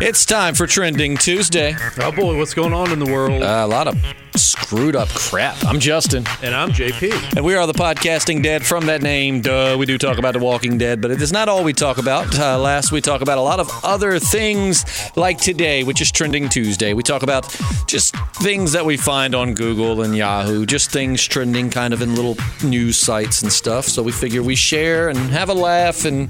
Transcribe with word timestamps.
It's 0.00 0.24
time 0.26 0.54
for 0.54 0.66
Trending 0.66 1.16
Tuesday. 1.16 1.74
Oh 1.98 2.12
boy, 2.12 2.36
what's 2.36 2.54
going 2.54 2.72
on 2.72 2.92
in 2.92 2.98
the 2.98 3.10
world? 3.10 3.42
Uh, 3.42 3.62
a 3.64 3.66
lot 3.66 3.88
of 3.88 3.96
screwed 4.36 4.94
up 4.94 5.08
crap. 5.08 5.56
I'm 5.64 5.80
Justin, 5.80 6.24
and 6.42 6.54
I'm 6.54 6.70
JP. 6.70 7.36
and 7.36 7.44
we 7.44 7.54
are 7.54 7.66
the 7.66 7.72
podcasting 7.72 8.42
dead 8.42 8.64
from 8.66 8.86
that 8.86 9.00
name. 9.00 9.40
Duh, 9.40 9.76
we 9.78 9.86
do 9.86 9.96
talk 9.96 10.18
about 10.18 10.34
The 10.34 10.38
Walking 10.40 10.76
Dead, 10.76 11.00
but 11.00 11.10
it 11.10 11.22
is 11.22 11.32
not 11.32 11.48
all 11.48 11.64
we 11.64 11.72
talk 11.72 11.96
about. 11.96 12.38
Uh, 12.38 12.58
last, 12.58 12.92
we 12.92 13.00
talk 13.00 13.22
about 13.22 13.38
a 13.38 13.40
lot 13.40 13.58
of 13.58 13.70
other 13.82 14.18
things 14.18 14.84
like 15.16 15.38
today, 15.38 15.82
which 15.84 16.02
is 16.02 16.12
Trending 16.12 16.48
Tuesday. 16.50 16.92
We 16.92 17.02
talk 17.02 17.22
about 17.22 17.48
just 17.86 18.14
things 18.36 18.72
that 18.72 18.84
we 18.84 18.98
find 18.98 19.34
on 19.34 19.54
Google 19.54 20.02
and 20.02 20.14
Yahoo, 20.14 20.66
just 20.66 20.90
things 20.90 21.24
trending 21.24 21.70
kind 21.70 21.94
of 21.94 22.02
in 22.02 22.14
little 22.14 22.36
news 22.62 22.98
sites 22.98 23.42
and 23.42 23.50
stuff. 23.50 23.86
So 23.86 24.02
we 24.02 24.12
figure 24.12 24.42
we 24.42 24.56
share 24.56 25.08
and 25.08 25.18
have 25.30 25.48
a 25.48 25.54
laugh 25.54 26.04
and 26.04 26.28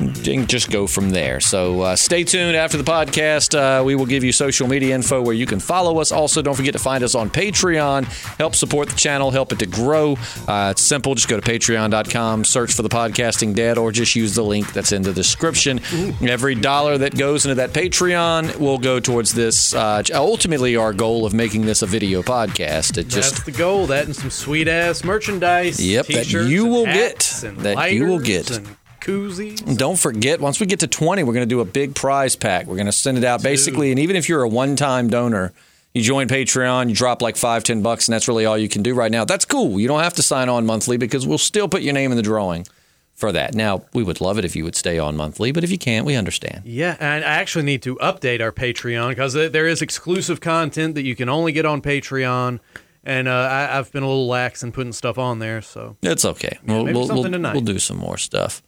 and 0.00 0.48
just 0.48 0.70
go 0.70 0.86
from 0.86 1.10
there. 1.10 1.40
So 1.40 1.82
uh, 1.82 1.96
stay 1.96 2.24
tuned 2.24 2.56
after 2.56 2.76
the 2.76 2.84
podcast. 2.84 3.54
Uh, 3.54 3.84
we 3.84 3.94
will 3.94 4.06
give 4.06 4.24
you 4.24 4.32
social 4.32 4.66
media 4.66 4.94
info 4.94 5.22
where 5.22 5.34
you 5.34 5.46
can 5.46 5.60
follow 5.60 6.00
us. 6.00 6.12
Also, 6.12 6.42
don't 6.42 6.54
forget 6.54 6.72
to 6.72 6.78
find 6.78 7.04
us 7.04 7.14
on 7.14 7.30
Patreon. 7.30 8.04
Help 8.38 8.54
support 8.54 8.88
the 8.88 8.96
channel, 8.96 9.30
help 9.30 9.52
it 9.52 9.58
to 9.60 9.66
grow. 9.66 10.16
Uh, 10.48 10.68
it's 10.72 10.82
simple. 10.82 11.14
Just 11.14 11.28
go 11.28 11.38
to 11.38 11.50
patreon.com, 11.50 12.44
search 12.44 12.72
for 12.74 12.82
the 12.82 12.88
podcasting 12.88 13.54
dead, 13.54 13.78
or 13.78 13.92
just 13.92 14.16
use 14.16 14.34
the 14.34 14.44
link 14.44 14.72
that's 14.72 14.92
in 14.92 15.02
the 15.02 15.12
description. 15.12 15.80
Every 16.22 16.54
dollar 16.54 16.98
that 16.98 17.16
goes 17.16 17.44
into 17.44 17.56
that 17.56 17.72
Patreon 17.72 18.58
will 18.58 18.78
go 18.78 19.00
towards 19.00 19.32
this. 19.32 19.74
Uh, 19.74 20.02
ultimately, 20.12 20.76
our 20.76 20.92
goal 20.92 21.24
of 21.26 21.34
making 21.34 21.66
this 21.66 21.82
a 21.82 21.86
video 21.86 22.22
podcast. 22.22 22.98
It 22.98 23.08
just 23.08 23.34
That's 23.34 23.44
the 23.44 23.52
goal. 23.52 23.86
That 23.86 24.06
and 24.06 24.16
some 24.16 24.30
sweet 24.30 24.68
ass 24.68 25.04
merchandise. 25.04 25.84
Yep, 25.84 26.06
that 26.06 26.32
you 26.32 26.66
will 26.66 26.86
get. 26.86 27.18
That 27.42 27.92
you 27.92 28.06
will 28.06 28.18
get. 28.18 28.60
Koozies. 29.04 29.76
Don't 29.76 29.98
forget, 29.98 30.40
once 30.40 30.58
we 30.58 30.66
get 30.66 30.80
to 30.80 30.86
20, 30.86 31.22
we're 31.22 31.34
going 31.34 31.46
to 31.48 31.54
do 31.54 31.60
a 31.60 31.64
big 31.64 31.94
prize 31.94 32.36
pack. 32.36 32.66
We're 32.66 32.76
going 32.76 32.86
to 32.86 32.92
send 32.92 33.18
it 33.18 33.24
out 33.24 33.42
basically. 33.42 33.90
And 33.90 34.00
even 34.00 34.16
if 34.16 34.28
you're 34.28 34.42
a 34.42 34.48
one 34.48 34.76
time 34.76 35.08
donor, 35.10 35.52
you 35.92 36.02
join 36.02 36.26
Patreon, 36.26 36.88
you 36.88 36.94
drop 36.94 37.22
like 37.22 37.36
five, 37.36 37.62
ten 37.62 37.82
bucks, 37.82 38.08
and 38.08 38.14
that's 38.14 38.26
really 38.26 38.46
all 38.46 38.58
you 38.58 38.68
can 38.68 38.82
do 38.82 38.94
right 38.94 39.12
now. 39.12 39.24
That's 39.24 39.44
cool. 39.44 39.78
You 39.78 39.86
don't 39.86 40.00
have 40.00 40.14
to 40.14 40.22
sign 40.22 40.48
on 40.48 40.66
monthly 40.66 40.96
because 40.96 41.26
we'll 41.26 41.38
still 41.38 41.68
put 41.68 41.82
your 41.82 41.92
name 41.92 42.10
in 42.10 42.16
the 42.16 42.22
drawing 42.22 42.66
for 43.14 43.30
that. 43.30 43.54
Now, 43.54 43.84
we 43.92 44.02
would 44.02 44.20
love 44.20 44.38
it 44.38 44.44
if 44.44 44.56
you 44.56 44.64
would 44.64 44.74
stay 44.74 44.98
on 44.98 45.16
monthly, 45.16 45.52
but 45.52 45.62
if 45.62 45.70
you 45.70 45.78
can't, 45.78 46.04
we 46.04 46.16
understand. 46.16 46.62
Yeah, 46.64 46.96
and 46.98 47.24
I 47.24 47.28
actually 47.28 47.64
need 47.64 47.82
to 47.82 47.94
update 47.96 48.40
our 48.40 48.50
Patreon 48.50 49.10
because 49.10 49.34
there 49.34 49.68
is 49.68 49.82
exclusive 49.82 50.40
content 50.40 50.96
that 50.96 51.04
you 51.04 51.14
can 51.14 51.28
only 51.28 51.52
get 51.52 51.64
on 51.64 51.80
Patreon. 51.80 52.58
And 53.04 53.28
uh, 53.28 53.32
I, 53.32 53.78
I've 53.78 53.92
been 53.92 54.02
a 54.02 54.08
little 54.08 54.26
lax 54.26 54.62
in 54.64 54.72
putting 54.72 54.92
stuff 54.94 55.18
on 55.18 55.38
there, 55.38 55.60
so 55.62 55.96
It's 56.02 56.24
okay. 56.24 56.58
we'll, 56.66 56.84
maybe 56.84 56.96
we'll, 56.96 57.06
something 57.06 57.24
we'll, 57.24 57.32
tonight. 57.32 57.52
we'll 57.52 57.60
do 57.62 57.78
some 57.78 57.98
more 57.98 58.16
stuff. 58.16 58.62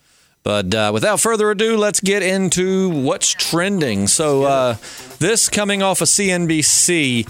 But 0.47 0.73
uh, 0.77 0.93
without 0.95 1.19
further 1.19 1.51
ado, 1.51 1.77
let's 1.77 1.99
get 1.99 2.23
into 2.23 2.89
what's 2.89 3.33
trending. 3.33 4.07
So, 4.07 4.45
uh, 4.45 4.77
this 5.19 5.49
coming 5.49 5.83
off 5.83 6.01
of 6.03 6.07
CNBC. 6.07 7.29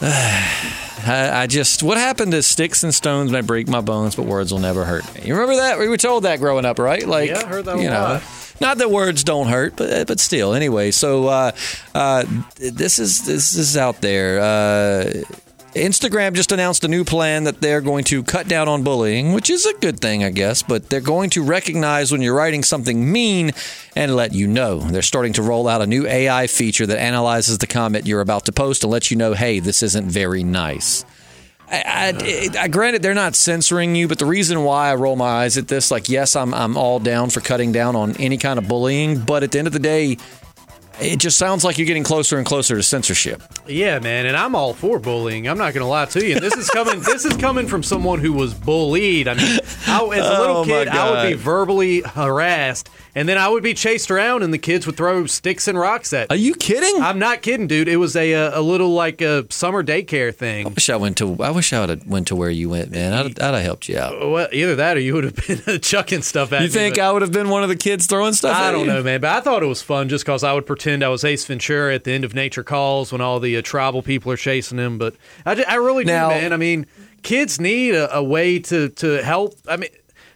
I, 1.04 1.42
I 1.42 1.46
just, 1.48 1.82
what 1.82 1.98
happened 1.98 2.30
to 2.30 2.42
sticks 2.44 2.84
and 2.84 2.94
stones 2.94 3.32
may 3.32 3.40
break 3.40 3.66
my 3.66 3.80
bones, 3.80 4.14
but 4.14 4.26
words 4.26 4.52
will 4.52 4.60
never 4.60 4.84
hurt 4.84 5.02
me. 5.12 5.22
You 5.24 5.34
remember 5.34 5.56
that? 5.56 5.80
We 5.80 5.88
were 5.88 5.96
told 5.96 6.22
that 6.22 6.38
growing 6.38 6.64
up, 6.64 6.78
right? 6.78 7.04
Like, 7.04 7.30
Yeah, 7.30 7.40
I 7.40 7.46
heard 7.46 7.64
that 7.64 7.78
a 7.78 7.82
you 7.82 7.90
know, 7.90 8.00
lot. 8.00 8.22
Not 8.60 8.78
that 8.78 8.92
words 8.92 9.24
don't 9.24 9.48
hurt, 9.48 9.74
but 9.74 10.06
but 10.06 10.20
still. 10.20 10.54
Anyway, 10.54 10.92
so 10.92 11.26
uh, 11.26 11.50
uh, 11.96 12.24
this 12.58 13.00
is 13.00 13.26
this 13.26 13.54
is 13.54 13.76
out 13.76 14.00
there. 14.00 14.38
Instagram 15.74 16.34
just 16.34 16.52
announced 16.52 16.84
a 16.84 16.88
new 16.88 17.02
plan 17.02 17.44
that 17.44 17.62
they're 17.62 17.80
going 17.80 18.04
to 18.04 18.22
cut 18.22 18.46
down 18.46 18.68
on 18.68 18.82
bullying, 18.82 19.32
which 19.32 19.48
is 19.48 19.64
a 19.64 19.72
good 19.74 20.00
thing, 20.00 20.22
I 20.22 20.30
guess, 20.30 20.62
but 20.62 20.90
they're 20.90 21.00
going 21.00 21.30
to 21.30 21.42
recognize 21.42 22.12
when 22.12 22.20
you're 22.20 22.34
writing 22.34 22.62
something 22.62 23.10
mean 23.10 23.52
and 23.96 24.14
let 24.14 24.34
you 24.34 24.46
know. 24.46 24.80
They're 24.80 25.00
starting 25.00 25.32
to 25.34 25.42
roll 25.42 25.68
out 25.68 25.80
a 25.80 25.86
new 25.86 26.06
AI 26.06 26.46
feature 26.46 26.86
that 26.86 26.98
analyzes 26.98 27.56
the 27.56 27.66
comment 27.66 28.06
you're 28.06 28.20
about 28.20 28.44
to 28.46 28.52
post 28.52 28.84
and 28.84 28.92
lets 28.92 29.10
you 29.10 29.16
know, 29.16 29.32
hey, 29.32 29.60
this 29.60 29.82
isn't 29.82 30.10
very 30.10 30.44
nice. 30.44 31.06
I, 31.70 32.52
I, 32.54 32.64
I 32.64 32.68
granted 32.68 33.00
they're 33.00 33.14
not 33.14 33.34
censoring 33.34 33.94
you, 33.94 34.08
but 34.08 34.18
the 34.18 34.26
reason 34.26 34.64
why 34.64 34.90
I 34.90 34.94
roll 34.96 35.16
my 35.16 35.44
eyes 35.44 35.56
at 35.56 35.68
this, 35.68 35.90
like, 35.90 36.10
yes, 36.10 36.36
I'm 36.36 36.52
I'm 36.52 36.76
all 36.76 36.98
down 36.98 37.30
for 37.30 37.40
cutting 37.40 37.72
down 37.72 37.96
on 37.96 38.14
any 38.16 38.36
kind 38.36 38.58
of 38.58 38.68
bullying, 38.68 39.20
but 39.20 39.42
at 39.42 39.52
the 39.52 39.58
end 39.58 39.68
of 39.68 39.72
the 39.72 39.78
day, 39.78 40.18
it 41.00 41.18
just 41.18 41.38
sounds 41.38 41.64
like 41.64 41.78
you're 41.78 41.86
getting 41.86 42.04
closer 42.04 42.36
and 42.38 42.46
closer 42.46 42.76
to 42.76 42.82
censorship. 42.82 43.42
Yeah, 43.66 43.98
man, 43.98 44.26
and 44.26 44.36
I'm 44.36 44.54
all 44.54 44.74
for 44.74 44.98
bullying. 44.98 45.48
I'm 45.48 45.58
not 45.58 45.74
going 45.74 45.82
to 45.84 45.88
lie 45.88 46.06
to 46.06 46.24
you. 46.26 46.34
And 46.34 46.42
this 46.42 46.54
is 46.54 46.68
coming. 46.70 47.00
this 47.02 47.24
is 47.24 47.36
coming 47.36 47.66
from 47.66 47.82
someone 47.82 48.20
who 48.20 48.32
was 48.32 48.54
bullied. 48.54 49.28
I 49.28 49.34
mean, 49.34 49.58
I, 49.86 50.02
as 50.04 50.26
a 50.26 50.40
little 50.40 50.56
Oh, 50.58 50.64
kid, 50.64 50.88
I 50.88 51.10
would 51.10 51.30
be 51.30 51.34
verbally 51.34 52.00
harassed, 52.00 52.90
and 53.14 53.28
then 53.28 53.36
I 53.38 53.48
would 53.48 53.62
be 53.62 53.74
chased 53.74 54.10
around, 54.10 54.42
and 54.42 54.52
the 54.52 54.58
kids 54.58 54.86
would 54.86 54.96
throw 54.96 55.26
sticks 55.26 55.68
and 55.68 55.78
rocks 55.78 56.12
at 56.12 56.30
Are 56.30 56.36
you 56.36 56.54
kidding? 56.54 57.02
I 57.02 57.08
I'm 57.10 57.18
not 57.18 57.42
kidding, 57.42 57.66
dude. 57.66 57.88
It 57.88 57.96
was 57.98 58.16
a 58.16 58.32
a, 58.32 58.58
a 58.58 58.62
little 58.62 58.90
like 58.94 59.20
a 59.20 59.46
summer 59.50 59.82
daycare 59.84 60.34
thing. 60.34 60.66
I 60.66 60.70
wish 60.70 60.88
I 60.88 60.96
went 60.96 61.16
to. 61.18 61.36
I 61.42 61.50
wish 61.50 61.72
I 61.72 61.80
would 61.80 61.88
have 61.90 62.06
went 62.06 62.28
to 62.28 62.36
where 62.36 62.50
you 62.50 62.70
went, 62.70 62.90
man. 62.90 63.12
I'd, 63.12 63.38
I'd 63.40 63.54
have 63.54 63.62
helped 63.62 63.88
you 63.88 63.98
out. 63.98 64.18
Well, 64.30 64.48
either 64.52 64.76
that 64.76 64.96
or 64.96 65.00
you 65.00 65.14
would 65.14 65.24
have 65.24 65.64
been 65.66 65.80
chucking 65.80 66.22
stuff 66.22 66.52
at 66.52 66.60
me. 66.60 66.66
You 66.66 66.70
think 66.72 66.98
I 66.98 67.12
would 67.12 67.22
have 67.22 67.32
been 67.32 67.48
one 67.48 67.62
of 67.62 67.68
the 67.68 67.76
kids 67.76 68.06
throwing 68.06 68.32
stuff? 68.32 68.56
I 68.56 68.68
at 68.68 68.70
don't 68.72 68.80
you? 68.82 68.86
know, 68.86 69.02
man, 69.02 69.20
but 69.20 69.30
I 69.30 69.40
thought 69.40 69.62
it 69.62 69.66
was 69.66 69.82
fun 69.82 70.08
just 70.08 70.24
because 70.24 70.42
I 70.44 70.52
would 70.52 70.66
pretend 70.66 71.02
I 71.04 71.08
was 71.08 71.24
Ace 71.24 71.44
Ventura 71.44 71.94
at 71.94 72.04
the 72.04 72.12
end 72.12 72.24
of 72.24 72.34
Nature 72.34 72.62
Calls 72.64 73.12
when 73.12 73.20
all 73.20 73.40
the 73.40 73.56
uh, 73.56 73.62
tribal 73.62 74.02
people 74.02 74.32
are 74.32 74.36
chasing 74.36 74.78
him. 74.78 74.96
But 74.98 75.14
I, 75.44 75.54
ju- 75.54 75.64
I 75.68 75.74
really 75.76 76.04
Now- 76.04 76.28
do, 76.30 76.34
man. 76.36 76.52
I 76.52 76.56
mean, 76.56 76.86
kids 77.22 77.60
need 77.60 77.94
a, 77.94 78.16
a 78.16 78.22
way 78.22 78.58
to, 78.60 78.88
to 78.88 79.22
help. 79.22 79.54
I 79.68 79.76
mean, 79.76 79.90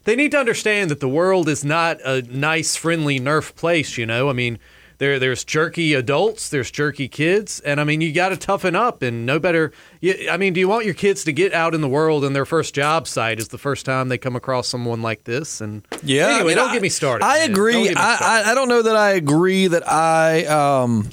they 0.06 0.16
need 0.16 0.30
to 0.30 0.38
understand 0.38 0.90
that 0.90 1.00
the 1.00 1.08
world 1.08 1.48
is 1.48 1.62
not 1.64 2.00
a 2.04 2.22
nice, 2.22 2.74
friendly 2.76 3.20
Nerf 3.20 3.54
place, 3.54 3.98
you 3.98 4.06
know? 4.06 4.30
I 4.30 4.32
mean, 4.32 4.58
there, 4.98 5.18
there's 5.18 5.44
jerky 5.44 5.92
adults, 5.92 6.48
there's 6.48 6.70
jerky 6.70 7.06
kids, 7.06 7.60
and 7.60 7.78
I 7.82 7.84
mean, 7.84 8.00
you 8.00 8.14
got 8.14 8.30
to 8.30 8.36
toughen 8.38 8.74
up 8.74 9.02
and 9.02 9.26
no 9.26 9.38
better. 9.38 9.70
You, 10.00 10.30
I 10.30 10.38
mean, 10.38 10.54
do 10.54 10.60
you 10.60 10.68
want 10.68 10.86
your 10.86 10.94
kids 10.94 11.22
to 11.24 11.32
get 11.34 11.52
out 11.52 11.74
in 11.74 11.82
the 11.82 11.88
world 11.88 12.24
and 12.24 12.34
their 12.34 12.46
first 12.46 12.74
job 12.74 13.06
site 13.06 13.38
is 13.38 13.48
the 13.48 13.58
first 13.58 13.84
time 13.84 14.08
they 14.08 14.16
come 14.16 14.34
across 14.36 14.68
someone 14.68 15.02
like 15.02 15.24
this? 15.24 15.60
And 15.60 15.86
Yeah. 16.02 16.28
anyway, 16.28 16.40
I 16.40 16.44
mean, 16.44 16.56
don't 16.56 16.70
I- 16.70 16.72
get 16.72 16.80
me 16.82 16.88
started. 16.88 17.26
I 17.26 17.40
man. 17.40 17.50
agree. 17.50 17.72
Don't 17.74 17.82
get 17.84 17.94
me 17.96 18.00
I, 18.00 18.16
started. 18.16 18.48
I 18.48 18.52
I 18.52 18.54
don't 18.54 18.68
know 18.70 18.80
that 18.82 18.96
I 18.96 19.10
agree 19.10 19.66
that 19.66 19.86
I 19.86 20.46
um 20.46 21.10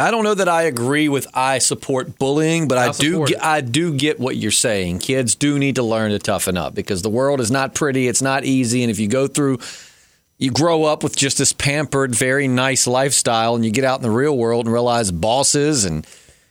I 0.00 0.10
don't 0.10 0.24
know 0.24 0.34
that 0.34 0.48
I 0.48 0.62
agree 0.62 1.08
with 1.08 1.26
I 1.34 1.58
support 1.58 2.18
bullying, 2.18 2.68
but 2.68 2.78
I 2.78 2.86
I'll 2.86 2.92
do 2.92 3.26
get. 3.26 3.44
I 3.44 3.60
do 3.60 3.94
get 3.94 4.18
what 4.18 4.36
you're 4.36 4.50
saying. 4.50 5.00
Kids 5.00 5.34
do 5.34 5.58
need 5.58 5.76
to 5.76 5.82
learn 5.82 6.10
to 6.10 6.18
toughen 6.18 6.56
up 6.56 6.74
because 6.74 7.02
the 7.02 7.10
world 7.10 7.40
is 7.40 7.50
not 7.50 7.74
pretty, 7.74 8.08
it's 8.08 8.22
not 8.22 8.44
easy, 8.44 8.82
and 8.82 8.90
if 8.90 8.98
you 8.98 9.08
go 9.08 9.26
through 9.26 9.58
you 10.40 10.50
grow 10.50 10.84
up 10.84 11.02
with 11.02 11.14
just 11.14 11.36
this 11.36 11.52
pampered, 11.52 12.14
very 12.14 12.48
nice 12.48 12.86
lifestyle, 12.86 13.54
and 13.54 13.62
you 13.62 13.70
get 13.70 13.84
out 13.84 13.98
in 13.98 14.02
the 14.02 14.10
real 14.10 14.36
world 14.36 14.64
and 14.64 14.72
realize 14.72 15.12
bosses 15.12 15.84
and 15.84 16.06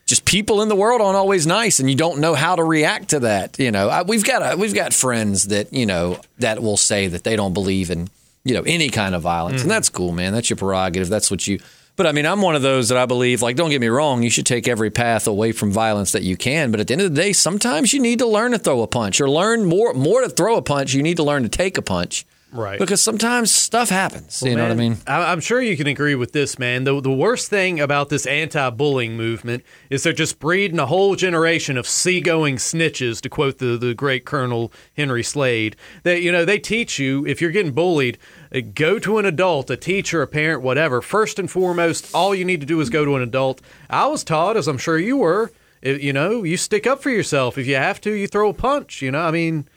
just 0.05 0.25
people 0.25 0.61
in 0.61 0.69
the 0.69 0.75
world 0.75 1.01
aren't 1.01 1.15
always 1.15 1.47
nice, 1.47 1.79
and 1.79 1.89
you 1.89 1.95
don't 1.95 2.19
know 2.19 2.35
how 2.35 2.55
to 2.55 2.63
react 2.63 3.09
to 3.09 3.19
that. 3.21 3.57
You 3.59 3.71
know, 3.71 3.89
I, 3.89 4.03
we've 4.03 4.23
got 4.23 4.53
a, 4.53 4.57
we've 4.57 4.75
got 4.75 4.93
friends 4.93 5.45
that 5.45 5.73
you 5.73 5.85
know 5.85 6.19
that 6.37 6.61
will 6.61 6.77
say 6.77 7.07
that 7.07 7.23
they 7.23 7.35
don't 7.35 7.53
believe 7.53 7.89
in 7.89 8.09
you 8.43 8.53
know 8.53 8.63
any 8.63 8.89
kind 8.89 9.15
of 9.15 9.23
violence, 9.23 9.53
and 9.53 9.61
mm-hmm. 9.61 9.69
that's 9.69 9.89
cool, 9.89 10.11
man. 10.11 10.33
That's 10.33 10.49
your 10.49 10.57
prerogative. 10.57 11.09
That's 11.09 11.31
what 11.31 11.47
you. 11.47 11.59
But 11.99 12.07
I 12.07 12.13
mean, 12.13 12.25
I'm 12.25 12.41
one 12.41 12.55
of 12.55 12.61
those 12.61 12.87
that 12.87 12.97
I 12.97 13.05
believe, 13.05 13.41
like, 13.41 13.57
don't 13.57 13.71
get 13.71 13.81
me 13.81 13.89
wrong, 13.89 14.23
you 14.23 14.29
should 14.29 14.45
take 14.45 14.69
every 14.69 14.89
path 14.89 15.27
away 15.27 15.51
from 15.51 15.69
violence 15.69 16.13
that 16.13 16.23
you 16.23 16.37
can. 16.37 16.71
But 16.71 16.79
at 16.79 16.87
the 16.87 16.93
end 16.93 17.01
of 17.01 17.13
the 17.13 17.21
day, 17.21 17.33
sometimes 17.33 17.91
you 17.91 17.99
need 17.99 18.19
to 18.19 18.25
learn 18.25 18.53
to 18.53 18.57
throw 18.57 18.81
a 18.83 18.87
punch, 18.87 19.19
or 19.19 19.29
learn 19.29 19.65
more 19.65 19.93
more 19.93 20.21
to 20.21 20.29
throw 20.29 20.55
a 20.55 20.61
punch. 20.61 20.93
You 20.93 21.03
need 21.03 21.17
to 21.17 21.23
learn 21.23 21.43
to 21.43 21.49
take 21.49 21.77
a 21.77 21.81
punch. 21.81 22.25
Right. 22.51 22.79
Because 22.79 23.01
sometimes 23.01 23.53
stuff 23.53 23.89
happens. 23.89 24.41
you 24.43 24.55
know 24.55 24.63
what 24.63 24.71
I 24.71 24.75
mean? 24.75 24.97
I- 25.05 25.31
I'm 25.31 25.39
sure 25.39 25.61
you 25.61 25.77
can 25.77 25.85
agree 25.87 26.15
with 26.15 26.31
this, 26.31 26.57
man. 26.57 26.83
The, 26.83 26.99
the 26.99 27.11
worst 27.11 27.49
thing 27.49 27.79
about 27.79 28.09
this 28.09 28.25
anti 28.25 28.69
bullying 28.71 29.15
movement 29.15 29.63
is 29.89 30.01
they're 30.03 30.13
just 30.13 30.39
breeding 30.39 30.79
a 30.79 30.87
whole 30.87 31.15
generation 31.15 31.77
of 31.77 31.87
seagoing 31.87 32.55
snitches, 32.55 33.21
to 33.21 33.29
quote 33.29 33.59
the, 33.59 33.77
the 33.77 33.93
great 33.93 34.25
Colonel 34.25 34.71
Henry 34.97 35.23
Slade. 35.23 35.75
That, 36.03 36.21
you 36.21 36.31
know, 36.31 36.43
they 36.43 36.57
teach 36.57 36.97
you 36.97 37.25
if 37.27 37.39
you're 37.41 37.51
getting 37.51 37.71
bullied, 37.73 38.17
uh, 38.53 38.61
go 38.73 38.97
to 38.99 39.19
an 39.19 39.25
adult, 39.25 39.69
a 39.69 39.77
teacher, 39.77 40.21
a 40.23 40.27
parent, 40.27 40.61
whatever. 40.63 41.01
First 41.01 41.37
and 41.37 41.51
foremost, 41.51 42.09
all 42.15 42.33
you 42.33 42.45
need 42.45 42.61
to 42.61 42.65
do 42.67 42.81
is 42.81 42.89
go 42.89 43.05
to 43.05 43.15
an 43.15 43.21
adult. 43.21 43.61
I 43.89 44.07
was 44.07 44.23
taught, 44.23 44.57
as 44.57 44.67
I'm 44.67 44.77
sure 44.79 44.97
you 44.97 45.17
were, 45.17 45.51
if, 45.81 46.01
you 46.03 46.13
know, 46.13 46.43
you 46.43 46.57
stick 46.57 46.87
up 46.87 47.01
for 47.03 47.09
yourself. 47.11 47.57
If 47.57 47.67
you 47.67 47.75
have 47.75 48.01
to, 48.01 48.11
you 48.11 48.27
throw 48.27 48.49
a 48.49 48.53
punch. 48.53 49.01
You 49.01 49.11
know, 49.11 49.21
I 49.21 49.31
mean, 49.31 49.67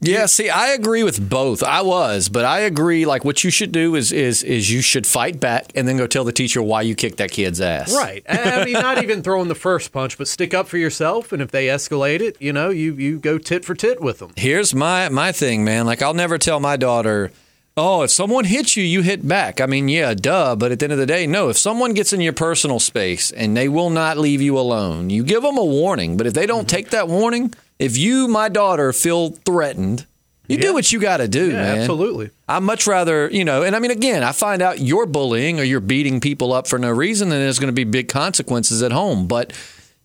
Yeah, 0.00 0.26
see, 0.26 0.50
I 0.50 0.68
agree 0.68 1.02
with 1.02 1.30
both. 1.30 1.62
I 1.62 1.80
was, 1.80 2.28
but 2.28 2.44
I 2.44 2.60
agree. 2.60 3.06
Like, 3.06 3.24
what 3.24 3.42
you 3.42 3.50
should 3.50 3.72
do 3.72 3.94
is 3.94 4.12
is 4.12 4.42
is 4.42 4.70
you 4.70 4.82
should 4.82 5.06
fight 5.06 5.40
back 5.40 5.72
and 5.74 5.88
then 5.88 5.96
go 5.96 6.06
tell 6.06 6.24
the 6.24 6.32
teacher 6.32 6.62
why 6.62 6.82
you 6.82 6.94
kicked 6.94 7.16
that 7.18 7.30
kid's 7.30 7.60
ass. 7.60 7.94
Right. 7.94 8.22
I 8.28 8.64
mean, 8.64 8.74
not 8.74 9.02
even 9.02 9.22
throwing 9.22 9.48
the 9.48 9.54
first 9.54 9.92
punch, 9.92 10.18
but 10.18 10.28
stick 10.28 10.52
up 10.52 10.68
for 10.68 10.76
yourself. 10.76 11.32
And 11.32 11.40
if 11.40 11.50
they 11.50 11.68
escalate 11.68 12.20
it, 12.20 12.36
you 12.38 12.52
know, 12.52 12.68
you 12.68 12.94
you 12.94 13.18
go 13.18 13.38
tit 13.38 13.64
for 13.64 13.74
tit 13.74 14.00
with 14.00 14.18
them. 14.18 14.32
Here's 14.36 14.74
my 14.74 15.08
my 15.08 15.32
thing, 15.32 15.64
man. 15.64 15.86
Like, 15.86 16.02
I'll 16.02 16.12
never 16.12 16.36
tell 16.36 16.60
my 16.60 16.76
daughter, 16.76 17.30
"Oh, 17.76 18.02
if 18.02 18.10
someone 18.10 18.44
hits 18.44 18.76
you, 18.76 18.84
you 18.84 19.02
hit 19.02 19.26
back." 19.26 19.60
I 19.60 19.66
mean, 19.66 19.88
yeah, 19.88 20.14
duh. 20.14 20.56
But 20.56 20.72
at 20.72 20.78
the 20.78 20.86
end 20.86 20.92
of 20.92 20.98
the 20.98 21.06
day, 21.06 21.26
no. 21.26 21.48
If 21.48 21.58
someone 21.58 21.94
gets 21.94 22.12
in 22.12 22.20
your 22.20 22.32
personal 22.32 22.80
space 22.80 23.30
and 23.30 23.56
they 23.56 23.68
will 23.68 23.90
not 23.90 24.18
leave 24.18 24.42
you 24.42 24.58
alone, 24.58 25.10
you 25.10 25.24
give 25.24 25.42
them 25.42 25.58
a 25.58 25.64
warning. 25.64 26.16
But 26.16 26.26
if 26.26 26.34
they 26.34 26.46
don't 26.46 26.60
mm-hmm. 26.60 26.76
take 26.76 26.90
that 26.90 27.08
warning, 27.08 27.54
if 27.78 27.96
you, 27.96 28.28
my 28.28 28.48
daughter, 28.48 28.92
feel 28.92 29.30
threatened. 29.30 30.06
You 30.46 30.58
do 30.58 30.74
what 30.74 30.92
you 30.92 31.00
got 31.00 31.18
to 31.18 31.28
do, 31.28 31.46
Yeah, 31.48 31.62
man. 31.62 31.78
absolutely. 31.78 32.30
I'd 32.46 32.62
much 32.62 32.86
rather, 32.86 33.30
you 33.30 33.46
know, 33.46 33.62
and 33.62 33.74
I 33.74 33.78
mean, 33.78 33.90
again, 33.90 34.22
I 34.22 34.32
find 34.32 34.60
out 34.60 34.78
you're 34.78 35.06
bullying 35.06 35.58
or 35.58 35.62
you're 35.62 35.80
beating 35.80 36.20
people 36.20 36.52
up 36.52 36.66
for 36.66 36.78
no 36.78 36.90
reason, 36.90 37.30
then 37.30 37.40
there's 37.40 37.58
going 37.58 37.68
to 37.68 37.72
be 37.72 37.84
big 37.84 38.08
consequences 38.08 38.82
at 38.82 38.92
home. 38.92 39.26
But, 39.26 39.54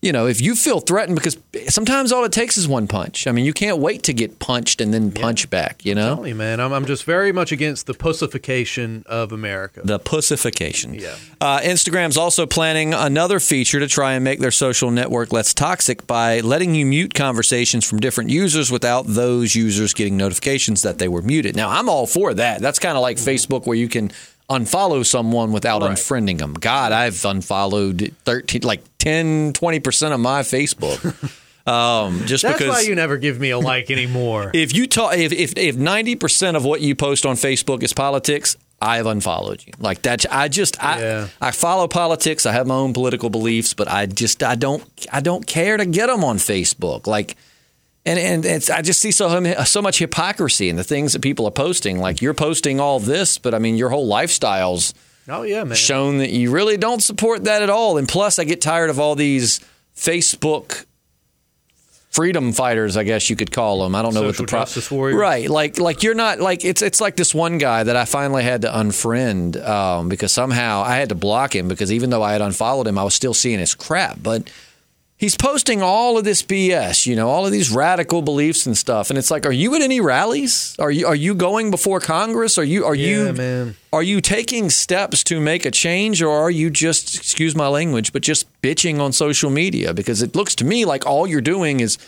you 0.02 0.12
know, 0.12 0.26
if 0.26 0.40
you 0.40 0.54
feel 0.54 0.80
threatened, 0.80 1.16
because 1.16 1.36
sometimes 1.68 2.10
all 2.10 2.24
it 2.24 2.32
takes 2.32 2.56
is 2.56 2.66
one 2.66 2.88
punch. 2.88 3.26
I 3.26 3.32
mean, 3.32 3.44
you 3.44 3.52
can't 3.52 3.78
wait 3.78 4.02
to 4.04 4.14
get 4.14 4.38
punched 4.38 4.80
and 4.80 4.94
then 4.94 5.12
punch 5.12 5.50
back, 5.50 5.84
you 5.84 5.94
know? 5.94 6.14
Tell 6.14 6.24
me, 6.24 6.32
man, 6.32 6.58
I'm, 6.58 6.72
I'm 6.72 6.86
just 6.86 7.04
very 7.04 7.32
much 7.32 7.52
against 7.52 7.86
the 7.86 7.92
pussification 7.92 9.04
of 9.06 9.32
America. 9.32 9.82
The 9.84 9.98
pussification. 9.98 10.94
Yeah. 10.94 11.16
Uh, 11.40 11.60
Instagram's 11.60 12.16
also 12.16 12.46
planning 12.46 12.94
another 12.94 13.40
feature 13.40 13.80
to 13.80 13.86
try 13.88 14.14
and 14.14 14.24
make 14.24 14.40
their 14.40 14.50
social 14.50 14.90
network 14.90 15.32
less 15.32 15.52
toxic 15.52 16.06
by 16.06 16.40
letting 16.40 16.74
you 16.74 16.86
mute 16.86 17.12
conversations 17.12 17.84
from 17.88 18.00
different 18.00 18.30
users 18.30 18.70
without 18.70 19.06
those 19.06 19.54
users 19.54 19.92
getting 19.92 20.16
notifications 20.16 20.82
that 20.82 20.98
they 20.98 21.08
were 21.08 21.22
muted. 21.22 21.56
Now, 21.56 21.68
I'm 21.70 21.88
all 21.90 22.06
for 22.06 22.32
that. 22.34 22.60
That's 22.62 22.78
kind 22.78 22.96
of 22.96 23.02
like 23.02 23.16
Facebook 23.18 23.66
where 23.66 23.76
you 23.76 23.88
can 23.88 24.10
unfollow 24.48 25.04
someone 25.06 25.52
without 25.52 25.82
Right. 25.82 25.92
unfriending 25.92 26.38
them. 26.38 26.54
God, 26.54 26.90
I've 26.92 27.24
unfollowed 27.24 28.12
13, 28.24 28.62
like 28.62 28.82
10, 29.00 29.52
20% 29.54 30.12
of 30.12 30.20
my 30.20 30.42
Facebook. 30.42 31.02
um, 31.66 32.26
just 32.26 32.42
That's 32.42 32.58
because 32.58 32.74
why 32.74 32.80
you 32.82 32.94
never 32.94 33.16
give 33.16 33.40
me 33.40 33.50
a 33.50 33.58
like 33.58 33.90
anymore. 33.90 34.50
if 34.54 34.74
you 34.74 34.86
talk 34.86 35.14
if 35.16 35.32
if 35.32 35.54
if 35.56 35.76
ninety 35.76 36.16
percent 36.16 36.56
of 36.56 36.64
what 36.64 36.80
you 36.80 36.94
post 36.94 37.26
on 37.26 37.36
Facebook 37.36 37.82
is 37.82 37.92
politics, 37.92 38.56
I 38.80 38.96
have 38.96 39.06
unfollowed 39.06 39.64
you. 39.66 39.72
Like 39.78 40.02
that, 40.02 40.24
I 40.30 40.48
just 40.48 40.82
I 40.82 41.00
Yeah. 41.00 41.28
I 41.40 41.50
follow 41.50 41.88
politics. 41.88 42.46
I 42.46 42.52
have 42.52 42.66
my 42.66 42.74
own 42.74 42.92
political 42.92 43.30
beliefs, 43.30 43.74
but 43.74 43.88
I 43.88 44.06
just 44.06 44.42
I 44.42 44.54
don't 44.54 44.82
I 45.12 45.20
don't 45.20 45.46
care 45.46 45.76
to 45.76 45.86
get 45.86 46.06
them 46.06 46.24
on 46.24 46.36
Facebook. 46.36 47.06
Like. 47.06 47.36
And 48.06 48.18
and 48.18 48.46
it's, 48.46 48.70
I 48.70 48.80
just 48.80 48.98
see 48.98 49.10
so 49.10 49.28
so 49.64 49.82
much 49.82 49.98
hypocrisy 49.98 50.70
in 50.70 50.76
the 50.76 50.82
things 50.82 51.12
that 51.12 51.20
people 51.20 51.46
are 51.46 51.50
posting. 51.50 51.98
Like 51.98 52.22
you're 52.22 52.32
posting 52.32 52.80
all 52.80 52.98
this, 52.98 53.36
but 53.36 53.52
I 53.52 53.58
mean 53.58 53.76
your 53.76 53.90
whole 53.90 54.06
lifestyle's 54.06 54.94
oh 55.30 55.42
yeah, 55.42 55.64
man. 55.64 55.76
shown 55.76 56.18
that 56.18 56.30
you 56.30 56.50
really 56.50 56.76
don't 56.76 57.02
support 57.02 57.44
that 57.44 57.62
at 57.62 57.70
all. 57.70 57.96
And 57.98 58.08
plus, 58.08 58.38
I 58.38 58.44
get 58.44 58.60
tired 58.60 58.90
of 58.90 58.98
all 58.98 59.14
these 59.14 59.60
Facebook 59.96 60.84
freedom 62.10 62.52
fighters, 62.52 62.96
I 62.96 63.04
guess 63.04 63.30
you 63.30 63.36
could 63.36 63.52
call 63.52 63.82
them. 63.82 63.94
I 63.94 64.02
don't 64.02 64.14
know 64.14 64.22
what 64.22 64.34
Social 64.34 64.46
the 64.46 64.50
pro- 64.50 64.60
justice 64.60 64.90
warriors. 64.90 65.18
right? 65.18 65.48
Like, 65.48 65.78
like 65.78 66.02
you're 66.02 66.14
not 66.14 66.40
like 66.40 66.64
it's 66.64 66.82
it's 66.82 67.00
like 67.00 67.16
this 67.16 67.34
one 67.34 67.58
guy 67.58 67.84
that 67.84 67.96
I 67.96 68.04
finally 68.04 68.42
had 68.42 68.62
to 68.62 68.68
unfriend 68.68 69.64
um, 69.66 70.08
because 70.08 70.32
somehow 70.32 70.82
I 70.82 70.96
had 70.96 71.10
to 71.10 71.14
block 71.14 71.54
him 71.54 71.68
because 71.68 71.92
even 71.92 72.10
though 72.10 72.22
I 72.22 72.32
had 72.32 72.40
unfollowed 72.42 72.86
him, 72.86 72.98
I 72.98 73.04
was 73.04 73.14
still 73.14 73.34
seeing 73.34 73.58
his 73.58 73.74
crap, 73.74 74.18
but. 74.22 74.50
He's 75.20 75.36
posting 75.36 75.82
all 75.82 76.16
of 76.16 76.24
this 76.24 76.42
BS, 76.42 77.04
you 77.06 77.14
know, 77.14 77.28
all 77.28 77.44
of 77.44 77.52
these 77.52 77.70
radical 77.70 78.22
beliefs 78.22 78.64
and 78.64 78.74
stuff, 78.74 79.10
and 79.10 79.18
it's 79.18 79.30
like, 79.30 79.44
are 79.44 79.52
you 79.52 79.74
at 79.74 79.82
any 79.82 80.00
rallies? 80.00 80.74
Are 80.78 80.90
you 80.90 81.06
are 81.06 81.14
you 81.14 81.34
going 81.34 81.70
before 81.70 82.00
Congress? 82.00 82.56
Are 82.56 82.64
you 82.64 82.86
are 82.86 82.94
Yeah, 82.94 83.26
you 83.26 83.32
man. 83.34 83.76
are 83.92 84.02
you 84.02 84.22
taking 84.22 84.70
steps 84.70 85.22
to 85.24 85.38
make 85.38 85.66
a 85.66 85.70
change 85.70 86.22
or 86.22 86.30
are 86.30 86.50
you 86.50 86.70
just 86.70 87.16
excuse 87.16 87.54
my 87.54 87.68
language 87.68 88.14
but 88.14 88.22
just 88.22 88.46
bitching 88.62 88.98
on 88.98 89.12
social 89.12 89.50
media 89.50 89.92
because 89.92 90.22
it 90.22 90.34
looks 90.34 90.54
to 90.54 90.64
me 90.64 90.86
like 90.86 91.04
all 91.04 91.26
you're 91.26 91.42
doing 91.42 91.80
is 91.80 91.98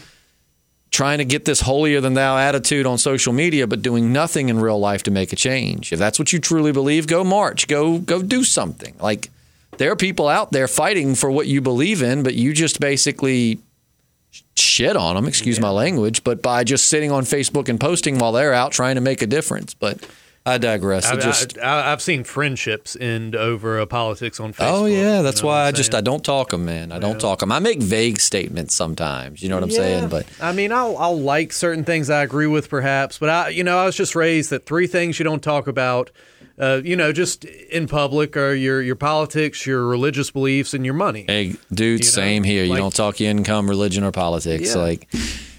trying 0.91 1.19
to 1.19 1.25
get 1.27 1.45
this 1.45 1.61
holier 1.61 2.01
than 2.01 2.15
thou 2.15 2.39
attitude 2.39 2.87
on 2.87 2.97
social 2.97 3.35
media 3.35 3.67
but 3.67 3.83
doing 3.83 4.11
nothing 4.11 4.49
in 4.49 4.59
real 4.59 4.79
life 4.79 5.03
to 5.03 5.11
make 5.11 5.33
a 5.35 5.37
change 5.37 5.93
if 5.93 5.99
that's 5.99 6.19
what 6.19 6.33
you 6.33 6.39
truly 6.39 6.73
believe 6.73 7.07
go 7.07 7.23
march 7.25 7.67
go 7.69 7.99
go 7.99 8.23
do 8.23 8.43
something 8.43 8.95
like 9.01 9.31
there 9.79 9.91
are 9.91 9.97
people 9.97 10.29
out 10.29 10.53
there 10.53 10.69
fighting 10.69 11.15
for 11.15 11.31
what 11.31 11.47
you 11.47 11.61
believe 11.61 12.03
in 12.03 12.23
but 12.23 12.35
you 12.35 12.53
just 12.53 12.81
basically 12.81 13.59
shit 14.55 14.97
on 14.97 15.15
them 15.15 15.27
excuse 15.27 15.61
my 15.61 15.71
language 15.71 16.25
but 16.25 16.43
by 16.43 16.65
just 16.65 16.89
sitting 16.89 17.11
on 17.11 17.25
facebook 17.25 17.69
and 17.69 17.81
posting 17.81 18.19
while 18.19 18.33
they're 18.33 18.55
out 18.55 18.73
trying 18.73 18.95
to 18.95 19.01
make 19.01 19.23
a 19.23 19.27
difference. 19.27 19.75
But 19.75 20.07
I 20.45 20.59
digress. 20.59 21.07
I, 21.07 21.15
It 21.15 21.21
just, 21.21 21.57
I, 21.59 21.91
have 21.91 22.03
seen 22.03 22.25
friendships 22.25 22.97
end 23.01 23.37
over 23.37 23.79
uh, 23.79 23.87
politics 23.87 24.41
on 24.41 24.53
Facebook. 24.53 24.83
Oh 24.83 24.87
yeah, 24.87 25.23
that's 25.23 25.39
you 25.41 25.45
know 25.45 25.49
why 25.49 25.67
I 25.67 25.73
just 25.73 25.95
I 25.95 26.01
don't 26.01 26.25
talk 26.25 26.51
them, 26.51 26.65
man. 26.65 26.91
I 26.91 26.99
don't 26.99 27.21
talk 27.21 27.39
them. 27.39 27.53
I 27.53 27.61
make 27.61 27.81
vague 27.81 28.19
statements 28.19 28.75
sometimes. 28.75 29.41
You 29.41 29.49
know 29.49 29.55
what 29.57 29.63
I'm 29.65 29.71
Yeah. 29.71 29.77
saying? 29.77 30.09
But 30.09 30.27
I 30.41 30.53
mean, 30.53 30.73
I'll 30.73 30.97
I'll 30.97 31.21
like 31.21 31.53
certain 31.53 31.85
things 31.85 32.11
I 32.11 32.23
agree 32.25 32.49
with, 32.49 32.69
perhaps, 32.69 33.19
but 33.19 33.29
I, 33.29 33.49
you 33.51 33.63
know, 33.63 33.79
I 33.79 33.85
was 33.85 33.95
just 33.95 34.17
raised 34.17 34.51
that 34.51 34.67
three 34.67 34.89
things 34.89 35.19
you 35.21 35.25
don't 35.25 35.43
talk 35.45 35.69
about, 35.69 36.11
uh, 36.59 36.81
you 36.83 36.97
know, 36.97 37.13
just 37.13 37.45
in 37.45 37.87
public 37.87 38.37
are 38.37 38.53
your 38.53 38.83
your 38.83 38.97
politics, 38.97 39.65
your 39.65 39.87
religious 39.87 40.33
beliefs, 40.33 40.75
and 40.75 40.85
your 40.85 40.95
money. 40.95 41.25
hey, 41.29 41.55
dude, 41.73 42.01
know, 42.01 42.05
same 42.05 42.43
here. 42.43 42.65
You 42.65 42.75
don't 42.75 42.95
talk 42.95 43.21
income, 43.21 43.69
religion, 43.71 44.03
or 44.03 44.11
politics. 44.11 44.75
Yeah. 44.75 44.83
Like, 44.83 45.09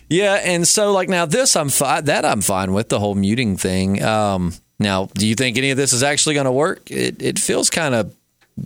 yeah, 0.09 0.33
and 0.43 0.67
so 0.67 0.91
like 0.91 1.07
now 1.07 1.25
this 1.25 1.55
I'm 1.55 1.69
fine. 1.69 2.03
That 2.03 2.25
I'm 2.25 2.41
fine 2.41 2.73
with 2.73 2.89
the 2.89 2.99
whole 2.99 3.15
muting 3.15 3.55
thing. 3.55 4.03
Um, 4.03 4.53
now, 4.83 5.07
do 5.15 5.27
you 5.27 5.35
think 5.35 5.57
any 5.57 5.71
of 5.71 5.77
this 5.77 5.93
is 5.93 6.03
actually 6.03 6.35
going 6.35 6.45
to 6.45 6.51
work? 6.51 6.91
It 6.91 7.21
it 7.21 7.39
feels 7.39 7.69
kind 7.69 7.95
of 7.95 8.13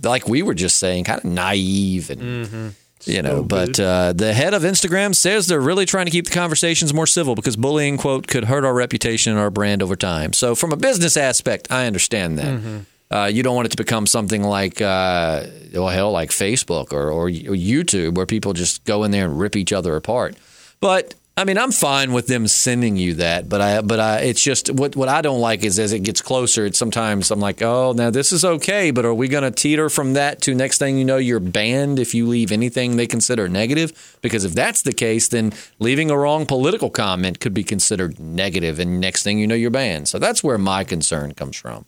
like 0.02 0.28
we 0.28 0.42
were 0.42 0.54
just 0.54 0.76
saying, 0.76 1.04
kind 1.04 1.18
of 1.18 1.24
naive 1.24 2.10
and. 2.10 2.20
Mm-hmm. 2.20 2.68
You 3.04 3.22
know, 3.22 3.44
but 3.44 3.78
uh, 3.78 4.12
the 4.12 4.34
head 4.34 4.54
of 4.54 4.62
Instagram 4.62 5.14
says 5.14 5.46
they're 5.46 5.60
really 5.60 5.86
trying 5.86 6.06
to 6.06 6.10
keep 6.10 6.26
the 6.26 6.32
conversations 6.32 6.92
more 6.92 7.06
civil 7.06 7.36
because 7.36 7.56
bullying, 7.56 7.96
quote, 7.96 8.26
could 8.26 8.44
hurt 8.44 8.64
our 8.64 8.74
reputation 8.74 9.32
and 9.32 9.40
our 9.40 9.50
brand 9.50 9.84
over 9.84 9.94
time. 9.94 10.32
So, 10.32 10.56
from 10.56 10.72
a 10.72 10.76
business 10.76 11.16
aspect, 11.16 11.70
I 11.70 11.86
understand 11.86 12.38
that. 12.38 12.58
Mm-hmm. 12.58 12.78
Uh, 13.10 13.26
you 13.26 13.42
don't 13.42 13.54
want 13.54 13.66
it 13.66 13.70
to 13.70 13.76
become 13.76 14.06
something 14.06 14.42
like, 14.42 14.82
uh, 14.82 15.44
well, 15.72 15.88
hell, 15.88 16.10
like 16.10 16.30
Facebook 16.30 16.92
or, 16.92 17.10
or 17.10 17.28
YouTube, 17.30 18.16
where 18.16 18.26
people 18.26 18.52
just 18.52 18.84
go 18.84 19.04
in 19.04 19.12
there 19.12 19.24
and 19.24 19.38
rip 19.38 19.56
each 19.56 19.72
other 19.72 19.96
apart. 19.96 20.36
But 20.80 21.14
I 21.38 21.44
mean, 21.44 21.56
I'm 21.56 21.70
fine 21.70 22.12
with 22.12 22.26
them 22.26 22.48
sending 22.48 22.96
you 22.96 23.14
that, 23.14 23.48
but 23.48 23.60
I, 23.60 23.80
but 23.80 24.00
I, 24.00 24.18
it's 24.22 24.42
just 24.42 24.72
what 24.72 24.96
what 24.96 25.08
I 25.08 25.22
don't 25.22 25.40
like 25.40 25.62
is 25.62 25.78
as 25.78 25.92
it 25.92 26.00
gets 26.00 26.20
closer, 26.20 26.66
it's 26.66 26.76
sometimes 26.76 27.30
I'm 27.30 27.38
like, 27.38 27.62
oh, 27.62 27.92
now 27.92 28.10
this 28.10 28.32
is 28.32 28.44
okay, 28.44 28.90
but 28.90 29.04
are 29.04 29.14
we 29.14 29.28
going 29.28 29.44
to 29.44 29.52
teeter 29.52 29.88
from 29.88 30.14
that 30.14 30.42
to 30.42 30.54
next 30.56 30.78
thing 30.78 30.98
you 30.98 31.04
know, 31.04 31.16
you're 31.16 31.38
banned 31.38 32.00
if 32.00 32.12
you 32.12 32.26
leave 32.26 32.50
anything 32.50 32.96
they 32.96 33.06
consider 33.06 33.48
negative? 33.48 34.18
Because 34.20 34.44
if 34.44 34.52
that's 34.52 34.82
the 34.82 34.92
case, 34.92 35.28
then 35.28 35.52
leaving 35.78 36.10
a 36.10 36.18
wrong 36.18 36.44
political 36.44 36.90
comment 36.90 37.38
could 37.38 37.54
be 37.54 37.62
considered 37.62 38.18
negative, 38.18 38.80
and 38.80 39.00
next 39.00 39.22
thing 39.22 39.38
you 39.38 39.46
know, 39.46 39.54
you're 39.54 39.70
banned. 39.70 40.08
So 40.08 40.18
that's 40.18 40.42
where 40.42 40.58
my 40.58 40.82
concern 40.82 41.34
comes 41.34 41.54
from. 41.54 41.84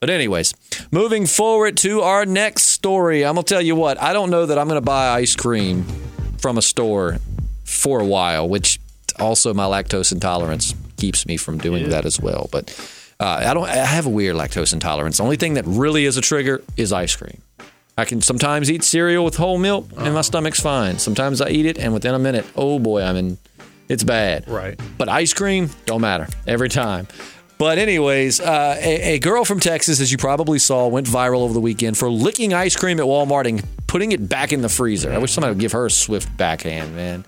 But 0.00 0.10
anyways, 0.10 0.52
moving 0.90 1.24
forward 1.24 1.78
to 1.78 2.02
our 2.02 2.26
next 2.26 2.64
story, 2.64 3.24
I'm 3.24 3.36
gonna 3.36 3.44
tell 3.44 3.62
you 3.62 3.76
what. 3.76 3.98
I 3.98 4.12
don't 4.12 4.28
know 4.28 4.44
that 4.44 4.58
I'm 4.58 4.68
gonna 4.68 4.82
buy 4.82 5.08
ice 5.08 5.34
cream 5.34 5.86
from 6.36 6.58
a 6.58 6.62
store 6.62 7.16
for 7.64 8.00
a 8.00 8.04
while, 8.04 8.48
which 8.48 8.79
also 9.20 9.54
my 9.54 9.64
lactose 9.64 10.12
intolerance 10.12 10.74
keeps 10.96 11.26
me 11.26 11.36
from 11.36 11.58
doing 11.58 11.90
that 11.90 12.04
as 12.04 12.20
well. 12.20 12.48
But 12.50 12.70
uh, 13.18 13.44
I 13.46 13.54
don't. 13.54 13.68
I 13.68 13.76
have 13.76 14.06
a 14.06 14.10
weird 14.10 14.36
lactose 14.36 14.72
intolerance. 14.72 15.18
The 15.18 15.22
only 15.24 15.36
thing 15.36 15.54
that 15.54 15.64
really 15.66 16.04
is 16.04 16.16
a 16.16 16.20
trigger 16.20 16.62
is 16.76 16.92
ice 16.92 17.14
cream. 17.14 17.42
I 17.98 18.06
can 18.06 18.22
sometimes 18.22 18.70
eat 18.70 18.82
cereal 18.82 19.24
with 19.24 19.36
whole 19.36 19.58
milk 19.58 19.86
and 19.98 20.14
my 20.14 20.22
stomach's 20.22 20.60
fine. 20.60 20.98
Sometimes 20.98 21.42
I 21.42 21.50
eat 21.50 21.66
it 21.66 21.78
and 21.78 21.92
within 21.92 22.14
a 22.14 22.18
minute, 22.18 22.46
oh 22.56 22.78
boy, 22.78 23.02
I'm 23.02 23.16
in. 23.16 23.38
It's 23.90 24.04
bad. 24.04 24.48
Right. 24.48 24.80
But 24.96 25.08
ice 25.08 25.34
cream 25.34 25.68
don't 25.84 26.00
matter 26.00 26.28
every 26.46 26.68
time. 26.68 27.08
But 27.58 27.76
anyways, 27.76 28.40
uh, 28.40 28.76
a, 28.80 29.16
a 29.16 29.18
girl 29.18 29.44
from 29.44 29.60
Texas, 29.60 30.00
as 30.00 30.10
you 30.10 30.16
probably 30.16 30.58
saw, 30.58 30.86
went 30.88 31.06
viral 31.06 31.40
over 31.40 31.52
the 31.52 31.60
weekend 31.60 31.98
for 31.98 32.08
licking 32.08 32.54
ice 32.54 32.74
cream 32.74 32.98
at 33.00 33.04
Walmart 33.04 33.46
and 33.46 33.62
putting 33.86 34.12
it 34.12 34.30
back 34.30 34.54
in 34.54 34.62
the 34.62 34.70
freezer. 34.70 35.12
I 35.12 35.18
wish 35.18 35.32
somebody 35.32 35.50
would 35.52 35.60
give 35.60 35.72
her 35.72 35.84
a 35.84 35.90
swift 35.90 36.34
backhand, 36.38 36.96
man. 36.96 37.26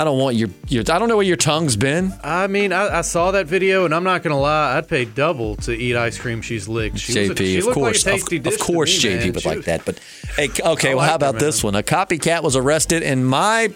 I 0.00 0.04
don't 0.04 0.18
want 0.18 0.34
your 0.34 0.48
your. 0.68 0.80
I 0.88 0.98
don't 0.98 1.08
know 1.10 1.16
where 1.18 1.26
your 1.26 1.36
tongue's 1.36 1.76
been. 1.76 2.14
I 2.24 2.46
mean, 2.46 2.72
I, 2.72 2.98
I 2.98 3.00
saw 3.02 3.32
that 3.32 3.46
video, 3.46 3.84
and 3.84 3.94
I'm 3.94 4.02
not 4.02 4.22
gonna 4.22 4.40
lie, 4.40 4.78
I'd 4.78 4.88
pay 4.88 5.04
double 5.04 5.56
to 5.56 5.76
eat 5.76 5.94
ice 5.94 6.16
cream 6.18 6.40
she's 6.40 6.66
licked. 6.68 6.96
She 6.98 7.18
was 7.20 7.28
a- 7.30 7.34
JP, 7.34 7.38
she 7.44 7.58
of 7.58 7.64
course, 7.74 8.06
like 8.06 8.14
a 8.14 8.16
of, 8.16 8.20
tasty 8.28 8.38
of 8.38 8.58
course, 8.58 8.98
JP 8.98 9.18
man. 9.18 9.32
would 9.34 9.42
She 9.42 9.48
like 9.50 9.56
was- 9.58 9.66
that. 9.66 9.84
But 9.84 9.98
hey, 10.36 10.48
okay, 10.58 10.94
well, 10.94 11.04
how 11.04 11.12
like 11.12 11.20
her, 11.20 11.28
about 11.28 11.38
this 11.38 11.62
one? 11.62 11.74
A 11.74 11.82
copycat 11.82 12.42
was 12.42 12.56
arrested 12.56 13.02
in 13.02 13.24
my 13.24 13.74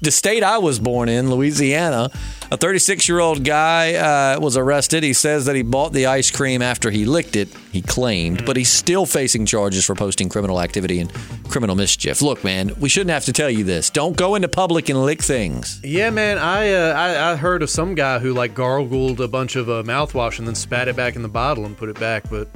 the 0.00 0.10
state 0.10 0.42
I 0.42 0.58
was 0.58 0.78
born 0.78 1.08
in, 1.08 1.30
Louisiana. 1.30 2.10
A 2.50 2.56
36 2.56 3.08
year 3.08 3.18
old 3.18 3.44
guy 3.44 3.94
uh, 3.94 4.40
was 4.40 4.56
arrested. 4.56 5.02
He 5.02 5.12
says 5.12 5.46
that 5.46 5.56
he 5.56 5.62
bought 5.62 5.92
the 5.92 6.06
ice 6.06 6.30
cream 6.30 6.62
after 6.62 6.90
he 6.90 7.04
licked 7.04 7.36
it. 7.36 7.48
He 7.72 7.82
claimed, 7.82 8.46
but 8.46 8.56
he's 8.56 8.70
still 8.70 9.04
facing 9.04 9.46
charges 9.46 9.84
for 9.84 9.94
posting 9.94 10.28
criminal 10.28 10.60
activity 10.60 11.00
and 11.00 11.12
criminal 11.48 11.76
mischief. 11.76 12.22
Look, 12.22 12.44
man, 12.44 12.72
we 12.78 12.88
shouldn't 12.88 13.10
have 13.10 13.24
to 13.26 13.32
tell 13.32 13.50
you 13.50 13.64
this. 13.64 13.90
Don't 13.90 14.16
go 14.16 14.34
into 14.34 14.48
public 14.48 14.88
and 14.88 15.04
lick 15.04 15.22
things. 15.22 15.80
Yeah, 15.82 16.10
man. 16.10 16.38
I, 16.38 16.72
uh, 16.72 16.92
I 16.92 17.32
I 17.32 17.36
heard 17.36 17.62
of 17.62 17.70
some 17.70 17.94
guy 17.94 18.18
who 18.18 18.32
like 18.32 18.54
gargled 18.54 19.20
a 19.20 19.28
bunch 19.28 19.56
of 19.56 19.68
uh, 19.68 19.82
mouthwash 19.82 20.38
and 20.38 20.46
then 20.46 20.54
spat 20.54 20.88
it 20.88 20.96
back 20.96 21.16
in 21.16 21.22
the 21.22 21.28
bottle 21.28 21.66
and 21.66 21.76
put 21.76 21.88
it 21.88 21.98
back. 21.98 22.30
But 22.30 22.48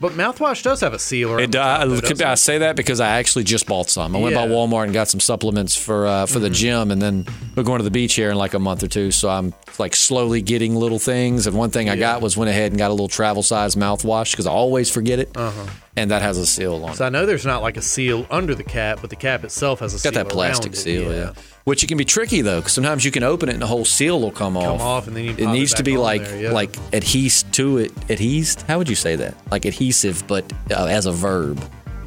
but 0.00 0.12
mouthwash 0.12 0.62
does 0.62 0.80
have 0.80 0.92
a 0.94 0.98
sealer. 0.98 1.40
It, 1.40 1.52
the 1.52 1.58
top, 1.58 1.88
though, 1.88 2.00
doesn't 2.00 2.22
I 2.22 2.34
say 2.34 2.58
that 2.58 2.76
because 2.76 3.00
I 3.00 3.18
actually 3.18 3.44
just 3.44 3.66
bought 3.66 3.90
some. 3.90 4.14
I 4.14 4.20
went 4.20 4.34
by 4.34 4.46
Mm-hmm. 4.46 4.52
Walmart 4.74 4.84
and 4.84 4.92
got 4.92 5.08
some 5.08 5.20
supplements 5.20 5.76
for 5.76 6.06
uh, 6.06 6.26
for 6.26 6.38
the 6.38 6.50
gym, 6.50 6.90
and 6.90 7.00
then 7.02 7.26
we're 7.56 7.62
going 7.64 7.78
to 7.78 7.84
the 7.84 7.90
beach 7.90 8.14
here 8.14 8.30
in 8.30 8.36
like 8.36 8.54
a 8.54 8.58
month 8.58 8.82
or 8.82 8.88
two. 8.88 9.10
So 9.10 9.28
I'm 9.28 9.52
like 9.78 9.94
slowly 9.96 10.42
getting 10.42 10.74
little 10.76 10.98
things. 10.98 11.46
And 11.46 11.56
one 11.56 11.70
thing 11.70 11.88
I 11.88 11.96
got 11.96 12.22
was 12.22 12.36
went 12.36 12.48
ahead 12.50 12.72
and 12.72 12.78
got 12.78 12.88
a 12.90 12.94
little 12.94 13.08
travel 13.08 13.42
size 13.42 13.74
mouthwash 13.74 14.32
because 14.32 14.46
I 14.46 14.50
always 14.50 14.90
forget 14.90 15.18
it. 15.18 15.36
Uh-huh. 15.36 15.66
And 15.98 16.10
that 16.10 16.22
has 16.22 16.38
a 16.38 16.46
seal 16.46 16.84
on 16.84 16.92
it. 16.92 16.96
So 16.96 17.04
I 17.04 17.08
know 17.08 17.26
there's 17.26 17.44
not 17.46 17.62
like 17.62 17.76
a 17.76 17.82
seal 17.82 18.26
under 18.30 18.54
the 18.54 18.64
cap, 18.64 18.98
but 19.00 19.10
the 19.10 19.16
cap 19.16 19.44
itself 19.44 19.80
has 19.80 19.94
a 19.94 19.98
seal. 19.98 20.12
Got 20.12 20.24
that 20.24 20.32
plastic 20.32 20.74
seal, 20.74 21.12
yeah. 21.12 21.32
Which 21.64 21.82
it 21.82 21.88
can 21.88 21.98
be 21.98 22.04
tricky 22.04 22.40
though, 22.40 22.60
because 22.60 22.72
sometimes 22.72 23.04
you 23.04 23.10
can 23.10 23.22
open 23.22 23.48
it 23.48 23.52
and 23.52 23.62
the 23.62 23.66
whole 23.66 23.84
seal 23.84 24.20
will 24.20 24.30
come, 24.30 24.54
Come 24.54 24.80
off, 24.80 25.06
and 25.06 25.16
then 25.16 25.24
you 25.24 25.30
it 25.32 25.46
needs 25.52 25.74
it 25.74 25.76
to 25.76 25.82
be 25.82 25.96
like 25.98 26.24
there, 26.24 26.42
yeah. 26.44 26.52
like 26.52 26.72
adhese 26.92 27.50
to 27.52 27.78
it. 27.78 27.92
Adhesed? 28.08 28.62
How 28.62 28.78
would 28.78 28.88
you 28.88 28.94
say 28.94 29.16
that? 29.16 29.34
Like 29.50 29.64
adhesive, 29.64 30.26
but 30.26 30.50
uh, 30.70 30.86
as 30.86 31.06
a 31.06 31.12
verb. 31.12 31.60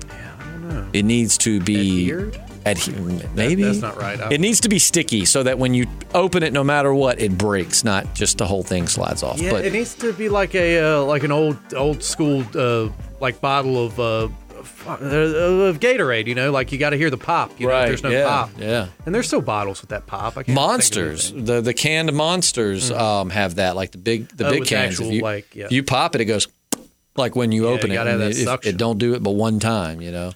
Yeah, 0.07 0.35
I 0.39 0.43
don't 0.43 0.69
know. 0.69 0.89
It 0.93 1.03
needs 1.03 1.37
to 1.39 1.59
be 1.59 2.11
Adhered? 2.11 2.41
Adhe- 2.65 3.33
maybe 3.35 3.63
that's 3.63 3.79
not 3.81 3.97
right. 3.99 4.19
I- 4.19 4.33
It 4.33 4.41
needs 4.41 4.59
to 4.61 4.69
be 4.69 4.79
sticky 4.79 5.25
so 5.25 5.43
that 5.43 5.57
when 5.59 5.73
you 5.73 5.85
open 6.13 6.43
it, 6.43 6.53
no 6.53 6.63
matter 6.63 6.93
what, 6.93 7.19
it 7.19 7.37
breaks, 7.37 7.83
not 7.83 8.13
just 8.15 8.37
the 8.37 8.45
whole 8.45 8.63
thing 8.63 8.87
slides 8.87 9.23
off. 9.23 9.39
Yeah, 9.39 9.51
but 9.51 9.65
it 9.65 9.73
needs 9.73 9.95
to 9.95 10.13
be 10.13 10.29
like 10.29 10.53
a 10.55 10.79
uh, 10.79 11.03
like 11.03 11.23
an 11.23 11.31
old 11.31 11.57
old 11.75 12.03
school 12.03 12.43
uh, 12.55 12.89
like 13.19 13.41
bottle 13.41 13.83
of 13.85 13.99
uh, 13.99 14.27
uh, 14.87 14.91
of 15.69 15.79
Gatorade. 15.79 16.27
You 16.27 16.35
know, 16.35 16.51
like 16.51 16.71
you 16.71 16.77
got 16.77 16.91
to 16.91 16.97
hear 16.97 17.09
the 17.09 17.17
pop. 17.17 17.51
You 17.59 17.67
know, 17.67 17.85
there's 17.85 18.03
no 18.03 18.09
yeah, 18.09 18.27
pop. 18.27 18.49
yeah. 18.57 18.87
And 19.05 19.13
there's 19.13 19.27
still 19.27 19.41
bottles 19.41 19.81
with 19.81 19.89
that 19.89 20.05
pop. 20.07 20.37
I 20.37 20.43
can't 20.43 20.55
Monsters, 20.55 21.31
the 21.31 21.61
the 21.61 21.73
canned 21.73 22.13
monsters 22.13 22.91
um, 22.91 23.29
have 23.29 23.55
that, 23.55 23.75
like 23.75 23.91
the 23.91 23.97
big 23.97 24.27
the 24.29 24.47
Oh, 24.47 24.51
big 24.51 24.65
cans. 24.65 24.93
actual, 24.95 25.07
if 25.07 25.13
you, 25.13 25.21
like, 25.21 25.55
yeah. 25.55 25.67
you 25.69 25.83
pop 25.83 26.15
it, 26.15 26.21
it 26.21 26.25
goes 26.25 26.47
like 27.17 27.35
when 27.35 27.51
you 27.51 27.65
Yeah, 27.67 27.71
open 27.75 27.91
you 27.91 27.97
that 27.97 28.07
it, 28.07 28.37
it- 28.47 28.65
it 28.65 28.77
don't 28.77 28.97
do 28.97 29.13
it 29.15 29.23
but 29.23 29.31
one 29.31 29.59
time, 29.59 30.01
you 30.01 30.11
know. 30.11 30.31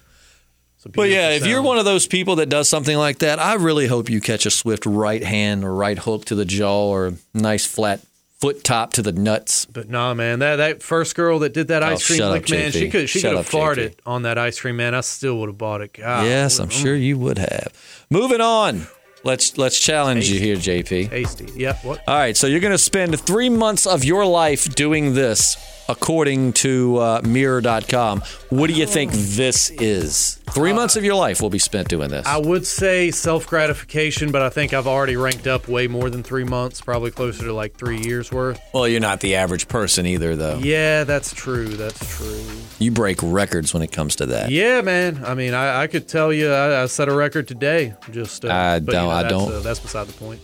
But 0.94 1.10
yeah, 1.10 1.30
beautiful 1.30 1.46
if 1.46 1.50
you're 1.50 1.62
one 1.62 1.78
of 1.78 1.84
those 1.84 2.06
people 2.06 2.36
that 2.36 2.48
does 2.48 2.68
something 2.68 2.96
like 2.96 3.18
that, 3.18 3.38
I 3.38 3.54
really 3.54 3.86
hope 3.86 4.10
you 4.10 4.20
catch 4.20 4.46
a 4.46 4.50
swift 4.50 4.86
right 4.86 5.22
hand 5.22 5.64
or 5.64 5.74
right 5.74 5.98
hook 5.98 6.26
to 6.26 6.34
the 6.34 6.44
jaw 6.44 6.88
or 6.88 7.06
a 7.08 7.14
nice 7.34 7.66
flat 7.66 8.00
foot 8.38 8.62
top 8.62 8.92
to 8.94 9.02
the 9.02 9.12
nuts. 9.12 9.64
But 9.66 9.88
nah, 9.88 10.14
man, 10.14 10.40
that 10.40 10.56
that 10.56 10.82
first 10.82 11.14
girl 11.16 11.38
that 11.40 11.52
did 11.54 11.68
that 11.68 11.82
Oh, 11.82 11.86
ice 11.86 12.06
cream 12.06 12.18
shut 12.18 12.28
up, 12.28 12.34
lick, 12.34 12.50
man, 12.50 12.72
she 12.72 12.90
could 12.90 13.08
she 13.08 13.20
Shut 13.20 13.32
could 13.32 13.36
have 13.38 13.54
up, 13.54 13.76
JP. 13.76 13.94
on 14.06 14.22
that 14.22 14.38
ice 14.38 14.60
cream, 14.60 14.76
man. 14.76 14.94
I 14.94 15.00
still 15.00 15.38
would 15.40 15.48
have 15.48 15.58
bought 15.58 15.80
it. 15.80 15.94
God, 15.94 16.24
yes, 16.24 16.58
I'm 16.58 16.68
mm. 16.68 16.72
sure 16.72 16.94
you 16.94 17.18
would 17.18 17.38
have. 17.38 17.72
Moving 18.10 18.40
on. 18.40 18.86
Let's 19.24 19.58
let's 19.58 19.80
challenge 19.80 20.30
you 20.30 20.38
here, 20.38 20.54
JP. 20.54 21.10
Tasty. 21.10 21.48
Yeah. 21.56 21.76
What? 21.82 22.00
All 22.06 22.16
right, 22.16 22.36
so 22.36 22.46
you're 22.46 22.60
going 22.60 22.70
to 22.72 22.78
spend 22.78 23.18
three 23.18 23.48
months 23.48 23.84
of 23.84 24.04
your 24.04 24.24
life 24.24 24.72
doing 24.76 25.14
this, 25.14 25.56
according 25.88 26.52
to 26.54 26.98
uh, 26.98 27.20
Mirror.com. 27.24 28.20
What 28.50 28.68
do 28.68 28.72
you 28.74 28.86
think 28.86 29.12
this 29.12 29.70
is? 29.70 30.34
Three 30.50 30.72
months 30.72 30.96
of 30.96 31.04
your 31.04 31.14
life 31.16 31.42
will 31.42 31.50
be 31.50 31.58
spent 31.58 31.88
doing 31.88 32.08
this. 32.08 32.26
I 32.26 32.38
would 32.38 32.66
say 32.66 33.10
self 33.10 33.46
gratification, 33.46 34.32
but 34.32 34.42
I 34.42 34.48
think 34.48 34.72
I've 34.72 34.86
already 34.86 35.16
ranked 35.16 35.46
up 35.46 35.68
way 35.68 35.86
more 35.88 36.08
than 36.08 36.22
three 36.22 36.44
months, 36.44 36.80
probably 36.80 37.10
closer 37.10 37.44
to 37.44 37.52
like 37.52 37.76
three 37.76 37.98
years 38.00 38.32
worth. 38.32 38.60
well, 38.72 38.88
you're 38.88 39.00
not 39.00 39.20
the 39.20 39.34
average 39.36 39.68
person 39.68 40.06
either, 40.06 40.34
though. 40.36 40.58
Yeah, 40.58 41.04
that's 41.04 41.34
true. 41.34 41.66
That's 41.68 42.16
true. 42.16 42.42
You 42.78 42.90
break 42.90 43.18
records 43.22 43.74
when 43.74 43.82
it 43.82 43.92
comes 43.92 44.16
to 44.16 44.26
that. 44.26 44.50
Yeah, 44.50 44.80
man. 44.80 45.22
I 45.24 45.34
mean, 45.34 45.52
I, 45.54 45.82
I 45.82 45.86
could 45.88 46.08
tell 46.08 46.32
you, 46.32 46.50
I, 46.52 46.82
I 46.82 46.86
set 46.86 47.08
a 47.08 47.14
record 47.14 47.48
today. 47.48 47.94
Just 48.10 48.44
uh, 48.44 48.48
I 48.52 48.78
don't- 48.78 48.92
know, 48.94 49.10
I 49.10 49.22
that's, 49.22 49.32
don't. 49.32 49.52
Uh, 49.52 49.58
that's 49.60 49.80
beside 49.80 50.06
the 50.06 50.12
point. 50.14 50.40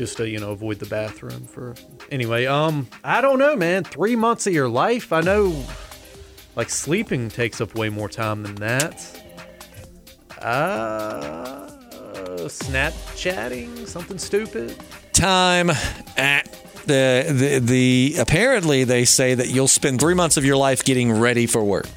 Just 0.00 0.16
to 0.16 0.26
you 0.26 0.38
know, 0.38 0.52
avoid 0.52 0.78
the 0.78 0.86
bathroom 0.86 1.44
for. 1.44 1.74
Anyway, 2.10 2.46
um, 2.46 2.88
I 3.04 3.20
don't 3.20 3.38
know, 3.38 3.54
man. 3.54 3.84
Three 3.84 4.16
months 4.16 4.46
of 4.46 4.54
your 4.54 4.66
life. 4.66 5.12
I 5.12 5.20
know, 5.20 5.62
like 6.56 6.70
sleeping 6.70 7.28
takes 7.28 7.60
up 7.60 7.74
way 7.74 7.90
more 7.90 8.08
time 8.08 8.42
than 8.42 8.54
that. 8.54 9.22
Uh, 10.40 11.66
Snapchatting, 12.46 13.86
something 13.86 14.16
stupid. 14.16 14.74
Time 15.12 15.68
at 16.16 16.50
the, 16.86 17.26
the 17.28 17.58
the 17.58 18.16
apparently 18.20 18.84
they 18.84 19.04
say 19.04 19.34
that 19.34 19.48
you'll 19.48 19.68
spend 19.68 20.00
three 20.00 20.14
months 20.14 20.38
of 20.38 20.46
your 20.46 20.56
life 20.56 20.82
getting 20.82 21.12
ready 21.12 21.44
for 21.44 21.62
work. 21.62 21.88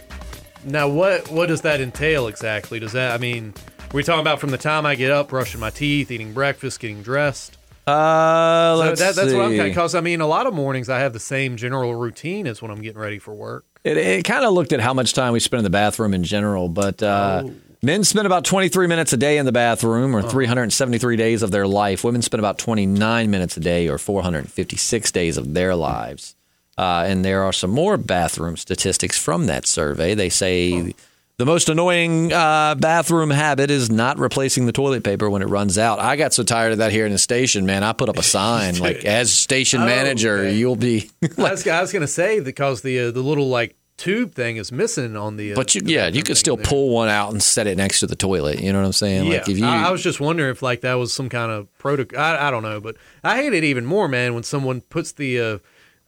Now, 0.66 0.90
what 0.90 1.32
what 1.32 1.46
does 1.46 1.62
that 1.62 1.80
entail 1.80 2.28
exactly? 2.28 2.82
Does 2.82 2.92
that 2.92 3.14
I 3.14 3.18
mean, 3.18 3.54
we're 3.94 4.04
talking 4.04 4.20
about 4.20 4.42
from 4.42 4.50
the 4.50 4.58
time 4.58 4.86
I 4.86 4.96
get 4.96 5.10
up, 5.10 5.30
brushing 5.30 5.62
my 5.62 5.70
teeth, 5.70 6.12
eating 6.12 6.34
breakfast, 6.34 6.82
getting 6.82 7.02
dressed? 7.02 7.60
Uh, 7.86 8.76
So 8.78 8.96
that, 8.96 9.16
that's 9.16 9.34
what 9.34 9.42
I'm 9.46 9.50
kind 9.52 9.62
of 9.62 9.68
because 9.68 9.96
I 9.96 10.02
mean, 10.02 10.22
a 10.22 10.28
lot 10.28 10.48
of 10.48 10.54
mornings 10.54 10.90
I 10.90 11.00
have 11.00 11.14
the 11.14 11.20
same 11.20 11.58
general 11.58 11.96
routine 11.96 12.48
as 12.48 12.62
when 12.62 12.72
I'm 12.72 12.82
getting 12.82 13.00
ready 13.02 13.20
for 13.20 13.34
work. 13.34 13.66
It, 13.84 13.98
it 13.98 14.26
kind 14.26 14.46
of 14.46 14.54
looked 14.54 14.72
at 14.72 14.80
how 14.80 14.94
much 14.94 15.14
time 15.14 15.34
we 15.34 15.40
spend 15.42 15.60
in 15.60 15.64
the 15.66 15.70
bathroom 15.70 16.14
in 16.14 16.24
general, 16.24 16.70
but 16.70 17.04
uh, 17.04 17.44
men 17.82 18.06
spend 18.06 18.26
about 18.26 18.46
23 18.46 18.88
minutes 18.88 19.12
a 19.12 19.18
day 19.18 19.38
in 19.38 19.46
the 19.46 19.52
bathroom, 19.52 20.16
or 20.16 20.22
373 20.22 21.18
days 21.18 21.44
of 21.44 21.52
their 21.52 21.68
life. 21.68 22.04
Women 22.06 22.22
spend 22.22 22.40
about 22.40 22.58
29 22.58 23.30
minutes 23.30 23.58
a 23.58 23.60
day, 23.60 23.90
or 23.90 23.98
456 23.98 25.12
days 25.12 25.38
of 25.38 25.54
their 25.54 25.76
lives. 25.76 26.36
Uh, 26.78 27.04
and 27.06 27.24
there 27.26 27.44
are 27.44 27.52
some 27.54 27.70
more 27.70 27.98
bathroom 27.98 28.56
statistics 28.58 29.18
from 29.20 29.46
that 29.48 29.68
survey. 29.68 30.16
They 30.16 30.30
say 30.30 30.94
the 31.38 31.46
most 31.46 31.68
annoying 31.70 32.32
uh, 32.32 32.76
bathroom 32.76 33.30
habit 33.32 33.72
is 33.72 33.90
not 33.90 34.20
replacing 34.20 34.66
the 34.66 34.72
toilet 34.72 35.04
paper 35.04 35.30
when 35.30 35.42
it 35.42 35.48
runs 35.50 35.78
out. 35.78 36.00
I 36.00 36.16
got 36.16 36.34
so 36.34 36.44
tired 36.44 36.74
of 36.74 36.78
that 36.78 36.92
here 36.92 37.06
in 37.06 37.12
the 37.12 37.18
station, 37.18 37.66
man. 37.66 37.84
I 37.84 37.94
put 37.94 38.08
up 38.10 38.18
a 38.18 38.24
sign 38.24 38.78
like, 38.80 38.98
as 39.06 39.34
station 39.34 39.82
Oh, 39.82 39.86
manager, 39.86 40.38
okay. 40.40 40.56
you'll 40.56 40.76
be. 40.76 41.10
I 41.24 41.28
was, 41.52 41.66
was 41.66 41.92
going 41.92 42.02
to 42.02 42.08
say 42.08 42.40
because 42.40 42.82
the 42.82 43.00
uh, 43.00 43.12
the 43.12 43.22
little 43.22 43.50
like 43.50 43.76
tube 43.98 44.34
thing 44.36 44.58
is 44.58 44.72
missing 44.72 45.16
on 45.16 45.38
the. 45.38 45.54
Uh, 45.54 45.56
But 45.56 45.74
you, 45.76 45.82
yeah, 45.86 46.08
you 46.08 46.22
could 46.24 46.38
still 46.38 46.56
there. 46.56 46.66
pull 46.66 46.90
one 46.92 47.10
out 47.10 47.32
and 47.32 47.42
set 47.42 47.66
it 47.68 47.78
next 47.78 48.00
to 48.02 48.08
the 48.08 48.16
toilet. 48.16 48.60
You 48.60 48.72
know 48.72 48.80
what 48.80 48.86
I'm 48.86 48.94
saying? 48.94 49.26
Yeah, 49.26 49.40
Like 49.40 49.50
if 49.50 49.58
you, 49.58 49.66
I, 49.66 49.88
I 49.88 49.92
was 49.92 50.04
just 50.04 50.20
wondering 50.20 50.52
if 50.52 50.62
like 50.62 50.82
that 50.82 50.94
was 50.96 51.12
some 51.14 51.30
kind 51.30 51.52
of 51.52 51.76
protocol. 51.80 52.20
I, 52.20 52.48
I 52.48 52.52
don't 52.52 52.64
know, 52.64 52.80
but 52.80 52.96
I 53.24 53.38
hate 53.38 53.54
it 53.54 53.64
even 53.64 53.86
more, 53.86 54.08
man, 54.08 54.34
when 54.36 54.44
someone 54.44 54.82
puts 54.82 55.12
the 55.14 55.40
uh, 55.40 55.58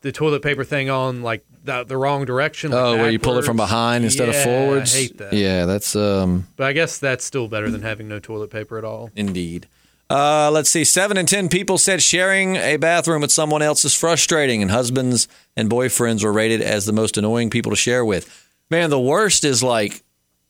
the 0.05 0.11
toilet 0.11 0.43
paper 0.43 0.63
thing 0.63 0.87
on 0.87 1.23
like 1.23 1.43
the, 1.63 1.83
the 1.83 1.97
wrong 1.97 2.25
direction. 2.25 2.69
like 2.69 2.79
oh, 2.79 2.95
where 2.97 3.09
you 3.09 3.17
pull 3.17 3.39
it 3.39 3.43
from 3.43 3.57
behind 3.57 4.03
instead 4.05 4.29
of 4.29 4.35
Yeah, 4.35 4.43
forwards. 4.43 4.95
I 4.95 4.97
hate 4.99 5.17
that. 5.17 5.33
Yeah, 5.33 5.65
that's 5.65 5.95
um 5.95 6.47
But 6.55 6.67
I 6.67 6.73
guess 6.73 6.99
that's 6.99 7.25
still 7.25 7.47
better 7.47 7.71
than 7.71 7.81
having 7.81 8.07
no 8.07 8.19
toilet 8.19 8.51
paper 8.51 8.77
at 8.77 8.85
all. 8.85 9.09
indeed. 9.15 9.67
Uh, 10.07 10.51
let's 10.51 10.69
see. 10.69 10.83
Seven 10.83 11.17
in 11.17 11.25
ten 11.25 11.49
people 11.49 11.79
said 11.79 11.99
sharing 12.03 12.57
a 12.57 12.77
bathroom 12.77 13.21
with 13.23 13.31
someone 13.31 13.63
else 13.63 13.83
is 13.83 13.95
frustrating, 13.95 14.61
and 14.61 14.69
husbands 14.69 15.27
and 15.57 15.67
boyfriends 15.67 16.23
were 16.23 16.31
rated 16.31 16.61
as 16.61 16.85
the 16.85 16.93
most 16.93 17.17
annoying 17.17 17.49
people 17.49 17.71
to 17.71 17.75
share 17.75 18.05
with. 18.05 18.29
Man, 18.69 18.91
the 18.91 18.99
worst 18.99 19.43
is 19.43 19.63
like 19.63 20.03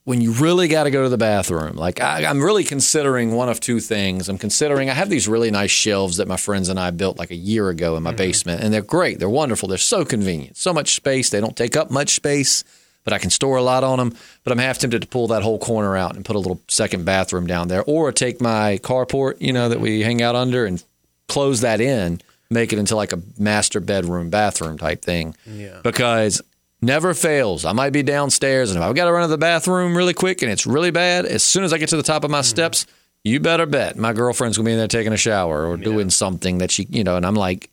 when 0.06 0.22
you 0.22 0.32
really 0.32 0.68
got 0.68 0.84
to 0.84 0.92
go 0.92 1.04
to 1.04 1.10
the 1.10 1.18
bathroom. 1.18 1.76
Like 1.76 2.00
I, 2.00 2.26
I'm 2.26 2.42
really 2.42 2.64
considering 2.64 3.34
one 3.34 3.50
of 3.50 3.60
two 3.60 3.80
things. 3.80 4.30
I'm 4.30 4.38
considering 4.38 4.90
I 4.90 4.94
have 4.94 5.10
these 5.10 5.28
really 5.28 5.52
nice 5.52 5.72
shelves 5.72 6.18
that 6.18 6.28
my 6.28 6.38
friends 6.38 6.70
and 6.70 6.80
I 6.80 6.92
built 6.92 7.18
like 7.18 7.32
a 7.32 7.36
year 7.36 7.70
ago 7.70 7.98
in 7.98 8.04
my 8.04 8.12
mm-hmm. 8.12 8.18
basement, 8.18 8.64
and 8.64 8.74
they're 8.74 8.82
great. 8.82 9.20
They're 9.20 9.30
wonderful. 9.30 9.68
They're 9.68 9.78
so 9.78 10.06
convenient. 10.06 10.58
So 10.58 10.74
much 10.74 10.96
space. 10.96 11.32
They 11.32 11.42
don't 11.42 11.58
take 11.58 11.76
up 11.76 11.90
much 11.90 12.12
space, 12.14 12.64
but 13.04 13.14
I 13.14 13.18
can 13.18 13.32
store 13.32 13.58
a 13.58 13.64
lot 13.64 13.84
on 13.84 13.98
them. 13.98 14.16
But 14.44 14.54
I'm 14.54 14.60
half 14.60 14.78
tempted 14.78 15.02
to 15.02 15.08
pull 15.08 15.28
that 15.28 15.42
whole 15.42 15.60
corner 15.60 15.98
out 15.98 16.16
and 16.16 16.24
put 16.24 16.36
a 16.36 16.40
little 16.40 16.62
second 16.68 17.04
bathroom 17.04 17.48
down 17.48 17.68
there, 17.68 17.84
or 17.84 18.12
take 18.12 18.40
my 18.40 18.80
carport, 18.84 19.42
you 19.42 19.54
know, 19.54 19.70
that 19.70 19.82
we 19.82 20.02
hang 20.02 20.22
out 20.22 20.36
under, 20.36 20.68
and 20.68 20.84
close 21.28 21.62
that 21.62 21.82
in, 21.82 22.22
make 22.52 22.72
it 22.72 22.78
into 22.78 22.96
like 22.96 23.12
a 23.12 23.20
master 23.40 23.80
bedroom 23.80 24.30
bathroom 24.30 24.78
type 24.78 25.02
thing. 25.02 25.36
Yeah. 25.48 25.80
Because 25.82 26.44
never 26.82 27.14
fails. 27.14 27.66
I 27.66 27.74
might 27.74 27.92
be 27.92 28.04
downstairs 28.04 28.72
and 28.72 28.78
if 28.78 28.84
I've 28.84 28.96
got 28.96 29.06
to 29.06 29.12
run 29.12 29.24
to 29.24 29.28
the 29.28 29.38
bathroom 29.38 29.96
really 29.96 30.14
quick 30.14 30.42
and 30.42 30.52
it's 30.52 30.66
really 30.66 30.92
bad, 30.92 31.26
as 31.26 31.44
soon 31.44 31.64
as 31.64 31.74
I 31.74 31.78
get 31.78 31.90
to 31.90 31.98
the 31.98 32.04
top 32.04 32.24
of 32.24 32.32
my 32.32 32.40
mm-hmm. 32.40 32.46
steps, 32.46 32.86
you 33.24 33.40
better 33.40 33.66
bet 33.66 33.98
my 33.98 34.14
girlfriend's 34.14 34.56
gonna 34.56 34.68
be 34.68 34.74
in 34.74 34.78
there 34.78 34.88
taking 34.88 35.12
a 35.12 35.18
shower 35.18 35.66
or 35.66 35.78
doing 35.78 36.12
something 36.12 36.60
that 36.60 36.70
she, 36.70 36.86
you 36.90 37.04
know, 37.04 37.18
and 37.18 37.26
I'm 37.26 37.36
like, 37.36 37.72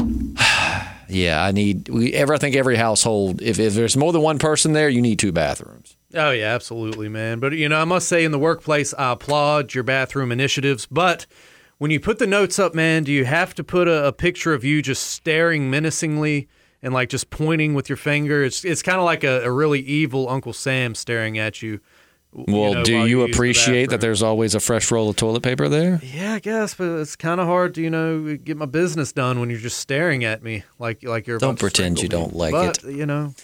yeah, 1.08 1.42
I 1.42 1.52
need. 1.52 1.88
We 1.88 2.12
ever 2.12 2.34
I 2.34 2.38
think 2.38 2.56
every 2.56 2.76
household, 2.76 3.40
if 3.40 3.60
if 3.60 3.74
there's 3.74 3.96
more 3.96 4.12
than 4.12 4.22
one 4.22 4.40
person 4.40 4.72
there, 4.72 4.88
you 4.88 5.00
need 5.00 5.20
two 5.20 5.30
bathrooms. 5.30 5.96
Oh 6.14 6.32
yeah, 6.32 6.46
absolutely, 6.46 7.08
man. 7.08 7.38
But 7.38 7.52
you 7.52 7.68
know, 7.68 7.80
I 7.80 7.84
must 7.84 8.08
say, 8.08 8.24
in 8.24 8.32
the 8.32 8.38
workplace, 8.38 8.92
I 8.94 9.12
applaud 9.12 9.74
your 9.74 9.84
bathroom 9.84 10.32
initiatives. 10.32 10.86
But 10.86 11.26
when 11.78 11.92
you 11.92 12.00
put 12.00 12.18
the 12.18 12.26
notes 12.26 12.58
up, 12.58 12.74
man, 12.74 13.04
do 13.04 13.12
you 13.12 13.24
have 13.24 13.54
to 13.54 13.64
put 13.64 13.86
a, 13.86 14.08
a 14.08 14.12
picture 14.12 14.54
of 14.54 14.64
you 14.64 14.82
just 14.82 15.06
staring 15.06 15.70
menacingly 15.70 16.48
and 16.82 16.94
like 16.94 17.08
just 17.08 17.30
pointing 17.30 17.74
with 17.74 17.88
your 17.88 17.96
finger? 17.96 18.42
It's 18.44 18.64
it's 18.64 18.82
kind 18.82 18.98
of 18.98 19.04
like 19.04 19.24
a, 19.24 19.42
a 19.44 19.50
really 19.50 19.80
evil 19.80 20.28
Uncle 20.28 20.52
Sam 20.52 20.94
staring 20.94 21.38
at 21.38 21.62
you. 21.62 21.80
Well, 22.32 22.74
know, 22.74 22.84
do 22.84 22.92
you 22.92 23.22
use 23.22 23.26
the 23.26 23.32
appreciate 23.32 23.90
that 23.90 24.00
there's 24.00 24.22
always 24.22 24.54
a 24.54 24.60
fresh 24.60 24.92
roll 24.92 25.10
of 25.10 25.16
toilet 25.16 25.42
paper 25.42 25.68
there? 25.68 26.00
Yeah, 26.00 26.34
I 26.34 26.38
guess, 26.38 26.74
but 26.74 27.00
it's 27.00 27.16
kind 27.16 27.40
of 27.40 27.46
hard 27.48 27.74
to 27.74 27.82
you 27.82 27.90
know 27.90 28.36
get 28.36 28.56
my 28.56 28.66
business 28.66 29.12
done 29.12 29.40
when 29.40 29.50
you're 29.50 29.58
just 29.58 29.78
staring 29.78 30.24
at 30.24 30.42
me 30.42 30.62
like 30.78 31.02
like 31.02 31.26
you're. 31.26 31.38
Don't 31.38 31.58
pretend 31.58 32.00
you 32.00 32.08
don't 32.08 32.34
like 32.34 32.52
but, 32.52 32.84
You 32.84 33.04
know, 33.06 33.34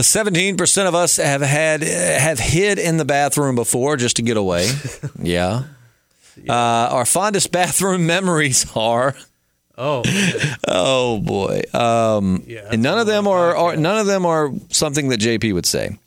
Seventeen 0.00 0.56
percent 0.56 0.88
of 0.88 0.94
us 0.94 1.16
have 1.16 1.42
had 1.42 1.82
have 1.82 2.38
hid 2.38 2.78
in 2.78 2.96
the 2.96 3.04
bathroom 3.04 3.54
before 3.54 3.96
just 3.96 4.16
to 4.16 4.22
get 4.22 4.36
away. 4.36 4.70
yeah. 5.18 5.64
Uh, 6.48 6.52
our 6.52 7.04
fondest 7.04 7.52
bathroom 7.52 8.06
memories 8.06 8.64
are 8.74 9.14
oh, 9.80 10.02
oh 10.68 11.18
boy, 11.20 11.62
um, 11.74 12.44
Yeah, 12.46 12.68
and 12.70 12.82
none 12.82 12.98
of 12.98 13.06
them 13.06 13.26
are, 13.26 13.56
are 13.56 13.76
none 13.76 13.98
of 13.98 14.06
them 14.06 14.24
are 14.26 14.50
something 14.70 15.08
that 15.08 15.20
JP 15.20 15.52
would 15.54 15.66
say. 15.66 15.98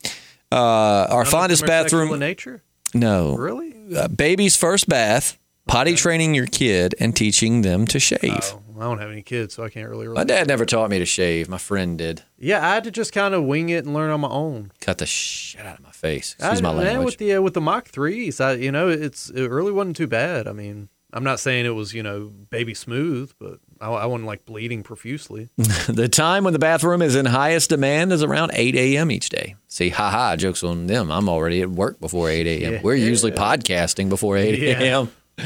Uh, 0.51 1.07
our 1.09 1.23
None 1.23 1.31
fondest 1.31 1.61
them 1.65 1.69
are 1.71 1.81
sexual 1.81 2.01
in 2.01 2.07
bathroom, 2.07 2.19
nature. 2.19 2.63
no, 2.93 3.35
Really? 3.35 3.73
uh, 3.97 4.07
baby's 4.07 4.55
first 4.55 4.87
bath, 4.87 5.37
potty 5.67 5.95
training 5.95 6.35
your 6.35 6.45
kid, 6.45 6.93
and 6.99 7.15
teaching 7.15 7.63
them 7.63 7.87
to 7.87 7.99
shave. 7.99 8.21
Oh, 8.53 8.59
I 8.79 8.83
don't 8.83 8.99
have 8.99 9.09
any 9.11 9.21
kids, 9.23 9.55
so 9.55 9.63
I 9.63 9.69
can't 9.69 9.89
really. 9.89 10.07
My 10.07 10.23
dad 10.23 10.47
never 10.47 10.65
taught 10.65 10.89
me 10.91 10.99
to 10.99 11.05
shave. 11.05 11.47
My 11.49 11.57
friend 11.57 11.97
did. 11.97 12.21
Yeah, 12.37 12.63
I 12.67 12.73
had 12.75 12.83
to 12.83 12.91
just 12.91 13.13
kind 13.13 13.33
of 13.33 13.43
wing 13.45 13.69
it 13.69 13.85
and 13.85 13.93
learn 13.95 14.11
on 14.11 14.21
my 14.21 14.27
own. 14.29 14.71
Cut 14.81 14.97
the 14.99 15.05
shit 15.05 15.65
out 15.65 15.77
of 15.79 15.83
my 15.83 15.91
face. 15.91 16.35
Excuse 16.37 16.59
I, 16.59 16.61
my 16.61 16.71
language. 16.71 17.05
with 17.05 17.17
the 17.17 17.33
uh, 17.35 17.41
with 17.41 17.53
the 17.55 17.61
Mach 17.61 17.87
threes, 17.87 18.39
I 18.41 18.53
you 18.53 18.71
know 18.71 18.89
it's 18.89 19.29
it 19.29 19.47
really 19.49 19.71
wasn't 19.71 19.95
too 19.95 20.07
bad. 20.07 20.47
I 20.47 20.51
mean, 20.53 20.89
I'm 21.13 21.23
not 21.23 21.39
saying 21.39 21.65
it 21.65 21.69
was 21.69 21.93
you 21.93 22.03
know 22.03 22.31
baby 22.49 22.73
smooth, 22.73 23.31
but 23.39 23.59
I, 23.79 23.89
I 23.89 24.05
wasn't 24.07 24.25
like 24.25 24.45
bleeding 24.45 24.83
profusely. 24.83 25.49
the 25.87 26.09
time 26.09 26.43
when 26.43 26.53
the 26.53 26.59
bathroom 26.59 27.01
is 27.01 27.15
in 27.15 27.25
highest 27.25 27.69
demand 27.69 28.11
is 28.11 28.23
around 28.23 28.51
8 28.53 28.75
a.m. 28.75 29.11
each 29.11 29.29
day. 29.29 29.55
See, 29.67 29.89
haha, 29.89 30.35
jokes 30.35 30.63
on 30.63 30.87
them. 30.87 31.11
I'm 31.11 31.29
already 31.29 31.61
at 31.61 31.69
work 31.69 31.99
before 31.99 32.29
8 32.29 32.47
a.m. 32.47 32.73
Yeah. 32.73 32.81
We're 32.81 32.95
usually 32.95 33.31
podcasting 33.31 34.09
before 34.09 34.37
8 34.37 34.59
Yeah. 34.59 35.05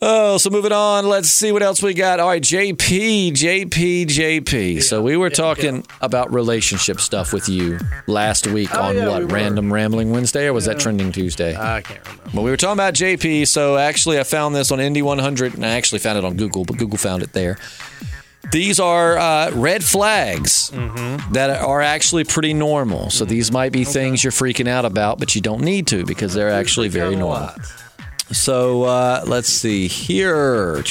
Oh, 0.00 0.38
so 0.38 0.48
moving 0.50 0.70
on. 0.70 1.08
Let's 1.08 1.28
see 1.28 1.50
what 1.50 1.60
else 1.60 1.82
we 1.82 1.92
got. 1.92 2.20
All 2.20 2.28
right, 2.28 2.40
JP, 2.42 3.32
JP, 3.32 4.06
JP. 4.06 4.80
so 4.84 5.02
we 5.02 5.16
were 5.16 5.28
talking 5.28 5.84
about 6.00 6.32
relationship 6.32 7.00
stuff 7.00 7.32
with 7.32 7.48
you 7.48 7.80
last 8.06 8.46
week 8.46 8.72
Oh, 8.72 8.80
on 8.80 8.96
yeah, 8.96 9.08
what, 9.08 9.24
we. 9.24 9.34
Random 9.34 9.72
Rambling 9.72 10.12
Wednesday, 10.12 10.46
or 10.46 10.52
was 10.52 10.66
that 10.66 10.78
Trending 10.78 11.10
Tuesday? 11.10 11.56
I 11.56 11.80
can't 11.82 12.00
remember. 12.06 12.30
Well, 12.32 12.44
we 12.44 12.50
were 12.52 12.56
talking 12.56 12.74
about 12.74 12.94
JP, 12.94 13.48
so 13.48 13.76
actually 13.76 14.20
I 14.20 14.22
found 14.22 14.54
this 14.54 14.70
on 14.70 14.78
Indy 14.78 15.02
100, 15.02 15.54
and 15.54 15.66
I 15.66 15.70
actually 15.70 15.98
found 15.98 16.16
it 16.16 16.24
on 16.24 16.36
Google, 16.36 16.64
but 16.64 16.76
Google 16.76 16.98
found 16.98 17.24
it 17.24 17.32
there. 17.32 17.58
These 18.52 18.78
are 18.78 19.18
uh, 19.18 19.50
red 19.50 19.82
flags 19.82 20.70
Mm-hmm. 20.70 21.32
that 21.32 21.50
are 21.60 21.80
actually 21.82 22.22
pretty 22.22 22.54
normal. 22.54 23.10
So 23.10 23.24
these 23.24 23.50
might 23.50 23.72
be 23.72 23.82
things 23.82 24.22
you're 24.22 24.30
freaking 24.30 24.68
out 24.68 24.84
about, 24.84 25.18
but 25.18 25.34
you 25.34 25.40
don't 25.40 25.62
need 25.62 25.88
to 25.88 26.04
because 26.04 26.34
they're 26.34 26.50
actually 26.50 26.86
very 26.88 27.16
normal. 27.16 27.50
So 28.30 28.82
uh, 28.84 29.24
let's 29.26 29.48
see 29.48 29.88
here. 29.88 30.82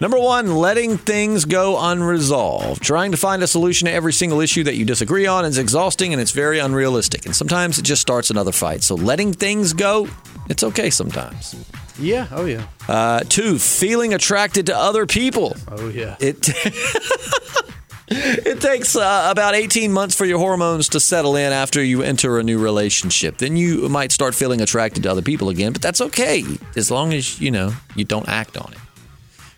Number 0.00 0.18
one, 0.18 0.56
letting 0.56 0.96
things 0.96 1.44
go 1.44 1.78
unresolved. 1.78 2.82
Trying 2.82 3.12
to 3.12 3.16
find 3.16 3.42
a 3.42 3.46
solution 3.46 3.86
to 3.86 3.92
every 3.92 4.12
single 4.12 4.40
issue 4.40 4.64
that 4.64 4.76
you 4.76 4.84
disagree 4.84 5.26
on 5.26 5.44
is 5.44 5.58
exhausting 5.58 6.12
and 6.12 6.20
it's 6.20 6.30
very 6.32 6.58
unrealistic. 6.58 7.26
And 7.26 7.36
sometimes 7.36 7.78
it 7.78 7.82
just 7.82 8.02
starts 8.02 8.30
another 8.30 8.52
fight. 8.52 8.82
So 8.82 8.94
letting 8.94 9.32
things 9.32 9.72
go, 9.72 10.08
it's 10.48 10.62
okay 10.62 10.90
sometimes. 10.90 11.54
Yeah. 11.98 12.26
Oh 12.32 12.46
yeah. 12.46 12.66
Uh, 12.88 13.20
two, 13.28 13.58
feeling 13.58 14.14
attracted 14.14 14.66
to 14.66 14.76
other 14.76 15.06
people. 15.06 15.56
Oh 15.68 15.88
yeah. 15.88 16.16
It 16.20 16.48
it 18.14 18.60
takes 18.60 18.96
uh, 18.96 19.28
about 19.30 19.54
18 19.54 19.92
months 19.92 20.14
for 20.14 20.24
your 20.24 20.38
hormones 20.38 20.88
to 20.90 21.00
settle 21.00 21.36
in 21.36 21.52
after 21.52 21.82
you 21.82 22.02
enter 22.02 22.38
a 22.38 22.42
new 22.42 22.58
relationship. 22.58 23.38
Then 23.38 23.56
you 23.56 23.88
might 23.88 24.12
start 24.12 24.34
feeling 24.34 24.60
attracted 24.60 25.02
to 25.04 25.10
other 25.10 25.22
people 25.22 25.48
again, 25.48 25.72
but 25.72 25.82
that's 25.82 26.00
okay 26.00 26.44
as 26.76 26.90
long 26.90 27.12
as, 27.12 27.40
you 27.40 27.50
know, 27.50 27.72
you 27.96 28.04
don't 28.04 28.28
act 28.28 28.56
on 28.56 28.72
it. 28.72 28.78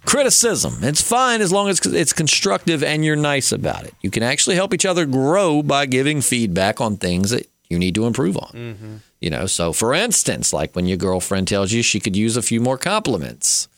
Criticism. 0.05 0.79
It's 0.83 1.01
fine 1.01 1.41
as 1.41 1.51
long 1.51 1.69
as 1.69 1.81
it's 1.87 2.13
constructive 2.13 2.83
and 2.83 3.05
you're 3.05 3.17
nice 3.17 3.53
about 3.53 3.85
it. 3.85 3.95
You 4.03 4.11
can 4.11 4.23
actually 4.23 4.57
help 4.57 4.75
each 4.75 4.85
other 4.85 5.07
grow 5.07 5.63
by 5.63 5.87
giving 5.87 6.21
feedback 6.21 6.81
on 6.81 6.97
things 6.99 7.31
that 7.31 7.49
you 7.71 7.79
need 7.79 7.95
to 7.95 8.07
improve 8.07 8.37
on. 8.37 9.01
You 9.21 9.31
know, 9.31 9.47
so 9.47 9.73
for 9.73 9.95
instance, 9.95 10.53
like 10.53 10.77
when 10.77 10.87
your 10.87 10.99
girlfriend 10.99 11.49
tells 11.49 11.73
you 11.73 11.83
she 11.83 12.01
could 12.01 12.15
use 12.15 12.37
a 12.37 12.43
few 12.43 12.61
more 12.61 12.77
compliments. 12.77 13.69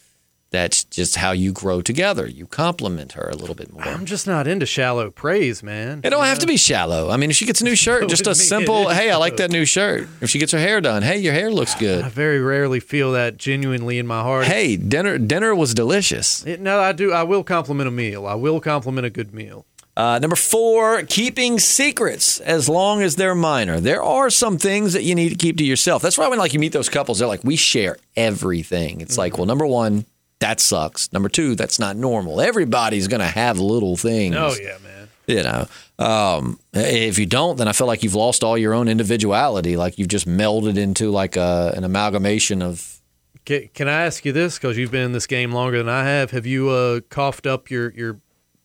That's 0.50 0.84
just 0.84 1.16
how 1.16 1.32
you 1.32 1.52
grow 1.52 1.82
together. 1.82 2.26
You 2.26 2.46
compliment 2.46 3.12
her 3.12 3.28
a 3.28 3.34
little 3.34 3.56
bit 3.56 3.72
more. 3.72 3.82
I'm 3.82 4.06
just 4.06 4.26
not 4.28 4.46
into 4.46 4.64
shallow 4.64 5.10
praise, 5.10 5.62
man. 5.62 6.00
It 6.04 6.10
don't 6.10 6.24
have 6.24 6.38
to 6.38 6.46
be 6.46 6.56
shallow. 6.56 7.10
I 7.10 7.16
mean, 7.16 7.30
if 7.30 7.36
she 7.36 7.46
gets 7.46 7.60
a 7.60 7.64
new 7.64 7.74
shirt, 7.84 8.08
just 8.08 8.26
a 8.26 8.30
With 8.30 8.38
me, 8.38 8.44
it 8.44 8.46
simple, 8.46 8.88
hey, 8.88 9.10
I 9.10 9.16
like 9.16 9.36
that 9.38 9.50
new 9.50 9.64
shirt. 9.64 10.08
If 10.20 10.30
she 10.30 10.38
gets 10.38 10.52
her 10.52 10.58
hair 10.58 10.80
done, 10.80 11.02
hey, 11.02 11.18
your 11.18 11.32
hair 11.32 11.50
looks 11.50 11.74
good." 11.74 12.04
I 12.04 12.08
very 12.08 12.38
rarely 12.40 12.78
feel 12.80 13.12
that 13.12 13.36
genuinely 13.38 13.98
in 13.98 14.06
my 14.06 14.22
heart. 14.22 14.46
Hey, 14.46 14.76
dinner 14.76 15.18
dinner 15.18 15.54
was 15.54 15.74
delicious. 15.74 16.46
It- 16.46 16.60
no, 16.60 16.80
I 16.80 16.92
do. 16.92 17.12
I 17.12 17.24
will 17.24 17.42
compliment 17.42 17.88
a 17.88 17.90
meal. 17.92 18.26
I 18.26 18.34
will 18.34 18.60
compliment 18.60 19.04
a 19.06 19.10
good 19.10 19.34
meal. 19.34 19.66
Uh, 19.96 20.18
number 20.18 20.36
four, 20.36 21.02
keeping 21.04 21.58
secrets 21.58 22.38
as 22.40 22.68
long 22.68 23.02
as 23.02 23.16
they're 23.16 23.34
minor. 23.34 23.80
There 23.80 24.02
are 24.02 24.28
some 24.28 24.58
things 24.58 24.92
that 24.92 25.02
you 25.04 25.14
need 25.14 25.30
to 25.30 25.34
keep 25.34 25.56
to 25.56 25.64
yourself. 25.64 26.02
That's 26.02 26.18
why 26.18 26.28
when 26.28 26.38
like 26.38 26.52
you 26.52 26.60
meet 26.60 26.72
those 26.72 26.90
couples, 26.90 27.18
they're 27.18 27.26
like, 27.28 27.42
we 27.42 27.56
share 27.56 27.96
everything. 28.14 29.00
It's 29.00 29.16
like, 29.16 29.38
well, 29.38 29.46
number 29.46 29.66
one, 29.66 30.04
that 30.40 30.60
sucks. 30.60 31.12
Number 31.12 31.28
two, 31.28 31.54
that's 31.54 31.78
not 31.78 31.96
normal. 31.96 32.40
Everybody's 32.40 33.08
gonna 33.08 33.26
have 33.26 33.58
little 33.58 33.96
things. 33.96 34.36
Oh 34.36 34.54
yeah, 34.60 34.76
man. 34.82 35.08
you 35.26 35.42
know 35.42 35.66
um, 35.98 36.60
if 36.74 37.18
you 37.18 37.24
don't 37.26 37.56
then 37.56 37.66
i 37.68 37.72
feel 37.72 37.86
like 37.86 38.02
you've 38.02 38.14
lost 38.14 38.44
all 38.44 38.56
your 38.58 38.74
own 38.74 38.86
individuality 38.86 39.76
like 39.76 39.98
you've 39.98 40.08
just 40.08 40.28
melded 40.28 40.76
into 40.76 41.10
like 41.10 41.36
a, 41.36 41.72
an 41.74 41.84
amalgamation 41.84 42.60
of 42.62 43.00
Can, 43.46 43.68
can 43.74 43.88
I 43.88 44.04
ask 44.04 44.24
you 44.24 44.32
this? 44.32 44.58
Because 44.58 44.76
you've 44.76 44.90
been 44.90 45.04
in 45.06 45.12
this 45.12 45.26
game 45.26 45.52
longer 45.52 45.78
than 45.78 45.88
I 45.88 46.04
have. 46.04 46.32
Have 46.32 46.46
you 46.46 46.68
uh, 46.68 47.00
coughed 47.08 47.46
up 47.46 47.70
your 47.70 47.92
your 47.92 48.20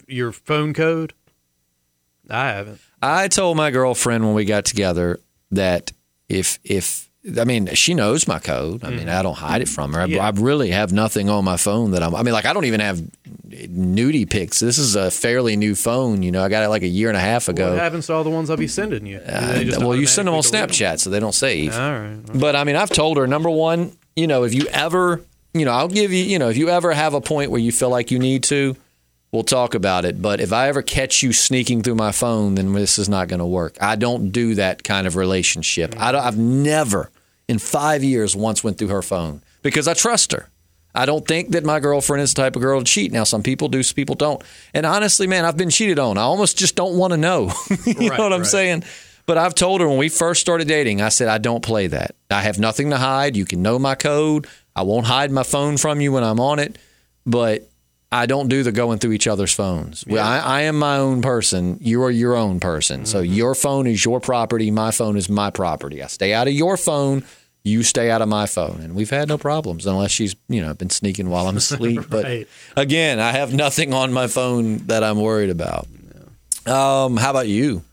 your 0.07 0.31
phone 0.31 0.73
code? 0.73 1.13
I 2.29 2.47
haven't. 2.49 2.81
i 3.01 3.27
told 3.27 3.57
my 3.57 3.71
girlfriend 3.71 4.25
when 4.25 4.33
we 4.33 4.43
got 4.45 4.65
together 4.65 5.19
that 5.51 5.91
if 6.27 6.59
if 6.63 7.10
I 7.39 7.43
mean, 7.45 7.67
she 7.75 7.93
knows 7.93 8.27
my 8.27 8.39
code. 8.39 8.83
I 8.83 8.89
mean, 8.89 9.07
I 9.07 9.21
don't 9.21 9.37
hide 9.37 9.61
it 9.61 9.69
from 9.69 9.93
her. 9.93 10.01
I, 10.01 10.05
Yeah. 10.05 10.25
I 10.25 10.31
really 10.31 10.71
have 10.71 10.91
nothing 10.91 11.29
on 11.29 11.45
my 11.45 11.55
phone 11.57 11.91
that 11.91 12.01
I'm. 12.01 12.15
I 12.15 12.23
mean, 12.23 12.33
like 12.33 12.45
I 12.45 12.53
don't 12.53 12.65
even 12.65 12.79
have 12.79 12.99
nudie 13.49 14.29
pics. 14.29 14.59
This 14.59 14.77
is 14.77 14.95
a 14.95 15.11
fairly 15.11 15.55
new 15.55 15.75
phone. 15.75 16.23
You 16.23 16.31
know, 16.31 16.43
I 16.43 16.49
got 16.49 16.63
it 16.63 16.69
like 16.69 16.81
a 16.83 16.87
year 16.87 17.09
and 17.09 17.17
a 17.17 17.21
half 17.21 17.47
ago. 17.47 17.71
What 17.71 17.79
happens 17.79 18.07
to 18.07 18.13
all 18.13 18.23
the 18.23 18.29
ones 18.29 18.49
I'll 18.49 18.57
be 18.57 18.67
sending 18.67 19.05
you? 19.05 19.17
Uh, 19.19 19.63
well, 19.79 19.95
you 19.95 20.07
send 20.07 20.27
them 20.27 20.35
on 20.35 20.41
Snapchat, 20.41 20.99
so 20.99 21.09
they 21.09 21.19
don't 21.19 21.33
save. 21.35 21.73
them? 21.73 21.81
All 21.81 21.99
right. 22.31 22.39
But 22.39 22.55
I 22.55 22.63
mean, 22.63 22.75
I've 22.75 22.89
told 22.89 23.17
her 23.17 23.27
number 23.27 23.49
one, 23.49 23.95
you 24.15 24.27
know, 24.27 24.43
if 24.43 24.53
you 24.53 24.65
ever, 24.67 25.21
you 25.53 25.65
know, 25.65 25.71
I'll 25.71 25.87
give 25.87 26.11
you, 26.11 26.23
you 26.23 26.39
know, 26.39 26.49
if 26.49 26.57
you 26.57 26.69
ever 26.69 26.91
have 26.91 27.13
a 27.13 27.21
point 27.21 27.51
where 27.51 27.61
you 27.61 27.71
feel 27.71 27.89
like 27.89 28.11
you 28.11 28.19
need 28.19 28.43
to, 28.45 28.75
we'll 29.31 29.43
talk 29.43 29.73
about 29.73 30.05
it. 30.05 30.21
But 30.21 30.39
if 30.41 30.51
I 30.53 30.67
ever 30.67 30.81
catch 30.81 31.23
you 31.23 31.33
sneaking 31.33 31.83
through 31.83 31.95
my 31.95 32.11
phone, 32.11 32.55
then 32.55 32.73
this 32.73 32.97
is 32.99 33.07
not 33.09 33.27
going 33.27 33.39
to 33.39 33.45
work. 33.45 33.77
I 33.81 33.95
don't 33.95 34.31
do 34.31 34.55
that 34.55 34.83
kind 34.83 35.07
of 35.07 35.15
relationship. 35.15 35.95
I 35.99 36.11
don't, 36.11 36.21
I've 36.23 36.37
never 36.37 37.09
in 37.47 37.59
five 37.59 38.03
years 38.03 38.35
once 38.35 38.63
went 38.63 38.77
through 38.77 38.89
her 38.89 39.01
phone 39.01 39.41
because 39.61 39.87
I 39.87 39.93
trust 39.93 40.31
her. 40.31 40.49
I 40.93 41.05
don't 41.05 41.25
think 41.25 41.51
that 41.51 41.63
my 41.63 41.79
girlfriend 41.79 42.21
is 42.21 42.33
the 42.33 42.41
type 42.41 42.57
of 42.57 42.61
girl 42.61 42.79
to 42.79 42.85
cheat. 42.85 43.13
Now, 43.13 43.23
some 43.23 43.43
people 43.43 43.69
do, 43.69 43.81
some 43.81 43.95
people 43.95 44.15
don't. 44.15 44.43
And 44.73 44.85
honestly, 44.85 45.25
man, 45.25 45.45
I've 45.45 45.55
been 45.55 45.69
cheated 45.69 45.99
on. 45.99 46.17
I 46.17 46.21
almost 46.23 46.57
just 46.57 46.75
don't 46.75 46.97
want 46.97 47.11
to 47.11 47.17
know. 47.17 47.49
you 47.85 48.09
Right, 48.09 48.17
know 48.17 48.23
what 48.25 48.33
I'm 48.33 48.41
right. 48.41 48.45
saying? 48.45 48.83
But 49.25 49.37
I've 49.37 49.55
told 49.55 49.79
her 49.79 49.87
when 49.87 49.97
we 49.97 50.09
first 50.09 50.41
started 50.41 50.67
dating, 50.67 51.01
I 51.01 51.07
said, 51.07 51.29
I 51.29 51.37
don't 51.37 51.63
play 51.63 51.87
that. 51.87 52.15
I 52.29 52.41
have 52.41 52.59
nothing 52.59 52.89
to 52.89 52.97
hide. 52.97 53.37
You 53.37 53.45
can 53.45 53.61
know 53.61 53.79
my 53.79 53.95
code. 53.95 54.47
I 54.75 54.81
won't 54.81 55.05
hide 55.05 55.31
my 55.31 55.43
phone 55.43 55.77
from 55.77 56.01
you 56.01 56.11
when 56.11 56.25
I'm 56.25 56.41
on 56.41 56.59
it. 56.59 56.77
But 57.25 57.69
I 58.11 58.25
don't 58.25 58.49
do 58.49 58.61
the 58.63 58.71
going 58.73 58.99
through 58.99 59.13
each 59.13 59.27
other's 59.27 59.53
phones. 59.53 60.03
Well, 60.05 60.25
I, 60.25 60.39
I 60.39 60.61
am 60.63 60.77
my 60.77 60.97
own 60.97 61.21
person. 61.21 61.77
You 61.79 62.03
are 62.03 62.11
your 62.11 62.35
own 62.35 62.59
person. 62.59 63.05
So 63.05 63.21
Mm-hmm. 63.21 63.33
your 63.33 63.55
phone 63.55 63.87
is 63.87 64.03
your 64.03 64.19
property. 64.19 64.69
My 64.71 64.91
phone 64.91 65.15
is 65.15 65.29
my 65.29 65.49
property. 65.49 66.03
I 66.03 66.07
stay 66.07 66.33
out 66.33 66.47
of 66.47 66.53
your 66.53 66.75
phone. 66.75 67.23
You 67.63 67.83
stay 67.83 68.09
out 68.11 68.21
of 68.21 68.27
my 68.27 68.47
phone. 68.47 68.81
And 68.81 68.95
we've 68.95 69.09
had 69.11 69.29
no 69.29 69.37
problems 69.37 69.85
unless 69.85 70.11
she's, 70.11 70.35
you 70.49 70.61
know, 70.61 70.73
been 70.73 70.89
sneaking 70.89 71.29
while 71.29 71.47
I'm 71.47 71.55
asleep. 71.57 71.99
Right. 72.11 72.47
But 72.75 72.81
again, 72.81 73.19
I 73.19 73.31
have 73.31 73.53
nothing 73.53 73.93
on 73.93 74.11
my 74.11 74.27
phone 74.27 74.79
that 74.87 75.03
I'm 75.03 75.19
worried 75.21 75.49
about. 75.51 75.87
Um, 76.65 77.17
how 77.17 77.29
about 77.31 77.47
you? 77.47 77.83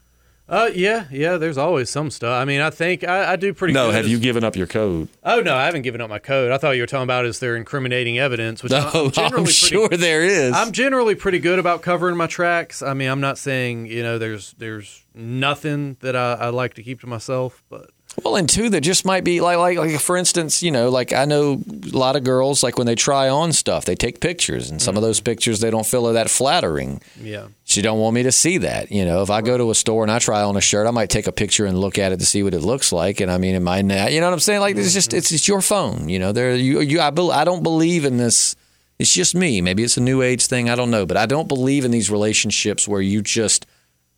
Uh, 0.48 0.70
yeah, 0.74 1.04
yeah. 1.10 1.36
There's 1.36 1.58
always 1.58 1.90
some 1.90 2.10
stuff. 2.10 2.32
I 2.40 2.46
mean, 2.46 2.60
I 2.62 2.70
think 2.70 3.04
I, 3.04 3.32
I 3.32 3.36
do 3.36 3.52
pretty. 3.52 3.74
Good. 3.74 3.80
No, 3.80 3.90
have 3.90 4.06
as- 4.06 4.10
you 4.10 4.18
given 4.18 4.44
up 4.44 4.56
your 4.56 4.66
code? 4.66 5.08
Oh 5.22 5.40
no, 5.40 5.54
I 5.54 5.66
haven't 5.66 5.82
given 5.82 6.00
up 6.00 6.08
my 6.08 6.18
code. 6.18 6.50
I 6.52 6.58
thought 6.58 6.70
you 6.72 6.82
were 6.82 6.86
talking 6.86 7.02
about 7.04 7.26
is 7.26 7.38
there 7.38 7.54
incriminating 7.54 8.18
evidence, 8.18 8.62
which 8.62 8.72
No, 8.72 8.90
I'm 8.94 9.12
I'm, 9.24 9.30
pretty, 9.30 9.50
sure 9.50 9.88
there 9.90 10.24
is. 10.24 10.54
I'm 10.54 10.72
generally 10.72 11.14
pretty 11.14 11.38
good 11.38 11.58
about 11.58 11.82
covering 11.82 12.16
my 12.16 12.26
tracks. 12.26 12.80
I 12.82 12.94
mean, 12.94 13.10
I'm 13.10 13.20
not 13.20 13.36
saying 13.36 13.86
you 13.86 14.02
know 14.02 14.18
there's 14.18 14.54
there's 14.54 15.04
nothing 15.14 15.98
that 16.00 16.16
I, 16.16 16.32
I 16.34 16.48
like 16.48 16.74
to 16.74 16.82
keep 16.82 17.00
to 17.02 17.06
myself, 17.06 17.62
but 17.68 17.90
well, 18.24 18.36
and 18.36 18.48
two, 18.48 18.70
that 18.70 18.80
just 18.80 19.04
might 19.04 19.24
be 19.24 19.40
like, 19.40 19.58
like, 19.58 19.78
like, 19.78 20.00
for 20.00 20.16
instance, 20.16 20.62
you 20.62 20.70
know, 20.70 20.88
like 20.88 21.12
I 21.12 21.24
know 21.24 21.62
a 21.92 21.96
lot 21.96 22.16
of 22.16 22.24
girls, 22.24 22.62
like 22.62 22.78
when 22.78 22.86
they 22.86 22.94
try 22.94 23.28
on 23.28 23.52
stuff, 23.52 23.84
they 23.84 23.94
take 23.94 24.20
pictures, 24.20 24.70
and 24.70 24.80
some 24.80 24.96
of 24.96 25.02
mm-hmm. 25.02 25.08
those 25.08 25.20
pictures 25.20 25.60
they 25.60 25.70
don't 25.70 25.86
feel 25.86 26.08
are 26.08 26.14
that 26.14 26.30
flattering. 26.30 27.00
yeah, 27.20 27.48
She 27.64 27.82
don't 27.82 27.98
want 27.98 28.14
me 28.14 28.24
to 28.24 28.32
see 28.32 28.58
that. 28.58 28.90
You 28.90 29.04
know, 29.04 29.22
if 29.22 29.30
I 29.30 29.40
go 29.40 29.56
to 29.56 29.70
a 29.70 29.74
store 29.74 30.02
and 30.02 30.10
I 30.10 30.18
try 30.18 30.42
on 30.42 30.56
a 30.56 30.60
shirt, 30.60 30.86
I 30.86 30.90
might 30.90 31.10
take 31.10 31.26
a 31.26 31.32
picture 31.32 31.66
and 31.66 31.78
look 31.78 31.98
at 31.98 32.12
it 32.12 32.20
to 32.20 32.26
see 32.26 32.42
what 32.42 32.54
it 32.54 32.60
looks 32.60 32.92
like. 32.92 33.20
And 33.20 33.30
I 33.30 33.38
mean, 33.38 33.54
it 33.54 33.60
might 33.60 33.84
not. 33.84 34.12
You 34.12 34.20
know 34.20 34.26
what 34.26 34.34
I'm 34.34 34.40
saying? 34.40 34.60
Like 34.60 34.76
it's 34.76 34.92
just 34.92 35.10
mm-hmm. 35.10 35.18
it's 35.18 35.32
it's 35.32 35.48
your 35.48 35.60
phone. 35.60 36.08
You 36.08 36.18
know, 36.18 36.32
there 36.32 36.54
you 36.56 36.80
you. 36.80 37.00
I 37.00 37.10
bel 37.10 37.30
I 37.30 37.44
don't 37.44 37.62
believe 37.62 38.04
in 38.04 38.16
this. 38.16 38.56
It's 38.98 39.14
just 39.14 39.34
me. 39.34 39.60
Maybe 39.60 39.84
it's 39.84 39.96
a 39.96 40.00
new 40.00 40.22
age 40.22 40.46
thing. 40.46 40.68
I 40.68 40.74
don't 40.74 40.90
know, 40.90 41.06
but 41.06 41.16
I 41.16 41.26
don't 41.26 41.46
believe 41.46 41.84
in 41.84 41.92
these 41.92 42.10
relationships 42.10 42.88
where 42.88 43.00
you 43.00 43.22
just 43.22 43.64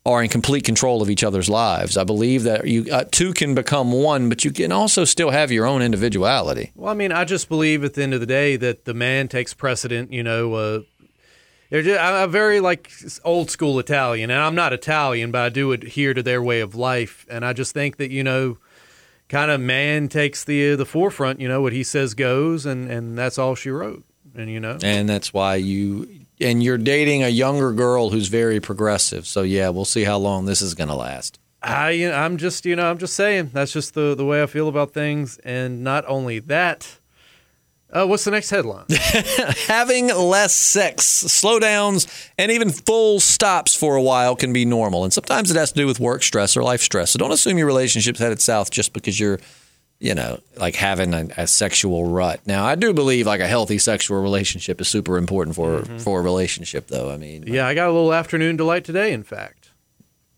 are 0.07 0.23
in 0.23 0.31
complete 0.31 0.65
control 0.65 1.03
of 1.03 1.11
each 1.11 1.23
other's 1.23 1.51
lives. 1.51 1.97
I 1.97 2.05
believe 2.05 2.45
that 2.45 2.67
you 2.67 2.87
uh, 2.91 3.05
two 3.11 3.35
can 3.35 3.55
become 3.55 3.93
one, 3.93 4.29
but 4.29 4.45
you 4.45 4.51
can 4.51 4.73
also 4.73 5.05
still 5.05 5.31
have 5.31 5.53
your 5.53 5.67
own 5.67 5.83
individuality. 5.83 6.73
Well, 6.75 6.91
I 6.91 6.95
mean, 6.95 7.13
I 7.13 7.25
just 7.25 7.49
believe 7.49 7.85
at 7.85 7.95
the 7.95 8.03
end 8.03 8.15
of 8.15 8.21
the 8.21 8.27
day 8.27 8.57
that 8.57 8.87
the 8.87 8.95
man 8.95 9.29
takes 9.29 9.53
precedent. 9.53 10.13
You 10.13 10.23
know, 10.23 10.55
uh, 10.55 10.81
just, 11.71 12.01
I'm 12.01 12.29
a 12.29 12.29
very 12.29 12.61
like 12.61 12.91
old 13.25 13.51
school 13.51 13.79
Italian, 13.79 14.31
and 14.31 14.41
I'm 14.41 14.55
not 14.55 14.73
Italian, 14.73 15.31
but 15.31 15.43
I 15.43 15.49
do 15.51 15.73
adhere 15.73 16.15
to 16.15 16.23
their 16.23 16.43
way 16.43 16.61
of 16.61 16.75
life, 16.75 17.27
and 17.29 17.45
I 17.45 17.53
just 17.53 17.75
think 17.75 17.99
that 17.99 18.11
you 18.11 18.25
know, 18.25 18.57
kind 19.29 19.51
of 19.51 19.61
man 19.61 20.09
takes 20.09 20.45
the 20.45 20.77
the 20.77 20.87
forefront. 20.87 21.41
You 21.41 21.49
know, 21.49 21.61
what 21.61 21.75
he 21.75 21.83
says 21.83 22.15
goes, 22.15 22.65
and 22.65 22.91
and 22.91 23.19
that's 23.19 23.39
all 23.39 23.55
she 23.55 23.71
wrote. 23.71 24.05
And 24.35 24.49
you 24.49 24.61
know, 24.61 24.79
and 24.83 25.09
that's 25.09 25.35
why 25.35 25.57
you 25.57 26.25
and 26.41 26.63
you're 26.63 26.79
dating 26.79 27.23
a 27.23 27.29
younger 27.29 27.73
girl 27.73 28.11
who's 28.11 28.29
very 28.29 28.61
progressive. 28.61 29.27
So 29.27 29.43
yeah, 29.43 29.69
we'll 29.69 29.85
see 29.85 30.05
how 30.05 30.19
long 30.19 30.47
this 30.47 30.63
is 30.63 30.75
going 30.75 30.89
to 30.89 30.95
last. 30.95 31.39
I 31.63 32.11
I'm 32.11 32.39
just, 32.39 32.65
you 32.65 32.75
know, 32.77 32.91
I'm 32.91 32.99
just 32.99 33.15
saying 33.15 33.51
that's 33.53 33.73
just 33.73 33.95
the 33.95 34.15
the 34.15 34.25
way 34.25 34.43
I 34.43 34.47
feel 34.47 34.69
about 34.69 34.93
things. 34.93 35.39
And 35.45 35.85
not 35.85 36.05
only 36.09 36.39
that, 36.41 36.99
uh, 37.93 38.07
what's 38.07 38.25
the 38.25 38.31
next 38.31 38.51
headline? 38.51 38.87
Having 39.67 40.09
less 40.09 40.55
sex, 40.55 41.05
slowdowns, 41.05 42.07
and 42.39 42.51
even 42.53 42.71
full 42.71 43.21
stops 43.21 43.75
for 43.75 43.97
a 43.97 44.03
while 44.03 44.37
can 44.37 44.53
be 44.53 44.65
normal. 44.65 45.05
And 45.05 45.13
sometimes 45.13 45.51
it 45.51 45.57
has 45.57 45.73
to 45.73 45.81
do 45.81 45.87
with 45.87 45.99
work 45.99 46.23
stress 46.23 46.57
or 46.57 46.63
life 46.63 46.81
stress. 46.83 47.11
So 47.11 47.19
don't 47.19 47.33
assume 47.33 47.59
your 47.59 47.67
relationship's 47.67 48.21
headed 48.21 48.41
south 48.41 48.71
just 48.71 48.93
because 48.93 49.19
you're, 49.19 49.41
you 50.01 50.15
know, 50.15 50.41
like 50.57 50.75
having 50.77 51.13
a, 51.15 51.29
a 51.37 51.47
sexual 51.47 52.07
rut. 52.11 52.41
Now, 52.47 52.65
I 52.65 52.75
do 52.75 52.93
believe 52.95 53.27
like 53.27 53.41
a 53.41 53.47
healthy 53.47 53.77
sexual 53.79 54.21
relationship 54.23 54.81
is 54.81 54.89
super 54.89 55.17
important 55.19 55.55
for 55.57 55.85
for 55.99 56.21
a 56.21 56.23
relationship, 56.23 56.89
though. 56.89 57.11
I 57.11 57.17
mean, 57.19 57.45
yeah, 57.47 57.67
I 57.67 57.75
got 57.75 57.89
a 57.89 57.93
little 57.93 58.13
afternoon 58.15 58.57
delight 58.57 58.85
today. 58.85 59.13
In 59.13 59.23
fact, 59.23 59.71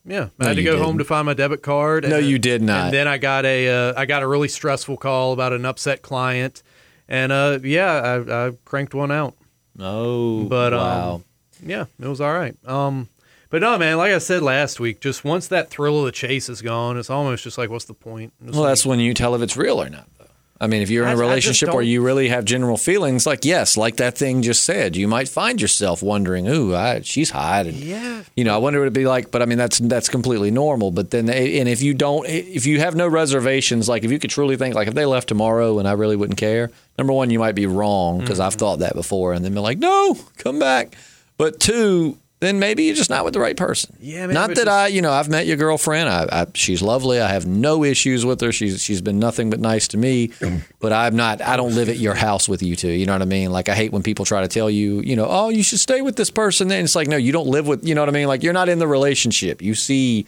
yeah, 0.04 0.30
I 0.40 0.42
No, 0.42 0.46
had 0.48 0.56
to 0.56 0.62
go 0.64 0.78
home 0.78 0.86
didn't. 0.96 0.98
to 0.98 1.04
find 1.04 1.26
my 1.26 1.34
debit 1.34 1.62
card. 1.62 2.02
No, 2.08 2.18
and- 2.18 2.26
you 2.26 2.38
did 2.38 2.60
not. 2.60 2.86
And 2.86 2.94
then 2.94 3.06
I 3.06 3.18
got 3.18 3.44
a, 3.44 3.68
uh, 3.68 3.94
I 3.96 4.04
got 4.04 4.22
a 4.24 4.26
really 4.26 4.48
stressful 4.48 4.96
call 4.96 5.32
about 5.32 5.52
an 5.52 5.64
upset 5.64 6.02
client, 6.02 6.62
and 7.08 7.30
uh, 7.30 7.60
yeah, 7.62 7.92
I, 8.26 8.46
I 8.48 8.50
cranked 8.64 8.94
one 8.94 9.12
out. 9.12 9.34
oh, 9.78 10.44
But, 10.44 10.74
um. 10.74 11.24
Yeah, 11.64 11.84
it 12.00 12.08
was 12.08 12.20
all 12.20 12.32
right. 12.34 12.56
Um, 12.66 13.08
but 13.52 13.60
no, 13.60 13.76
man, 13.76 13.98
like 13.98 14.12
I 14.12 14.18
said 14.18 14.42
last 14.42 14.80
week, 14.80 15.02
just 15.02 15.26
once 15.26 15.46
that 15.48 15.68
thrill 15.68 15.98
of 15.98 16.06
the 16.06 16.12
chase 16.12 16.48
is 16.48 16.62
gone, 16.62 16.96
it's 16.96 17.10
almost 17.10 17.44
just 17.44 17.58
like, 17.58 17.68
what's 17.68 17.84
the 17.84 17.92
point? 17.92 18.32
It's 18.42 18.54
Well, 18.54 18.62
like- 18.62 18.70
that's 18.70 18.86
when 18.86 18.98
you 18.98 19.12
tell 19.12 19.34
if 19.34 19.42
it's 19.42 19.58
real 19.58 19.82
or 19.82 19.90
not, 19.90 20.06
though. 20.18 20.24
I 20.58 20.68
mean, 20.68 20.80
if 20.80 20.88
you're 20.88 21.04
in 21.04 21.12
a 21.12 21.16
relationship 21.16 21.74
where 21.74 21.82
you 21.82 22.02
really 22.02 22.28
have 22.28 22.46
general 22.46 22.78
feelings, 22.78 23.26
like 23.26 23.44
yes, 23.44 23.76
like 23.76 23.96
that 23.96 24.16
thing 24.16 24.40
just 24.42 24.62
said, 24.62 24.96
you 24.96 25.06
might 25.06 25.28
find 25.28 25.60
yourself 25.60 26.04
wondering, 26.04 26.46
"Ooh, 26.46 26.72
I, 26.72 27.00
she's 27.00 27.30
hot," 27.30 27.66
and 27.66 27.74
yeah. 27.74 28.22
you 28.36 28.44
know, 28.44 28.54
I 28.54 28.58
wonder 28.58 28.78
what 28.78 28.84
it'd 28.84 28.92
be 28.92 29.04
like. 29.04 29.32
But 29.32 29.42
I 29.42 29.46
mean, 29.46 29.58
that's 29.58 29.80
that's 29.80 30.08
completely 30.08 30.52
normal. 30.52 30.92
But 30.92 31.10
then, 31.10 31.28
eh, 31.28 31.58
and 31.58 31.68
if 31.68 31.82
you 31.82 31.94
don't, 31.94 32.26
eh, 32.28 32.44
if 32.46 32.64
you 32.64 32.78
have 32.78 32.94
no 32.94 33.08
reservations, 33.08 33.88
like 33.88 34.04
if 34.04 34.12
you 34.12 34.20
could 34.20 34.30
truly 34.30 34.56
think, 34.56 34.76
like 34.76 34.86
if 34.86 34.94
they 34.94 35.04
left 35.04 35.26
tomorrow 35.26 35.80
and 35.80 35.88
I 35.88 35.92
really 35.92 36.14
wouldn't 36.14 36.38
care, 36.38 36.70
number 36.96 37.12
one, 37.12 37.30
you 37.30 37.40
might 37.40 37.56
be 37.56 37.66
wrong 37.66 38.20
because 38.20 38.38
mm-hmm. 38.38 38.46
I've 38.46 38.54
thought 38.54 38.78
that 38.78 38.94
before, 38.94 39.32
and 39.32 39.44
then 39.44 39.52
be 39.54 39.58
like, 39.58 39.78
no, 39.78 40.16
come 40.38 40.60
back. 40.60 40.94
But 41.38 41.58
two, 41.58 42.18
then 42.42 42.58
maybe 42.58 42.84
you're 42.84 42.94
just 42.94 43.08
not 43.10 43.24
with 43.24 43.32
the 43.34 43.40
right 43.40 43.56
person. 43.56 43.96
Yeah, 44.00 44.26
maybe 44.26 44.34
not 44.34 44.48
that 44.50 44.56
just- 44.56 44.68
I, 44.68 44.86
you 44.88 45.00
know, 45.00 45.12
I've 45.12 45.28
met 45.28 45.46
your 45.46 45.56
girlfriend. 45.56 46.08
I, 46.08 46.26
I, 46.30 46.46
she's 46.54 46.82
lovely. 46.82 47.20
I 47.20 47.28
have 47.28 47.46
no 47.46 47.84
issues 47.84 48.24
with 48.26 48.40
her. 48.40 48.52
She's 48.52 48.82
she's 48.82 49.00
been 49.00 49.18
nothing 49.18 49.48
but 49.50 49.60
nice 49.60 49.88
to 49.88 49.96
me. 49.96 50.30
But 50.80 50.92
I'm 50.92 51.14
not. 51.14 51.40
I 51.40 51.56
don't 51.56 51.74
live 51.76 51.88
at 51.88 51.98
your 51.98 52.14
house 52.14 52.48
with 52.48 52.60
you 52.60 52.74
two. 52.74 52.88
You 52.90 53.06
know 53.06 53.12
what 53.12 53.22
I 53.22 53.26
mean? 53.26 53.52
Like 53.52 53.68
I 53.68 53.74
hate 53.76 53.92
when 53.92 54.02
people 54.02 54.24
try 54.24 54.40
to 54.40 54.48
tell 54.48 54.68
you, 54.68 55.00
you 55.00 55.14
know, 55.14 55.26
oh, 55.30 55.48
you 55.48 55.62
should 55.62 55.78
stay 55.78 56.02
with 56.02 56.16
this 56.16 56.28
person. 56.28 56.72
And 56.72 56.82
it's 56.84 56.96
like, 56.96 57.06
no, 57.06 57.16
you 57.16 57.30
don't 57.30 57.46
live 57.46 57.68
with. 57.68 57.86
You 57.86 57.94
know 57.94 58.00
what 58.02 58.08
I 58.08 58.12
mean? 58.12 58.26
Like 58.26 58.42
you're 58.42 58.52
not 58.52 58.68
in 58.68 58.78
the 58.80 58.88
relationship. 58.88 59.62
You 59.62 59.74
see. 59.76 60.26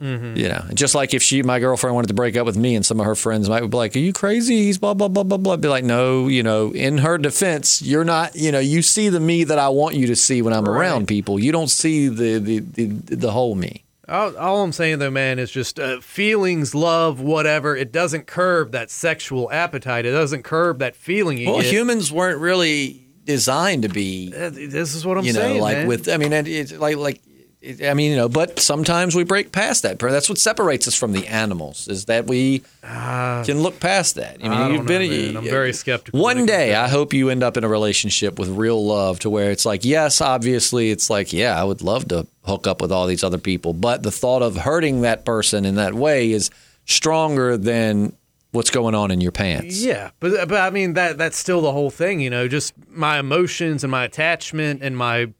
You 0.00 0.48
know, 0.48 0.64
just 0.72 0.94
like 0.94 1.12
if 1.12 1.22
she, 1.22 1.42
my 1.42 1.58
girlfriend, 1.58 1.94
wanted 1.94 2.08
to 2.08 2.14
break 2.14 2.34
up 2.36 2.46
with 2.46 2.56
me, 2.56 2.74
and 2.74 2.86
some 2.86 3.00
of 3.00 3.06
her 3.06 3.14
friends 3.14 3.48
might 3.50 3.60
be 3.60 3.76
like, 3.76 3.94
"Are 3.94 3.98
you 3.98 4.12
crazy?" 4.14 4.62
He's 4.64 4.78
blah 4.78 4.94
blah 4.94 5.08
blah 5.08 5.24
blah 5.24 5.36
blah. 5.36 5.52
I'd 5.52 5.60
be 5.60 5.68
like, 5.68 5.84
no, 5.84 6.26
you 6.26 6.42
know, 6.42 6.72
in 6.72 6.98
her 6.98 7.18
defense, 7.18 7.82
you're 7.82 8.04
not. 8.04 8.34
You 8.34 8.50
know, 8.50 8.60
you 8.60 8.80
see 8.80 9.10
the 9.10 9.20
me 9.20 9.44
that 9.44 9.58
I 9.58 9.68
want 9.68 9.96
you 9.96 10.06
to 10.06 10.16
see 10.16 10.40
when 10.40 10.54
I'm 10.54 10.64
Right. 10.64 10.80
around 10.80 11.06
people. 11.06 11.38
You 11.38 11.52
don't 11.52 11.68
see 11.68 12.08
the 12.08 12.38
the 12.38 12.58
the, 12.60 12.86
the 13.16 13.30
whole 13.32 13.54
me. 13.54 13.84
All, 14.08 14.34
all 14.38 14.62
I'm 14.62 14.72
saying 14.72 14.98
though, 15.00 15.10
man, 15.10 15.38
is 15.38 15.50
just 15.50 15.78
uh, 15.78 16.00
feelings, 16.00 16.74
love, 16.74 17.20
whatever. 17.20 17.76
It 17.76 17.92
doesn't 17.92 18.26
curb 18.26 18.72
that 18.72 18.90
sexual 18.90 19.52
appetite. 19.52 20.06
It 20.06 20.12
doesn't 20.12 20.42
curb 20.44 20.78
that 20.80 20.96
feeling 20.96 21.36
you 21.38 21.48
Well, 21.50 21.60
get. 21.60 21.70
humans 21.72 22.10
weren't 22.10 22.40
really 22.40 23.06
designed 23.24 23.82
to 23.84 23.88
be, 23.88 24.32
Uh, 24.36 24.50
this 24.50 24.94
is 24.96 25.04
what 25.06 25.16
I'm 25.18 25.24
saying. 25.24 25.36
you 25.54 25.58
know, 25.58 25.62
like 25.62 25.76
man. 25.76 25.86
with. 25.86 26.08
I 26.08 26.16
mean, 26.16 26.32
it- 26.32 26.48
it's 26.48 26.72
like 26.72 26.96
like. 26.96 27.20
I 27.62 27.92
mean, 27.92 28.12
you 28.12 28.16
know, 28.16 28.28
but 28.30 28.58
sometimes 28.58 29.14
we 29.14 29.22
break 29.22 29.52
past 29.52 29.82
that. 29.82 29.98
That's 29.98 30.30
what 30.30 30.38
separates 30.38 30.88
us 30.88 30.94
from 30.94 31.12
the 31.12 31.26
animals 31.26 31.88
is 31.88 32.06
that 32.06 32.26
we 32.26 32.62
ah. 32.82 33.42
can 33.44 33.62
look 33.62 33.80
past 33.80 34.14
that. 34.14 34.38
I 34.42 34.48
mean. 34.48 34.52
I 34.52 34.70
you've 34.70 34.86
been. 34.86 35.34
know. 35.34 35.40
I'm 35.40 35.46
very 35.46 35.74
skeptical 35.74 36.20
One 36.20 36.46
day, 36.46 36.74
I 36.74 36.88
hope 36.88 37.12
you 37.12 37.28
end 37.28 37.42
up 37.42 37.58
in 37.58 37.64
a 37.64 37.68
relationship 37.68 38.38
with 38.38 38.48
real 38.48 38.82
love, 38.82 39.18
to 39.20 39.30
where 39.30 39.50
it's 39.50 39.66
like, 39.66 39.84
yes, 39.84 40.22
obviously, 40.22 40.90
it's 40.90 41.10
like, 41.10 41.34
yeah, 41.34 41.60
I 41.60 41.64
would 41.64 41.82
love 41.82 42.08
to 42.08 42.26
hook 42.44 42.66
up 42.66 42.80
with 42.80 42.90
all 42.90 43.06
these 43.06 43.22
other 43.22 43.38
people, 43.38 43.74
but 43.74 44.02
the 44.02 44.10
thought 44.10 44.40
of 44.40 44.56
hurting 44.56 45.02
that 45.02 45.26
person 45.26 45.66
in 45.66 45.74
that 45.74 45.94
way 45.94 46.32
is 46.32 46.50
stronger 46.86 47.58
than 47.58 48.16
what's 48.52 48.70
going 48.70 48.94
on 48.94 49.10
in 49.10 49.20
your 49.20 49.32
pants. 49.32 49.82
Yeah, 49.82 50.10
but 50.18 50.48
but 50.48 50.60
I 50.60 50.70
mean 50.70 50.94
that 50.94 51.18
that's 51.18 51.36
still 51.36 51.60
the 51.60 51.72
whole 51.72 51.90
thing, 51.90 52.20
you 52.20 52.30
know. 52.30 52.48
Just 52.48 52.74
my 52.88 53.18
emotions 53.18 53.84
and 53.84 53.90
my 53.90 54.04
attachment 54.04 54.82
and 54.82 54.96
my, 54.96 55.32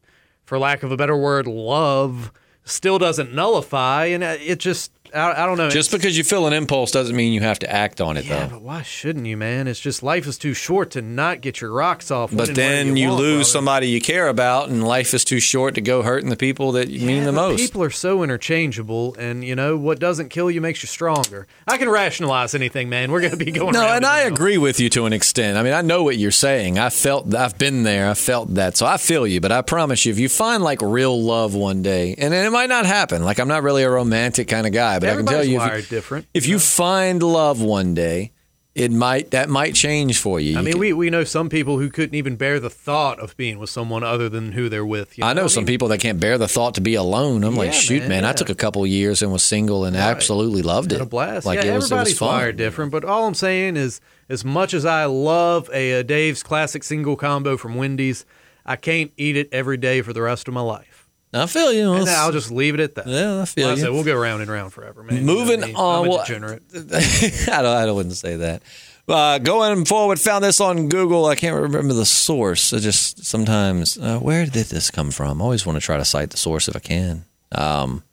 for 0.51 0.59
lack 0.59 0.83
of 0.83 0.91
a 0.91 0.97
better 0.97 1.15
word, 1.15 1.47
love 1.47 2.29
still 2.65 2.99
doesn't 2.99 3.33
nullify, 3.33 4.07
and 4.07 4.21
it 4.21 4.59
just 4.59 4.91
I, 5.13 5.43
I 5.43 5.45
don't 5.45 5.57
know. 5.57 5.69
Just 5.69 5.91
because 5.91 6.17
you 6.17 6.23
feel 6.23 6.47
an 6.47 6.53
impulse 6.53 6.91
doesn't 6.91 7.15
mean 7.15 7.33
you 7.33 7.41
have 7.41 7.59
to 7.59 7.71
act 7.71 8.01
on 8.01 8.17
it, 8.17 8.25
yeah, 8.25 8.45
though. 8.45 8.55
but 8.55 8.61
why 8.61 8.81
shouldn't 8.81 9.25
you, 9.25 9.37
man? 9.37 9.67
It's 9.67 9.79
just 9.79 10.03
life 10.03 10.27
is 10.27 10.37
too 10.37 10.53
short 10.53 10.91
to 10.91 11.01
not 11.01 11.41
get 11.41 11.61
your 11.61 11.71
rocks 11.71 12.11
off. 12.11 12.35
But 12.35 12.55
then 12.55 12.95
you, 12.95 13.09
want, 13.09 13.19
lose 13.19 13.33
brother. 13.33 13.43
somebody 13.43 13.89
you 13.89 14.01
care 14.01 14.27
about, 14.27 14.69
and 14.69 14.83
life 14.83 15.13
is 15.13 15.23
too 15.23 15.39
short 15.39 15.75
to 15.75 15.81
go 15.81 16.01
hurting 16.01 16.29
the 16.29 16.37
people 16.37 16.73
that 16.73 16.89
you 16.89 17.05
mean 17.05 17.23
the 17.23 17.31
most. 17.31 17.59
People 17.59 17.83
are 17.83 17.89
so 17.89 18.23
interchangeable, 18.23 19.15
and 19.15 19.43
you 19.43 19.55
know 19.55 19.77
what 19.77 19.99
doesn't 19.99 20.29
kill 20.29 20.49
you 20.49 20.61
makes 20.61 20.81
you 20.83 20.87
stronger. 20.87 21.47
I 21.67 21.77
can 21.77 21.89
rationalize 21.89 22.55
anything, 22.55 22.89
man. 22.89 23.11
We're 23.11 23.21
going 23.21 23.37
to 23.37 23.43
be 23.45 23.51
going. 23.51 23.73
No, 23.73 23.87
and 23.87 24.05
I 24.05 24.23
round. 24.23 24.35
agree 24.35 24.57
with 24.57 24.79
you 24.79 24.89
to 24.91 25.05
an 25.05 25.13
extent. 25.13 25.57
I 25.57 25.63
mean, 25.63 25.73
I 25.73 25.81
know 25.81 26.03
what 26.03 26.17
you're 26.17 26.31
saying. 26.31 26.79
I 26.79 26.89
felt, 26.89 27.33
I've 27.33 27.57
been 27.57 27.83
there. 27.83 28.09
I 28.09 28.13
felt 28.13 28.53
that, 28.55 28.77
so 28.77 28.85
I 28.85 28.97
feel 28.97 29.27
you. 29.27 29.41
But 29.41 29.51
I 29.51 29.61
promise 29.61 30.05
you, 30.05 30.11
if 30.11 30.19
you 30.19 30.29
find 30.29 30.63
like 30.63 30.81
real 30.81 31.21
love 31.21 31.55
one 31.55 31.81
day, 31.81 32.15
and 32.17 32.33
it 32.33 32.51
might 32.51 32.69
not 32.69 32.85
happen. 32.85 33.23
Like 33.23 33.39
I'm 33.39 33.47
not 33.47 33.63
really 33.63 33.83
a 33.83 33.89
romantic 33.89 34.47
kind 34.47 34.65
of 34.65 34.73
guy, 34.73 34.99
but 35.01 35.09
I 35.09 35.15
can 35.15 35.25
tell 35.25 35.35
Everybody's 35.35 35.49
you, 35.51 35.55
if 35.57 35.61
wired 35.61 35.83
you, 35.83 35.89
different. 35.89 36.27
if 36.33 36.47
you 36.47 36.59
find 36.59 37.21
love 37.21 37.61
one 37.61 37.93
day, 37.93 38.31
it 38.73 38.89
might 38.89 39.31
that 39.31 39.49
might 39.49 39.75
change 39.75 40.17
for 40.17 40.39
you. 40.39 40.57
I 40.57 40.61
mean, 40.61 40.79
we, 40.79 40.93
we 40.93 41.09
know 41.09 41.25
some 41.25 41.49
people 41.49 41.77
who 41.77 41.89
couldn't 41.89 42.15
even 42.15 42.37
bear 42.37 42.57
the 42.57 42.69
thought 42.69 43.19
of 43.19 43.35
being 43.35 43.59
with 43.59 43.69
someone 43.69 44.01
other 44.01 44.29
than 44.29 44.53
who 44.53 44.69
they're 44.69 44.85
with. 44.85 45.17
you 45.17 45.25
I 45.25 45.33
know 45.33 45.43
what 45.43 45.51
some 45.51 45.65
people 45.65 45.89
that 45.89 45.97
can't 45.99 46.21
bear 46.21 46.37
the 46.37 46.47
thought 46.47 46.75
to 46.75 46.81
be 46.81 46.95
alone. 46.95 47.43
I'm 47.43 47.55
like, 47.55 47.73
shoot, 47.73 47.99
man, 48.03 48.09
man, 48.09 48.25
I 48.25 48.31
took 48.31 48.49
a 48.49 48.55
couple 48.55 48.87
years 48.87 49.21
and 49.21 49.31
was 49.31 49.43
single 49.43 49.83
and 49.83 49.97
absolutely 49.97 50.61
loved 50.61 50.93
it. 50.93 51.01
a 51.01 51.05
blast. 51.05 51.45
Like 51.45 51.61
yeah, 51.63 51.71
it 51.71 51.75
was, 51.75 51.91
it 51.91 51.95
everybody's 51.95 52.21
was 52.21 52.29
wired 52.29 52.55
different, 52.55 52.91
but 52.93 53.03
all 53.03 53.27
I'm 53.27 53.33
saying 53.33 53.75
is, 53.75 53.99
as 54.29 54.45
much 54.45 54.73
as 54.73 54.85
I 54.85 55.03
love 55.03 55.69
a, 55.73 55.99
uh 55.99 56.03
Dave's 56.03 56.41
classic 56.41 56.85
single 56.85 57.17
combo 57.17 57.57
from 57.57 57.75
Wendy's, 57.75 58.25
I 58.65 58.77
can't 58.77 59.11
eat 59.17 59.35
it 59.35 59.49
every 59.51 59.77
day 59.77 60.01
for 60.01 60.13
the 60.13 60.21
rest 60.21 60.47
of 60.47 60.53
my 60.53 60.61
life. 60.61 60.90
I 61.33 61.45
feel 61.45 61.71
you. 61.71 61.93
And 61.93 62.09
I'll 62.09 62.31
just 62.33 62.51
leave 62.51 62.73
it 62.73 62.79
at 62.81 62.95
that. 62.95 63.07
yeah, 63.07 63.41
I 63.41 63.45
feel 63.45 63.67
Like 63.67 63.73
I 63.73 63.75
you. 63.77 63.81
said, 63.83 63.91
we'll 63.93 64.03
go 64.03 64.15
round 64.15 64.41
and 64.41 64.51
round 64.51 64.73
forever, 64.73 65.01
man. 65.03 65.17
You 65.19 65.23
Moving 65.23 65.61
know 65.61 65.67
me. 65.67 65.73
on, 65.75 65.99
I'm 66.01 66.05
a 66.07 66.09
well, 66.09 66.25
degenerate. 66.25 66.63
I 66.75 67.61
don't. 67.61 67.65
I 67.77 67.85
don't 67.85 67.95
wouldn't 67.95 68.15
say 68.15 68.35
that. 68.37 68.61
Uh, 69.07 69.39
going 69.39 69.83
forward, 69.85 70.19
found 70.19 70.43
this 70.43 70.61
on 70.61 70.87
Google. 70.89 71.25
I 71.25 71.35
can't 71.35 71.55
remember 71.59 71.93
the 71.93 72.05
source. 72.05 72.73
I 72.73 72.79
just 72.79 73.25
sometimes 73.25 73.97
uh, 73.97 74.19
where 74.19 74.45
did 74.45 74.65
this 74.67 74.91
come 74.91 75.09
from? 75.11 75.41
I 75.41 75.43
always 75.45 75.65
want 75.65 75.77
to 75.77 75.81
try 75.85 75.97
to 75.97 76.05
cite 76.05 76.29
the 76.31 76.37
source 76.37 76.67
if 76.67 76.75
I 76.75 76.79
can. 76.79 77.25
Um, 77.53 78.03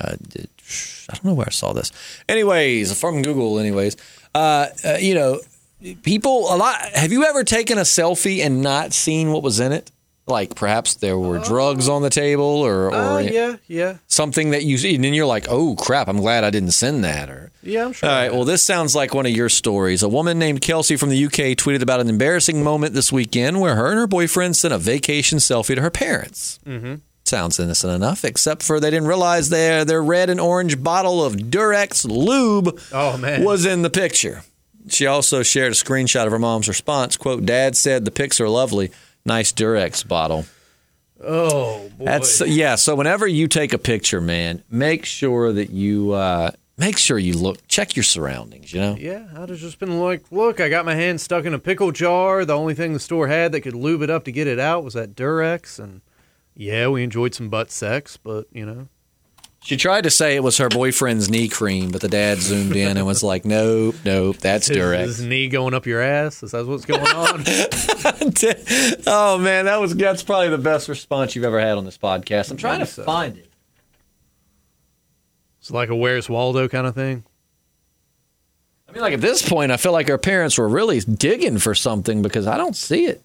uh, 0.00 0.16
did- 0.28 0.48
I 1.10 1.14
don't 1.14 1.24
know 1.26 1.34
where 1.34 1.46
I 1.46 1.50
saw 1.50 1.72
this. 1.74 1.92
Anyways, 2.28 2.98
from 2.98 3.20
Google. 3.22 3.58
Anyways, 3.58 3.96
uh, 4.34 4.68
uh, 4.84 4.96
you 4.98 5.14
know, 5.14 5.40
people 6.02 6.52
a 6.52 6.56
lot. 6.56 6.80
Have 6.94 7.12
you 7.12 7.24
ever 7.24 7.44
taken 7.44 7.76
a 7.76 7.82
selfie 7.82 8.38
and 8.44 8.62
not 8.62 8.92
seen 8.94 9.30
what 9.30 9.42
was 9.42 9.60
in 9.60 9.72
it? 9.72 9.90
Like 10.26 10.54
perhaps 10.54 10.94
there 10.94 11.18
were 11.18 11.38
drugs 11.38 11.86
on 11.86 12.00
the 12.00 12.08
table, 12.08 12.44
or, 12.44 12.86
or 12.86 12.94
Uh, 12.94 13.18
yeah, 13.18 13.56
yeah, 13.66 13.96
something 14.06 14.50
that 14.52 14.62
you 14.64 14.78
see, 14.78 14.94
and 14.94 15.04
then 15.04 15.12
you're 15.12 15.26
like, 15.26 15.46
"Oh 15.50 15.74
crap! 15.76 16.08
I'm 16.08 16.16
glad 16.16 16.44
I 16.44 16.50
didn't 16.50 16.70
send 16.70 17.04
that." 17.04 17.28
Or 17.28 17.50
yeah. 17.62 17.84
I'm 17.84 17.92
sure. 17.92 18.08
all 18.08 18.14
right. 18.14 18.32
Well, 18.32 18.44
this 18.46 18.64
sounds 18.64 18.94
like 18.96 19.12
one 19.12 19.26
of 19.26 19.32
your 19.32 19.50
stories. 19.50 20.02
A 20.02 20.08
woman 20.08 20.38
named 20.38 20.62
Kelsey 20.62 20.96
from 20.96 21.10
the 21.10 21.26
UK 21.26 21.56
tweeted 21.58 21.82
about 21.82 22.00
an 22.00 22.08
embarrassing 22.08 22.62
moment 22.64 22.94
this 22.94 23.12
weekend 23.12 23.60
where 23.60 23.74
her 23.74 23.90
and 23.90 23.98
her 23.98 24.06
boyfriend 24.06 24.56
sent 24.56 24.72
a 24.72 24.78
vacation 24.78 25.38
selfie 25.40 25.74
to 25.74 25.82
her 25.82 25.90
parents. 25.90 26.58
Mm-hmm. 26.64 26.94
Sounds 27.26 27.60
innocent 27.60 27.92
enough, 27.92 28.24
except 28.24 28.62
for 28.62 28.80
they 28.80 28.88
didn't 28.90 29.08
realize 29.08 29.50
their 29.50 29.84
their 29.84 30.02
red 30.02 30.30
and 30.30 30.40
orange 30.40 30.82
bottle 30.82 31.22
of 31.22 31.34
Durex 31.36 32.06
lube 32.08 32.80
Oh, 32.94 33.18
man. 33.18 33.44
was 33.44 33.66
in 33.66 33.82
the 33.82 33.90
picture. 33.90 34.42
She 34.88 35.06
also 35.06 35.42
shared 35.42 35.72
a 35.72 35.74
screenshot 35.74 36.24
of 36.24 36.32
her 36.32 36.38
mom's 36.38 36.68
response. 36.68 37.18
"Quote: 37.18 37.44
Dad 37.44 37.76
said 37.76 38.06
the 38.06 38.10
pics 38.10 38.40
are 38.40 38.48
lovely. 38.48 38.90
Nice 39.24 39.52
Durex 39.52 40.06
bottle." 40.06 40.46
oh, 41.22 41.88
boy. 41.96 42.04
That's 42.04 42.40
yeah. 42.40 42.74
So 42.74 42.94
whenever 42.94 43.26
you 43.26 43.48
take 43.48 43.72
a 43.72 43.78
picture, 43.78 44.20
man, 44.20 44.62
make 44.70 45.04
sure 45.04 45.52
that 45.52 45.70
you 45.70 46.12
uh, 46.12 46.50
make 46.76 46.98
sure 46.98 47.18
you 47.18 47.34
look, 47.34 47.66
check 47.68 47.96
your 47.96 48.02
surroundings. 48.02 48.72
You 48.72 48.80
know, 48.80 48.96
Yeah, 48.98 49.26
I'd 49.36 49.48
have 49.48 49.58
just 49.58 49.78
been 49.78 50.00
like, 50.00 50.30
look, 50.30 50.60
I 50.60 50.68
got 50.68 50.84
my 50.84 50.94
hand 50.94 51.20
stuck 51.20 51.44
in 51.44 51.54
a 51.54 51.58
pickle 51.58 51.92
jar. 51.92 52.44
The 52.44 52.56
only 52.56 52.74
thing 52.74 52.92
the 52.92 53.00
store 53.00 53.28
had 53.28 53.52
that 53.52 53.60
could 53.60 53.74
lube 53.74 54.02
it 54.02 54.10
up 54.10 54.24
to 54.24 54.32
get 54.32 54.46
it 54.46 54.58
out 54.58 54.84
was 54.84 54.94
that 54.94 55.14
Durex. 55.14 55.78
And 55.78 56.00
yeah, 56.54 56.88
we 56.88 57.02
enjoyed 57.02 57.34
some 57.34 57.48
butt 57.48 57.70
sex, 57.70 58.16
but, 58.16 58.46
you 58.52 58.66
know, 58.66 58.88
She 59.64 59.78
tried 59.78 60.02
to 60.04 60.10
say 60.10 60.36
it 60.36 60.42
was 60.42 60.58
her 60.58 60.68
boyfriend's 60.68 61.30
knee 61.30 61.48
cream, 61.48 61.90
but 61.90 62.02
the 62.02 62.08
dad 62.08 62.38
zoomed 62.38 62.76
in 62.76 62.98
and 62.98 63.06
was 63.06 63.22
like, 63.22 63.46
"Nope, 63.46 63.94
nope, 64.04 64.36
that's 64.36 64.68
Is 64.68 64.76
Durex." 64.76 65.00
his 65.04 65.22
knee 65.22 65.48
going 65.48 65.72
up 65.72 65.86
your 65.86 66.02
ass? 66.02 66.42
Is 66.42 66.50
that 66.50 66.66
what's 66.66 66.84
going 66.84 67.00
on? 67.00 67.44
oh 69.06 69.38
man, 69.38 69.64
that 69.64 69.80
was 69.80 69.96
that's 69.96 70.22
probably 70.22 70.50
the 70.50 70.58
best 70.58 70.86
response 70.88 71.34
you've 71.34 71.46
ever 71.46 71.58
had 71.58 71.78
on 71.78 71.86
this 71.86 71.96
podcast. 71.96 72.50
I'm 72.50 72.58
trying 72.58 72.80
to 72.80 72.86
so. 72.86 73.04
Uh, 73.04 73.06
find 73.06 73.38
it. 73.38 73.50
it's 75.60 75.70
like 75.70 75.88
a 75.88 75.96
Where's 75.96 76.28
Waldo 76.28 76.68
kind 76.68 76.86
of 76.86 76.94
thing. 76.94 77.24
I 78.86 78.92
mean, 78.92 79.00
like 79.00 79.14
at 79.14 79.22
this 79.22 79.48
point, 79.48 79.72
I 79.72 79.78
feel 79.78 79.92
like 79.92 80.10
our 80.10 80.18
parents 80.18 80.58
were 80.58 80.68
really 80.68 81.00
digging 81.00 81.56
for 81.56 81.74
something 81.74 82.20
because 82.20 82.46
I 82.46 82.58
don't 82.58 82.76
see 82.76 83.06
it. 83.06 83.22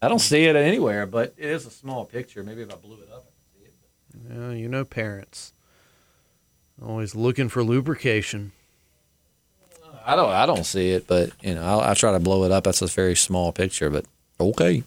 I 0.00 0.08
don't 0.08 0.18
see 0.18 0.44
it 0.44 0.56
anywhere, 0.56 1.04
but 1.04 1.34
it 1.36 1.50
is 1.50 1.66
a 1.66 1.70
small 1.70 2.06
picture. 2.06 2.42
Maybe 2.42 2.62
if 2.62 2.72
I 2.72 2.76
blew 2.76 2.96
it 3.02 3.10
up, 3.12 3.18
I 3.26 3.28
could 3.28 3.58
see 3.58 3.64
it. 3.66 3.74
Yeah, 4.30 4.52
you 4.52 4.68
know, 4.68 4.84
parents 4.84 5.52
always 6.82 7.14
looking 7.14 7.48
for 7.48 7.62
lubrication. 7.62 8.52
I 10.04 10.16
don't. 10.16 10.30
I 10.30 10.46
don't 10.46 10.64
see 10.64 10.90
it, 10.90 11.06
but 11.06 11.30
you 11.42 11.54
know, 11.54 11.62
I'll, 11.62 11.80
I 11.80 11.94
try 11.94 12.12
to 12.12 12.18
blow 12.18 12.44
it 12.44 12.52
up. 12.52 12.64
That's 12.64 12.82
a 12.82 12.86
very 12.86 13.14
small 13.14 13.52
picture, 13.52 13.90
but 13.90 14.06
okay. 14.40 14.82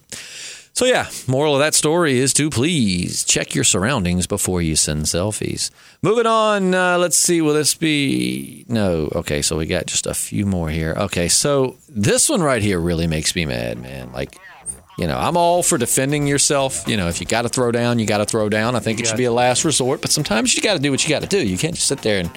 So 0.72 0.86
yeah, 0.86 1.08
moral 1.28 1.54
of 1.54 1.60
that 1.60 1.74
story 1.74 2.18
is 2.18 2.32
to 2.34 2.50
please 2.50 3.22
check 3.22 3.54
your 3.54 3.62
surroundings 3.62 4.26
before 4.26 4.60
you 4.60 4.74
send 4.74 5.04
selfies. 5.04 5.70
Moving 6.02 6.26
on, 6.26 6.74
uh, 6.74 6.98
let's 6.98 7.16
see. 7.16 7.40
Will 7.40 7.54
this 7.54 7.74
be 7.74 8.64
no? 8.68 9.08
Okay, 9.14 9.40
so 9.40 9.56
we 9.56 9.66
got 9.66 9.86
just 9.86 10.08
a 10.08 10.14
few 10.14 10.46
more 10.46 10.70
here. 10.70 10.94
Okay, 10.96 11.28
so 11.28 11.76
this 11.88 12.28
one 12.28 12.42
right 12.42 12.60
here 12.60 12.80
really 12.80 13.06
makes 13.06 13.36
me 13.36 13.46
mad, 13.46 13.78
man. 13.78 14.10
Like, 14.12 14.36
you 14.96 15.06
know, 15.06 15.18
I'm 15.18 15.36
all 15.36 15.62
for 15.62 15.78
defending 15.78 16.26
yourself. 16.26 16.86
You 16.86 16.96
know, 16.96 17.08
if 17.08 17.20
you 17.20 17.26
got 17.26 17.42
to 17.42 17.48
throw 17.48 17.72
down, 17.72 17.98
you 17.98 18.06
got 18.06 18.18
to 18.18 18.24
throw 18.24 18.48
down. 18.48 18.76
I 18.76 18.80
think 18.80 19.00
it 19.00 19.06
should 19.06 19.16
be 19.16 19.24
a 19.24 19.32
last 19.32 19.64
resort, 19.64 20.00
but 20.00 20.10
sometimes 20.10 20.54
you 20.54 20.62
got 20.62 20.74
to 20.74 20.78
do 20.80 20.90
what 20.90 21.02
you 21.02 21.10
got 21.10 21.22
to 21.22 21.28
do. 21.28 21.44
You 21.44 21.58
can't 21.58 21.74
just 21.74 21.88
sit 21.88 22.02
there 22.02 22.20
and 22.20 22.30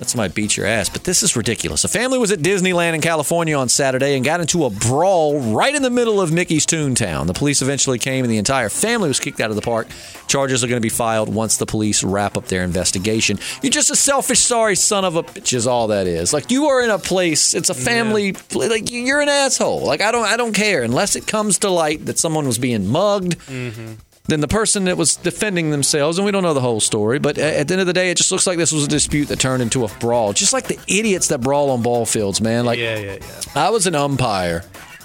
let 0.00 0.10
somebody 0.10 0.32
beat 0.32 0.56
your 0.56 0.66
ass. 0.66 0.88
But 0.88 1.04
this 1.04 1.22
is 1.22 1.36
ridiculous. 1.36 1.84
A 1.84 1.88
family 1.88 2.18
was 2.18 2.32
at 2.32 2.40
Disneyland 2.40 2.94
in 2.94 3.00
California 3.00 3.56
on 3.56 3.68
Saturday 3.68 4.16
and 4.16 4.24
got 4.24 4.40
into 4.40 4.64
a 4.64 4.70
brawl 4.70 5.40
right 5.40 5.74
in 5.74 5.82
the 5.82 5.90
middle 5.90 6.20
of 6.20 6.32
Mickey's 6.32 6.66
Toontown. 6.66 7.26
The 7.26 7.34
police 7.34 7.62
eventually 7.62 7.98
came 7.98 8.24
and 8.24 8.32
the 8.32 8.38
entire 8.38 8.68
family 8.68 9.08
was 9.08 9.20
kicked 9.20 9.40
out 9.40 9.50
of 9.50 9.56
the 9.56 9.62
park. 9.62 9.86
Charges 10.26 10.64
are 10.64 10.66
going 10.66 10.80
to 10.80 10.84
be 10.84 10.88
filed 10.88 11.32
once 11.32 11.56
the 11.56 11.66
police 11.66 12.02
wrap 12.02 12.36
up 12.36 12.46
their 12.46 12.64
investigation. 12.64 13.38
You're 13.62 13.70
just 13.70 13.90
a 13.90 13.96
selfish, 13.96 14.40
sorry 14.40 14.76
son 14.76 15.04
of 15.04 15.16
a 15.16 15.22
bitch, 15.22 15.52
is 15.52 15.66
all 15.66 15.88
that 15.88 16.06
is. 16.06 16.32
Like 16.32 16.50
you 16.50 16.66
are 16.66 16.82
in 16.82 16.90
a 16.90 16.98
place, 16.98 17.54
it's 17.54 17.70
a 17.70 17.74
family. 17.74 18.34
Like 18.52 18.90
you're 18.90 19.20
an 19.20 19.28
asshole. 19.28 19.84
Like 19.84 20.00
I 20.00 20.10
don't, 20.10 20.26
I 20.26 20.36
don't 20.36 20.54
care 20.54 20.82
unless 20.82 21.16
it 21.16 21.26
comes 21.26 21.58
to 21.60 21.70
light 21.70 22.06
that 22.06 22.18
someone 22.18 22.46
was 22.46 22.58
being 22.58 22.88
mugged 22.88 23.38
mm-hmm. 23.40 23.94
Then 24.26 24.40
the 24.40 24.48
person 24.48 24.84
that 24.84 24.96
was 24.96 25.16
defending 25.16 25.70
themselves, 25.70 26.16
and 26.16 26.24
we 26.24 26.32
don't 26.32 26.42
know 26.42 26.54
the 26.54 26.60
whole 26.60 26.80
story, 26.80 27.18
but 27.18 27.36
at 27.36 27.68
the 27.68 27.74
end 27.74 27.80
of 27.82 27.86
the 27.86 27.92
day, 27.92 28.10
it 28.10 28.16
just 28.16 28.32
looks 28.32 28.46
like 28.46 28.56
this 28.56 28.72
was 28.72 28.84
a 28.84 28.88
dispute 28.88 29.28
that 29.28 29.38
turned 29.38 29.62
into 29.62 29.84
a 29.84 29.88
brawl. 30.00 30.32
Just 30.32 30.54
like 30.54 30.66
the 30.66 30.78
idiots 30.88 31.28
that 31.28 31.42
brawl 31.42 31.70
on 31.70 31.82
ball 31.82 32.06
fields, 32.06 32.40
man. 32.40 32.64
Like 32.64 32.78
yeah, 32.78 32.98
yeah, 32.98 33.18
yeah. 33.20 33.40
I 33.54 33.70
was 33.70 33.86
an 33.86 33.94
umpire 33.94 34.60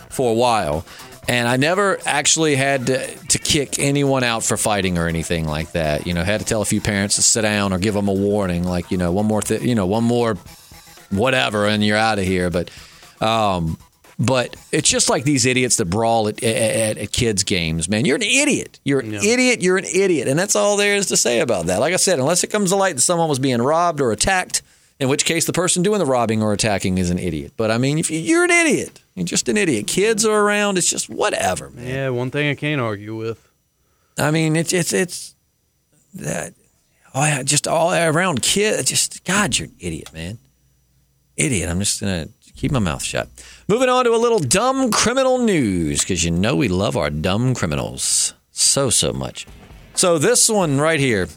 for 0.10 0.32
a 0.32 0.34
while, 0.34 0.86
and 1.27 1.49
I 1.49 1.58
never 1.58 1.99
actually 2.05 2.55
had 2.55 2.88
to, 2.88 3.15
to 3.27 3.39
kick 3.39 3.77
anyone 3.77 4.23
out 4.23 4.43
for 4.43 4.55
fighting 4.55 4.97
or 4.97 5.08
anything 5.08 5.45
like 5.45 5.73
that. 5.73 6.08
You 6.08 6.13
know, 6.13 6.23
had 6.23 6.39
to 6.39 6.45
tell 6.45 6.62
a 6.62 6.65
few 6.65 6.79
parents 6.79 7.15
to 7.15 7.21
sit 7.21 7.41
down 7.41 7.73
or 7.73 7.77
give 7.77 7.93
them 7.95 8.08
a 8.08 8.13
warning, 8.13 8.63
like 8.63 8.89
you 8.89 8.97
know, 8.97 9.12
one 9.12 9.25
more, 9.25 9.41
th- 9.41 9.62
you 9.62 9.75
know, 9.75 9.86
one 9.86 10.05
more, 10.05 10.36
whatever, 11.10 11.67
and 11.67 11.84
you're 11.86 11.97
out 11.97 12.19
of 12.19 12.25
here. 12.25 12.49
But, 12.49 12.71
um, 13.19 13.77
but 14.19 14.55
it's 14.71 14.89
just 14.89 15.10
like 15.10 15.23
these 15.23 15.45
idiots 15.45 15.77
that 15.77 15.86
brawl 15.86 16.27
at, 16.27 16.43
at, 16.43 16.97
at 16.97 17.12
kids' 17.12 17.43
games, 17.43 17.88
man. 17.88 18.03
You're 18.05 18.17
an 18.17 18.21
idiot. 18.23 18.79
You're 18.84 18.99
an 18.99 19.13
idiot. 19.13 19.62
You're 19.62 19.77
an 19.77 19.86
idiot, 19.86 20.27
and 20.27 20.38
that's 20.38 20.55
all 20.55 20.75
there 20.77 20.95
is 20.95 21.05
to 21.08 21.17
say 21.17 21.39
about 21.39 21.67
that. 21.67 21.79
Like 21.79 21.93
I 21.93 21.97
said, 21.97 22.19
unless 22.19 22.43
it 22.43 22.47
comes 22.47 22.71
to 22.71 22.75
light 22.75 22.95
that 22.95 23.01
someone 23.01 23.29
was 23.29 23.39
being 23.39 23.62
robbed 23.62 24.01
or 24.01 24.12
attacked, 24.12 24.62
in 24.99 25.08
which 25.08 25.23
case 25.23 25.45
the 25.45 25.53
person 25.53 25.82
doing 25.84 25.99
the 25.99 26.05
robbing 26.05 26.43
or 26.43 26.51
attacking 26.51 26.97
is 26.97 27.10
an 27.10 27.17
idiot. 27.17 27.53
But 27.55 27.71
I 27.71 27.77
mean, 27.77 27.97
if 27.97 28.12
you- 28.12 28.19
you're 28.19 28.43
an 28.43 28.51
idiot, 28.51 29.01
you're 29.15 29.23
just 29.25 29.47
an 29.47 29.55
idiot. 29.55 29.88
Kids 29.88 30.25
are 30.25 30.38
around. 30.41 30.77
It's 30.77 30.89
just 30.89 31.10
whatever, 31.10 31.69
man. 31.69 31.88
Yeah, 31.88 32.10
one 32.10 32.29
thing 32.32 32.49
I 32.49 32.55
can't 32.55 32.82
argue 32.82 33.15
with. 33.15 33.39
I 34.17 34.32
mean, 34.32 34.58
it's 34.58 34.73
it's 34.73 34.91
it's 34.91 35.36
that. 36.15 36.53
Oh, 37.15 37.23
yeah, 37.25 37.41
just 37.43 37.67
all 37.67 37.93
around 37.93 38.41
kid. 38.41 38.86
Just 38.86 39.23
God, 39.23 39.58
you're 39.58 39.69
an 39.69 39.75
idiot, 39.79 40.13
man. 40.13 40.38
Idiot. 41.39 41.69
I'm 41.69 41.80
just 41.80 42.02
gonna 42.02 42.28
keep 42.56 42.71
my 42.71 42.80
mouth 42.80 43.02
shut. 43.04 43.30
Moving 43.67 43.89
on 43.89 44.06
to 44.06 44.12
a 44.13 44.17
little 44.17 44.39
dumb 44.39 44.91
criminal 44.91 45.38
news 45.39 46.02
because 46.02 46.23
you 46.23 46.32
know 46.32 46.56
we 46.56 46.67
love 46.67 46.97
our 46.97 47.10
dumb 47.10 47.56
criminals 47.56 48.34
so 48.52 48.89
so 48.89 49.13
much. 49.13 49.47
So 49.95 50.17
this 50.17 50.49
one 50.49 50.80
right 50.80 50.99
here. 50.99 51.28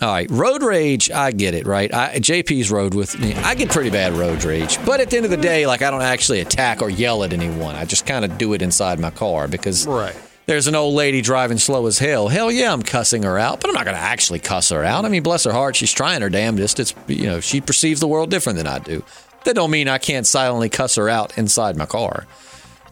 All 0.00 0.08
right, 0.12 0.30
road 0.30 0.62
rage. 0.62 1.10
I 1.10 1.32
get 1.32 1.54
it, 1.54 1.66
right? 1.66 1.92
I, 1.92 2.18
JP's 2.20 2.70
road 2.70 2.94
with 2.94 3.18
me. 3.18 3.34
I 3.34 3.56
get 3.56 3.70
pretty 3.70 3.90
bad 3.90 4.12
road 4.12 4.44
rage, 4.44 4.78
but 4.86 5.00
at 5.00 5.10
the 5.10 5.16
end 5.16 5.24
of 5.24 5.30
the 5.32 5.36
day, 5.36 5.66
like 5.66 5.82
I 5.82 5.90
don't 5.90 6.02
actually 6.02 6.38
attack 6.38 6.82
or 6.82 6.88
yell 6.88 7.24
at 7.24 7.32
anyone. 7.32 7.74
I 7.74 7.84
just 7.84 8.06
kind 8.06 8.24
of 8.24 8.38
do 8.38 8.52
it 8.52 8.62
inside 8.62 9.00
my 9.00 9.10
car 9.10 9.48
because 9.48 9.88
Right. 9.88 10.14
there's 10.46 10.68
an 10.68 10.76
old 10.76 10.94
lady 10.94 11.20
driving 11.20 11.58
slow 11.58 11.84
as 11.86 11.98
hell. 11.98 12.28
Hell 12.28 12.52
yeah, 12.52 12.72
I'm 12.72 12.82
cussing 12.82 13.24
her 13.24 13.38
out, 13.40 13.60
but 13.60 13.70
I'm 13.70 13.74
not 13.74 13.86
going 13.86 13.96
to 13.96 14.00
actually 14.00 14.38
cuss 14.38 14.68
her 14.68 14.84
out. 14.84 15.04
I 15.04 15.08
mean, 15.08 15.24
bless 15.24 15.42
her 15.42 15.52
heart, 15.52 15.74
she's 15.74 15.92
trying 15.92 16.22
her 16.22 16.30
damnedest. 16.30 16.78
It's 16.78 16.94
you 17.08 17.26
know 17.26 17.40
she 17.40 17.60
perceives 17.60 17.98
the 17.98 18.06
world 18.06 18.30
different 18.30 18.56
than 18.58 18.68
I 18.68 18.78
do. 18.78 19.02
That 19.48 19.54
don't 19.54 19.70
mean 19.70 19.88
I 19.88 19.96
can't 19.96 20.26
silently 20.26 20.68
cuss 20.68 20.96
her 20.96 21.08
out 21.08 21.38
inside 21.38 21.74
my 21.74 21.86
car. 21.86 22.26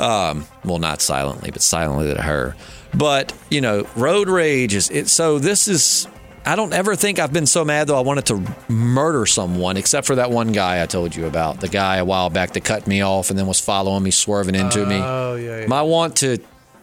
Um, 0.00 0.46
well, 0.64 0.78
not 0.78 1.02
silently, 1.02 1.50
but 1.50 1.60
silently 1.60 2.14
to 2.14 2.22
her. 2.22 2.56
But 2.94 3.34
you 3.50 3.60
know, 3.60 3.86
road 3.94 4.30
rage 4.30 4.72
is 4.72 4.88
it. 4.88 5.08
So 5.08 5.38
this 5.38 5.68
is. 5.68 6.08
I 6.46 6.56
don't 6.56 6.72
ever 6.72 6.96
think 6.96 7.18
I've 7.18 7.30
been 7.30 7.44
so 7.44 7.62
mad 7.62 7.88
though 7.88 7.98
I 7.98 8.00
wanted 8.00 8.24
to 8.26 8.72
murder 8.72 9.26
someone, 9.26 9.76
except 9.76 10.06
for 10.06 10.14
that 10.14 10.30
one 10.30 10.52
guy 10.52 10.82
I 10.82 10.86
told 10.86 11.14
you 11.14 11.26
about. 11.26 11.60
The 11.60 11.68
guy 11.68 11.96
a 11.96 12.06
while 12.06 12.30
back 12.30 12.54
that 12.54 12.64
cut 12.64 12.86
me 12.86 13.02
off 13.02 13.28
and 13.28 13.38
then 13.38 13.46
was 13.46 13.60
following 13.60 14.02
me, 14.02 14.10
swerving 14.10 14.54
into 14.54 14.86
me. 14.86 14.98
Oh 14.98 15.34
yeah, 15.34 15.60
yeah. 15.60 15.66
My 15.66 15.82
want 15.82 16.16
to 16.16 16.38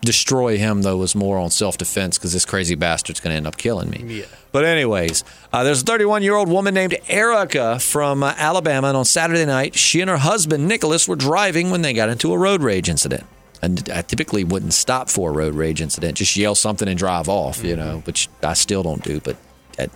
destroy 0.05 0.57
him 0.57 0.81
though 0.81 0.97
was 0.97 1.15
more 1.15 1.37
on 1.37 1.49
self 1.49 1.77
defense 1.77 2.17
because 2.17 2.33
this 2.33 2.45
crazy 2.45 2.75
bastard's 2.75 3.19
going 3.19 3.31
to 3.31 3.37
end 3.37 3.47
up 3.47 3.57
killing 3.57 3.89
me. 3.89 4.19
Yeah. 4.19 4.25
But 4.51 4.65
anyways, 4.65 5.23
uh, 5.51 5.63
there's 5.63 5.81
a 5.81 5.85
31 5.85 6.23
year 6.23 6.35
old 6.35 6.49
woman 6.49 6.73
named 6.73 6.95
Erica 7.07 7.79
from 7.79 8.23
uh, 8.23 8.33
Alabama, 8.37 8.87
and 8.89 8.97
on 8.97 9.05
Saturday 9.05 9.45
night, 9.45 9.75
she 9.75 10.01
and 10.01 10.09
her 10.09 10.17
husband 10.17 10.67
Nicholas 10.67 11.07
were 11.07 11.15
driving 11.15 11.71
when 11.71 11.81
they 11.81 11.93
got 11.93 12.09
into 12.09 12.31
a 12.33 12.37
road 12.37 12.61
rage 12.61 12.89
incident. 12.89 13.25
And 13.61 13.89
I 13.89 14.01
typically 14.01 14.43
wouldn't 14.43 14.73
stop 14.73 15.09
for 15.09 15.29
a 15.29 15.33
road 15.33 15.55
rage 15.55 15.81
incident, 15.81 16.17
just 16.17 16.35
yell 16.35 16.53
something 16.53 16.87
and 16.87 16.97
drive 16.97 17.29
off, 17.29 17.63
you 17.63 17.75
know, 17.77 17.99
which 18.05 18.27
I 18.43 18.53
still 18.53 18.83
don't 18.83 19.03
do. 19.03 19.21
But 19.21 19.37
I, 19.79 19.87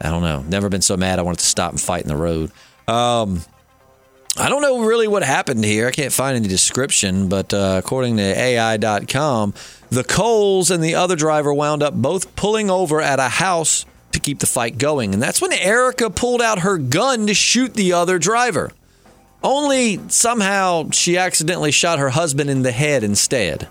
I 0.00 0.08
don't 0.10 0.22
know. 0.22 0.42
Never 0.42 0.68
been 0.68 0.82
so 0.82 0.96
mad 0.96 1.18
I 1.18 1.22
wanted 1.22 1.40
to 1.40 1.46
stop 1.46 1.72
and 1.72 1.80
fight 1.80 2.02
in 2.02 2.08
the 2.08 2.16
road. 2.16 2.52
Um, 2.86 3.42
I 4.36 4.48
don't 4.48 4.62
know 4.62 4.80
really 4.80 5.08
what 5.08 5.22
happened 5.22 5.62
here. 5.64 5.88
I 5.88 5.90
can't 5.90 6.12
find 6.12 6.36
any 6.36 6.48
description, 6.48 7.28
but 7.28 7.52
uh, 7.52 7.80
according 7.84 8.16
to 8.16 8.34
AL.com, 8.34 9.52
the 9.90 10.04
Coles 10.04 10.70
and 10.70 10.82
the 10.82 10.94
other 10.94 11.16
driver 11.16 11.52
wound 11.52 11.82
up 11.82 11.92
both 11.92 12.34
pulling 12.34 12.70
over 12.70 13.02
at 13.02 13.20
a 13.20 13.28
house 13.28 13.84
to 14.12 14.20
keep 14.20 14.38
the 14.38 14.46
fight 14.46 14.78
going. 14.78 15.12
And 15.12 15.22
that's 15.22 15.42
when 15.42 15.52
Erica 15.52 16.08
pulled 16.08 16.40
out 16.40 16.60
her 16.60 16.78
gun 16.78 17.26
to 17.26 17.34
shoot 17.34 17.74
the 17.74 17.92
other 17.92 18.18
driver. 18.18 18.72
Only 19.42 20.00
somehow 20.08 20.90
she 20.92 21.18
accidentally 21.18 21.72
shot 21.72 21.98
her 21.98 22.10
husband 22.10 22.48
in 22.48 22.62
the 22.62 22.72
head 22.72 23.04
instead. 23.04 23.68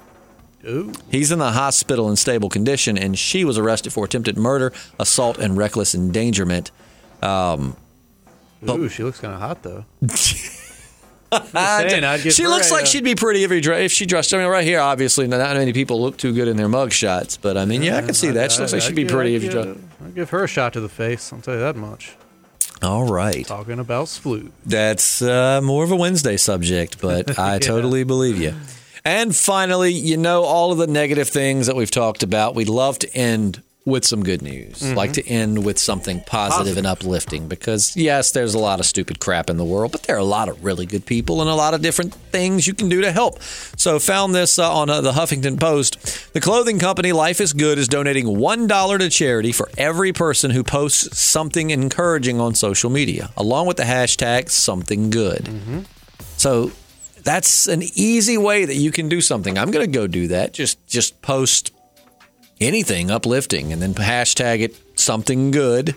Ooh. 0.68 0.94
He's 1.10 1.32
in 1.32 1.40
the 1.40 1.54
hospital 1.54 2.08
in 2.10 2.18
stable 2.18 2.50
condition, 2.50 2.98
and 2.98 3.18
she 3.18 3.44
was 3.44 3.58
arrested 3.58 3.94
for 3.94 4.06
attempted 4.06 4.38
murder, 4.38 4.74
assault, 5.00 5.40
and 5.40 5.58
reckless 5.58 5.96
endangerment. 5.96 6.70
Ooh, 8.70 8.90
she 8.90 9.04
looks 9.04 9.20
kind 9.20 9.34
of 9.34 9.40
hot 9.40 9.64
though. 9.64 9.86
Saying, 11.32 12.02
d- 12.02 12.06
I'd 12.06 12.22
give 12.24 12.34
she 12.34 12.46
looks 12.46 12.72
a, 12.72 12.74
like 12.74 12.84
uh, 12.84 12.88
she'd 12.88 13.06
be 13.06 13.16
pretty 13.16 13.46
if, 13.46 13.52
he 13.52 13.62
dre- 13.62 13.86
if 13.86 13.92
she 13.94 14.06
dressed. 14.06 14.34
I 14.34 14.38
mean, 14.38 14.48
right 14.48 14.66
here, 14.66 14.82
obviously, 14.82 15.28
not 15.28 15.56
many 15.56 15.72
people 15.72 16.02
look 16.02 16.18
too 16.18 16.34
good 16.34 16.50
in 16.50 16.58
their 16.58 16.68
mug 16.68 16.92
shots, 16.92 17.38
but 17.38 17.56
I 17.58 17.64
mean, 17.64 17.84
yeah, 17.84 17.98
I 17.98 18.02
can 18.02 18.14
see 18.14 18.32
that. 18.32 18.52
She 18.52 18.60
looks 18.60 18.74
like 18.74 18.82
she'd 18.82 18.96
be 18.96 19.06
pretty 19.06 19.36
if 19.36 19.44
you 19.44 19.50
dressed. 19.50 19.80
I'll 20.04 20.12
give 20.12 20.30
her 20.32 20.44
a 20.44 20.48
shot 20.48 20.74
to 20.74 20.82
the 20.82 20.90
face. 20.90 21.32
I'll 21.32 21.40
tell 21.40 21.54
you 21.54 21.62
that 21.62 21.78
much. 21.78 22.16
All 22.82 23.06
right, 23.06 23.46
Talking 23.46 23.80
about 23.80 24.08
sploot. 24.08 24.52
that's 24.66 25.22
uh, 25.22 25.62
more 25.62 25.84
of 25.84 25.92
a 25.92 25.96
Wednesday 25.96 26.36
subject, 26.36 27.00
but 27.00 27.38
I 27.40 27.60
totally 27.60 28.04
believe 28.04 28.40
you. 28.42 28.56
And 29.06 29.36
finally, 29.36 29.94
you 29.94 30.18
know, 30.18 30.44
all 30.44 30.72
of 30.72 30.80
the 30.80 30.88
negative 30.88 31.30
things 31.30 31.68
that 31.68 31.76
we've 31.76 31.92
talked 31.92 32.24
about, 32.24 32.56
we'd 32.56 32.70
love 32.70 33.00
to 33.00 33.16
end 33.16 33.62
with 33.84 34.06
some 34.06 34.22
good 34.24 34.42
news. 34.44 34.82
Like 34.94 35.14
to 35.14 35.28
end 35.28 35.66
with 35.66 35.80
something 35.80 36.22
positive 36.22 36.78
and 36.78 36.86
uplifting 36.86 37.48
because, 37.48 37.98
yes, 37.98 38.32
there's 38.32 38.54
a 38.54 38.60
lot 38.60 38.80
of 38.80 38.86
stupid 38.86 39.20
crap 39.20 39.50
in 39.50 39.58
the 39.58 39.66
world, 39.66 39.92
but 39.92 40.04
there 40.04 40.16
are 40.16 40.20
a 40.20 40.24
lot 40.24 40.50
of 40.50 40.64
really 40.64 40.86
good 40.86 41.06
people 41.06 41.42
and 41.42 41.50
a 41.50 41.56
lot 41.56 41.74
of 41.74 41.82
different 41.82 42.14
things 42.14 42.68
you 42.68 42.74
can 42.76 42.90
do 42.90 43.02
to 43.02 43.12
help. 43.12 43.42
So, 43.42 43.98
found 43.98 44.36
this 44.36 44.60
uh, 44.60 44.72
on 44.72 44.90
uh, 44.90 45.02
the 45.02 45.14
Huffington 45.14 45.60
Post. 45.60 46.32
The 46.34 46.42
clothing 46.42 46.78
company 46.78 47.12
Life 47.12 47.42
is 47.42 47.54
Good 47.54 47.80
is 47.80 47.88
donating 47.88 48.26
$1 48.26 49.00
to 49.00 49.10
charity 49.10 49.52
for 49.52 49.70
every 49.78 50.14
person 50.14 50.52
who 50.52 50.64
posts 50.64 51.20
something 51.20 51.72
encouraging 51.72 52.40
on 52.40 52.54
social 52.54 52.90
media, 52.92 53.32
along 53.36 53.66
with 53.66 53.78
the 53.78 53.84
hashtag 53.84 54.50
something 54.50 55.10
good. 55.10 55.50
So 56.38 56.72
that's 57.24 57.68
an 57.68 57.82
easy 57.96 58.38
way 58.38 58.66
that 58.66 58.76
you 58.76 58.92
can 58.92 59.10
do 59.10 59.22
something. 59.22 59.58
I'm 59.58 59.72
going 59.72 59.86
to 59.86 59.92
go 59.92 60.06
do 60.08 60.28
that. 60.30 60.54
Just 60.54 60.86
just 60.88 61.22
post 61.22 61.72
anything 62.62 63.12
uplifting 63.12 63.74
and 63.74 63.82
then 63.82 63.94
hashtag 63.94 64.62
it 64.62 65.00
something 65.00 65.52
good 65.52 65.96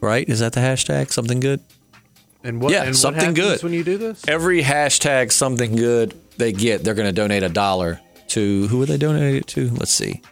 right? 0.00 0.28
Is 0.28 0.40
that 0.40 0.52
the 0.52 0.60
hashtag? 0.60 1.10
Something 1.10 1.40
good. 1.40 1.60
And 2.44 2.60
what? 2.60 2.72
Yeah, 2.72 2.84
and 2.84 2.96
something 2.96 3.20
happens 3.34 3.38
good. 3.38 3.62
when 3.62 3.72
you 3.72 3.84
do 3.84 3.98
this. 3.98 4.26
Every 4.28 4.62
hashtag 4.62 5.32
something 5.32 5.76
good 5.76 6.14
they 6.36 6.52
get, 6.52 6.84
they're 6.84 6.94
going 6.94 7.08
to 7.08 7.12
donate 7.12 7.42
a 7.42 7.48
dollar 7.48 8.00
to 8.28 8.68
who 8.68 8.78
would 8.78 8.88
they 8.88 8.96
donate 8.96 9.34
it 9.34 9.46
to? 9.48 9.70
Let's 9.70 9.90
see. 9.90 10.22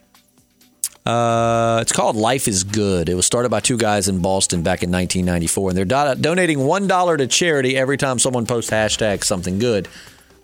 Uh, 1.04 1.78
it's 1.82 1.92
called 1.92 2.16
Life 2.16 2.48
is 2.48 2.64
Good. 2.64 3.08
It 3.08 3.14
was 3.14 3.26
started 3.26 3.48
by 3.48 3.60
two 3.60 3.76
guys 3.76 4.08
in 4.08 4.20
Boston 4.20 4.62
back 4.62 4.82
in 4.82 4.90
1994, 4.90 5.70
and 5.70 5.78
they're 5.78 5.84
do- 5.84 6.20
donating 6.20 6.60
one 6.60 6.86
dollar 6.86 7.16
to 7.16 7.26
charity 7.26 7.76
every 7.76 7.96
time 7.96 8.18
someone 8.18 8.46
posts 8.46 8.70
hashtag 8.70 9.22
something 9.24 9.58
good. 9.58 9.88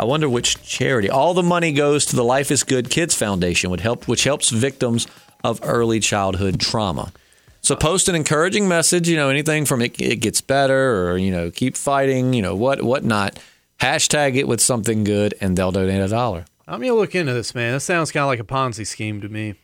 I 0.02 0.04
wonder 0.04 0.28
which 0.28 0.60
charity. 0.64 1.08
All 1.08 1.32
the 1.32 1.44
money 1.44 1.70
goes 1.70 2.04
to 2.06 2.16
the 2.16 2.24
Life 2.24 2.50
is 2.50 2.64
Good 2.64 2.90
Kids 2.90 3.14
Foundation, 3.14 3.70
would 3.70 3.78
help, 3.78 4.08
which 4.08 4.24
helps 4.24 4.50
victims 4.50 5.06
of 5.44 5.60
early 5.62 6.00
childhood 6.00 6.58
trauma. 6.58 7.12
So 7.60 7.76
post 7.76 8.08
an 8.08 8.16
encouraging 8.16 8.66
message, 8.66 9.08
you 9.08 9.14
know, 9.14 9.28
anything 9.28 9.64
from 9.64 9.80
it, 9.80 10.00
it 10.00 10.16
gets 10.16 10.40
better 10.40 11.08
or, 11.08 11.18
you 11.18 11.30
know, 11.30 11.52
keep 11.52 11.76
fighting, 11.76 12.32
you 12.32 12.42
know, 12.42 12.56
what 12.56 12.82
whatnot. 12.82 13.38
Hashtag 13.78 14.34
it 14.34 14.48
with 14.48 14.60
something 14.60 15.04
good 15.04 15.34
and 15.40 15.56
they'll 15.56 15.70
donate 15.70 16.02
a 16.02 16.08
dollar. 16.08 16.46
I'm 16.66 16.80
gonna 16.80 16.94
look 16.94 17.14
into 17.14 17.32
this, 17.32 17.54
man. 17.54 17.74
This 17.74 17.84
sounds 17.84 18.10
kind 18.10 18.24
of 18.24 18.26
like 18.26 18.40
a 18.40 18.42
Ponzi 18.42 18.84
scheme 18.84 19.20
to 19.20 19.28
me. 19.28 19.54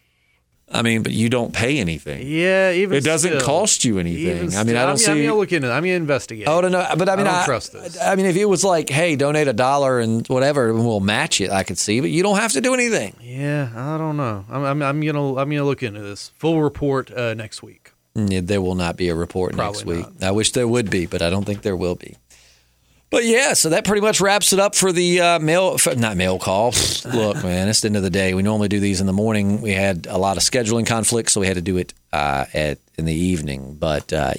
I 0.71 0.83
mean, 0.83 1.03
but 1.03 1.13
you 1.13 1.31
don't 1.31 1.53
pay 1.53 1.79
anything. 1.79 2.27
Yeah, 2.27 2.73
even 2.73 2.99
It 2.99 3.05
doesn't 3.05 3.31
still. 3.31 3.41
cost 3.41 3.85
you 3.85 3.99
anything. 3.99 4.55
I 4.55 4.65
mean, 4.65 4.77
I 4.77 4.83
don't 4.83 4.91
I'm, 4.91 4.97
see. 4.99 5.11
I'm 5.11 5.19
gonna 5.23 5.35
look 5.35 5.53
into. 5.53 5.69
it. 5.69 5.73
I'm 5.73 5.83
gonna 5.83 5.95
investigate. 5.95 6.47
Oh 6.47 6.61
no, 6.61 6.69
no, 6.69 6.87
but 6.97 7.09
I 7.09 7.17
mean, 7.17 7.27
I 7.27 7.31
I, 7.31 7.35
don't 7.37 7.45
trust 7.47 7.73
this. 7.73 7.99
I 8.01 8.15
mean, 8.17 8.27
if 8.27 8.37
it 8.37 8.45
was 8.45 8.65
like, 8.65 8.91
hey, 8.91 9.17
donate 9.17 9.49
a 9.49 9.55
dollar 9.55 9.99
and 9.99 10.27
whatever, 10.29 10.69
and 10.69 10.85
we'll 10.85 11.01
match 11.01 11.41
it, 11.41 11.51
I 11.51 11.63
could 11.63 11.79
see. 11.79 12.01
But 12.01 12.11
you 12.11 12.23
don't 12.23 12.37
have 12.37 12.53
to 12.53 12.61
do 12.61 12.75
anything. 12.75 13.17
Yeah, 13.23 13.71
I 13.75 13.97
don't 13.97 14.17
know. 14.19 14.45
I'm, 14.51 14.63
I'm, 14.65 14.83
I'm 14.83 15.01
gonna 15.01 15.37
I'm 15.37 15.49
gonna 15.49 15.65
look 15.65 15.83
into 15.83 16.01
this. 16.01 16.33
Full 16.37 16.61
report 16.61 17.11
uh, 17.11 17.33
next 17.35 17.63
week. 17.63 17.93
Yeah, 18.15 18.41
there 18.43 18.61
will 18.61 18.75
not 18.75 18.97
be 18.97 19.09
a 19.09 19.15
report 19.15 19.55
next 19.55 19.83
Probably 19.85 19.99
week. 19.99 20.07
I 20.23 20.33
wish 20.33 20.53
there 20.53 20.69
would 20.69 20.91
be, 20.91 21.07
but 21.07 21.23
I 21.23 21.31
don't 21.31 21.45
think 21.45 21.63
there 21.63 21.77
will 21.77 21.95
be. 21.95 22.17
But 23.11 23.25
yeah, 23.25 23.55
so 23.55 23.71
that 23.71 23.87
pretty 23.87 24.03
much 24.03 24.21
wraps 24.21 24.53
it 24.53 24.59
up 24.61 24.75
for 24.75 24.93
the 24.93 25.21
uh, 25.21 25.39
mail, 25.39 25.75
f- 25.75 25.97
not 25.97 26.17
mail 26.17 26.39
call. 26.39 26.75
Look, 27.07 27.43
man, 27.43 27.69
it's 27.69 27.81
the 27.81 27.87
end 27.87 27.97
of 27.97 28.03
the 28.03 28.11
day. 28.11 28.35
We 28.35 28.43
normally 28.43 28.69
do 28.69 28.81
these 28.81 29.01
in 29.01 29.07
the 29.07 29.15
morning. 29.15 29.63
We 29.63 29.73
had 29.73 30.07
a 30.07 30.19
lot 30.19 30.37
of 30.37 30.43
scheduling 30.43 30.87
conflicts, 30.87 31.33
so 31.33 31.41
we 31.41 31.47
had 31.47 31.57
to 31.57 31.63
do 31.63 31.79
it 31.79 31.95
uh, 32.13 32.45
at 32.53 32.79
in 32.99 33.07
the 33.07 33.15
evening. 33.15 33.77
But 33.81 34.13
uh, 34.13 34.35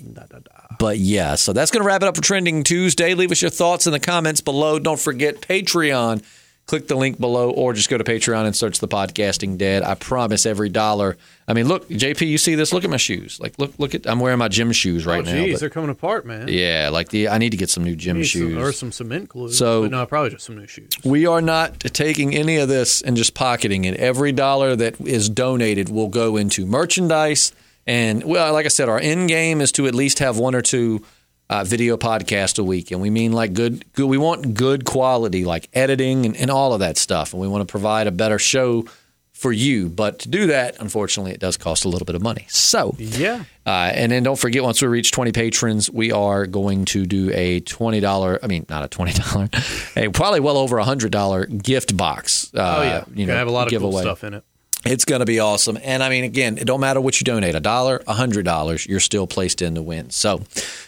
but 0.78 1.00
yeah, 1.00 1.36
so 1.36 1.52
that's 1.52 1.72
going 1.72 1.82
to 1.82 1.88
wrap 1.88 2.04
it 2.04 2.08
up 2.08 2.16
for 2.16 2.22
Trending 2.22 2.64
Tuesday. 2.64 3.16
Leave 3.16 3.32
us 3.32 3.42
your 3.42 3.52
thoughts 3.52 3.88
in 3.88 3.92
the 3.92 4.00
comments 4.00 4.40
below. 4.40 4.78
Don't 4.78 5.00
forget 5.00 5.42
Patreon. 5.42 6.24
Click 6.70 6.88
the 6.88 6.94
link 6.94 7.20
below, 7.20 7.50
or 7.50 7.74
just 7.74 7.90
go 7.90 7.98
to 7.98 8.04
Patreon 8.04 8.46
and 8.46 8.56
search 8.56 8.78
the 8.78 8.88
podcasting 8.88 9.58
dead. 9.58 9.82
I 9.82 9.96
promise 9.96 10.46
every 10.46 10.70
dollar. 10.70 11.18
I 11.48 11.54
mean, 11.54 11.68
look, 11.68 11.90
JP, 11.90 12.28
you 12.28 12.38
see 12.38 12.54
this? 12.54 12.72
Look 12.72 12.84
at 12.84 12.92
my 12.92 12.98
shoes. 12.98 13.40
Like, 13.40 13.58
look, 13.58 13.74
look 13.80 13.96
at. 13.96 14.06
I'm 14.06 14.20
wearing 14.20 14.38
my 14.38 14.50
gym 14.50 14.72
shoes 14.72 15.04
right 15.04 15.28
oh, 15.28 15.32
now. 15.32 15.32
geez, 15.32 15.62
they're 15.62 15.72
coming 15.72 15.90
apart, 15.90 16.28
man. 16.28 16.48
yeah, 16.48 16.90
like 16.94 17.10
the 17.10 17.28
I 17.28 17.40
need 17.40 17.50
to 17.50 17.58
get 17.58 17.72
some 17.72 17.84
new 17.84 17.96
gym 17.96 18.18
Need 18.18 18.26
some- 18.26 18.42
shoes. 18.42 18.58
or 18.58 18.72
some 18.72 18.92
cement 18.92 19.30
glue. 19.30 19.52
So- 19.52 19.88
no, 19.88 20.06
probably 20.06 20.30
just 20.30 20.46
some 20.46 20.58
new 20.58 20.68
shoes. 20.68 20.92
we 21.04 21.26
are 21.26 21.42
not 21.42 21.80
taking 21.80 22.36
any 22.36 22.58
of 22.58 22.70
this 22.70 23.02
and 23.02 23.18
just 23.18 23.34
pocketing 23.34 23.86
it. 23.86 23.96
Every 23.96 24.32
dollar 24.32 24.76
that 24.76 25.02
is 25.02 25.28
donated 25.28 25.90
will 25.90 26.10
go 26.10 26.38
into 26.38 26.68
merchandise. 26.68 27.52
And 27.88 28.24
well, 28.24 28.54
like 28.54 28.68
I 28.68 28.70
said, 28.70 28.90
our 28.90 29.00
end 29.00 29.28
game 29.28 29.60
is 29.60 29.72
to 29.72 29.88
at 29.88 29.96
least 29.96 30.20
have 30.20 30.38
one 30.38 30.54
or 30.54 30.62
two 30.62 31.04
uh, 31.50 31.64
video 31.64 31.98
podcast 31.98 32.60
a 32.60 32.64
week, 32.64 32.92
and 32.92 33.02
we 33.02 33.10
mean 33.10 33.32
like 33.34 33.54
good. 33.54 33.84
good 33.94 34.06
we 34.08 34.18
want 34.18 34.54
good 34.54 34.86
quality, 34.86 35.46
like 35.46 35.70
editing 35.74 36.26
and, 36.26 36.36
and 36.38 36.52
all 36.52 36.74
of 36.74 36.80
that 36.80 36.98
stuff, 36.98 37.34
and 37.34 37.42
we 37.42 37.48
want 37.48 37.68
to 37.68 37.72
provide 37.72 38.08
a 38.08 38.12
better 38.12 38.38
show 38.40 38.86
for 39.34 39.52
you. 39.54 39.88
But 39.88 40.20
to 40.20 40.30
do 40.30 40.48
that, 40.48 40.76
unfortunately, 40.80 41.32
it 41.32 41.40
does 41.40 41.56
cost 41.58 41.86
a 41.86 41.90
little 41.90 42.06
bit 42.06 42.16
of 42.16 42.22
money. 42.22 42.46
So 42.50 42.94
Yeah. 42.98 43.44
uh, 43.66 43.90
and 43.94 44.12
then 44.12 44.22
don't 44.24 44.38
forget, 44.38 44.64
once 44.64 44.82
we 44.82 44.90
reach 44.90 45.12
20 45.14 45.32
patrons, 45.32 45.90
we 45.90 46.12
are 46.12 46.46
going 46.46 46.84
to 46.86 47.06
do 47.06 47.32
a 47.34 47.62
$20, 47.62 48.40
I 48.44 48.48
mean, 48.48 48.66
not 48.70 48.84
a 48.84 48.90
$20, 48.90 49.96
a 49.98 50.10
probably 50.12 50.42
well 50.42 50.58
over 50.58 50.78
a 50.78 50.84
$100 50.84 51.64
gift 51.64 51.96
box. 51.96 52.52
Uh, 52.54 52.76
Oh 52.80 52.82
yeah. 52.84 53.04
You 53.16 53.26
know, 53.28 53.36
have 53.36 53.48
a 53.48 53.52
lot 53.52 53.72
of 53.72 53.80
cool 53.82 53.94
stuff 54.00 54.24
in 54.26 54.34
it. 54.34 54.44
It's 54.86 55.04
going 55.04 55.20
to 55.20 55.26
be 55.26 55.40
awesome. 55.40 55.78
And 55.84 56.02
I 56.02 56.10
mean, 56.10 56.24
again, 56.24 56.58
it 56.58 56.66
don't 56.66 56.80
matter 56.80 57.02
what 57.02 57.20
you 57.20 57.26
donate 57.26 57.54
a 57.54 57.60
dollar, 57.60 58.02
a 58.08 58.14
hundred 58.14 58.46
dollars, 58.46 58.86
you're 58.86 59.02
still 59.02 59.28
placed 59.28 59.62
in 59.62 59.76
to 59.76 59.82
win. 59.82 60.10
So 60.10 60.42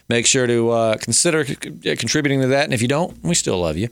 make 0.07 0.25
sure 0.25 0.47
to 0.47 0.69
uh, 0.69 0.97
consider 0.97 1.45
c- 1.45 1.55
contributing 1.55 2.41
to 2.41 2.47
that. 2.47 2.63
And 2.63 2.73
if 2.73 2.81
you 2.81 2.87
don't, 2.87 3.21
we 3.23 3.35
still 3.35 3.59
love 3.59 3.77
you. 3.77 3.89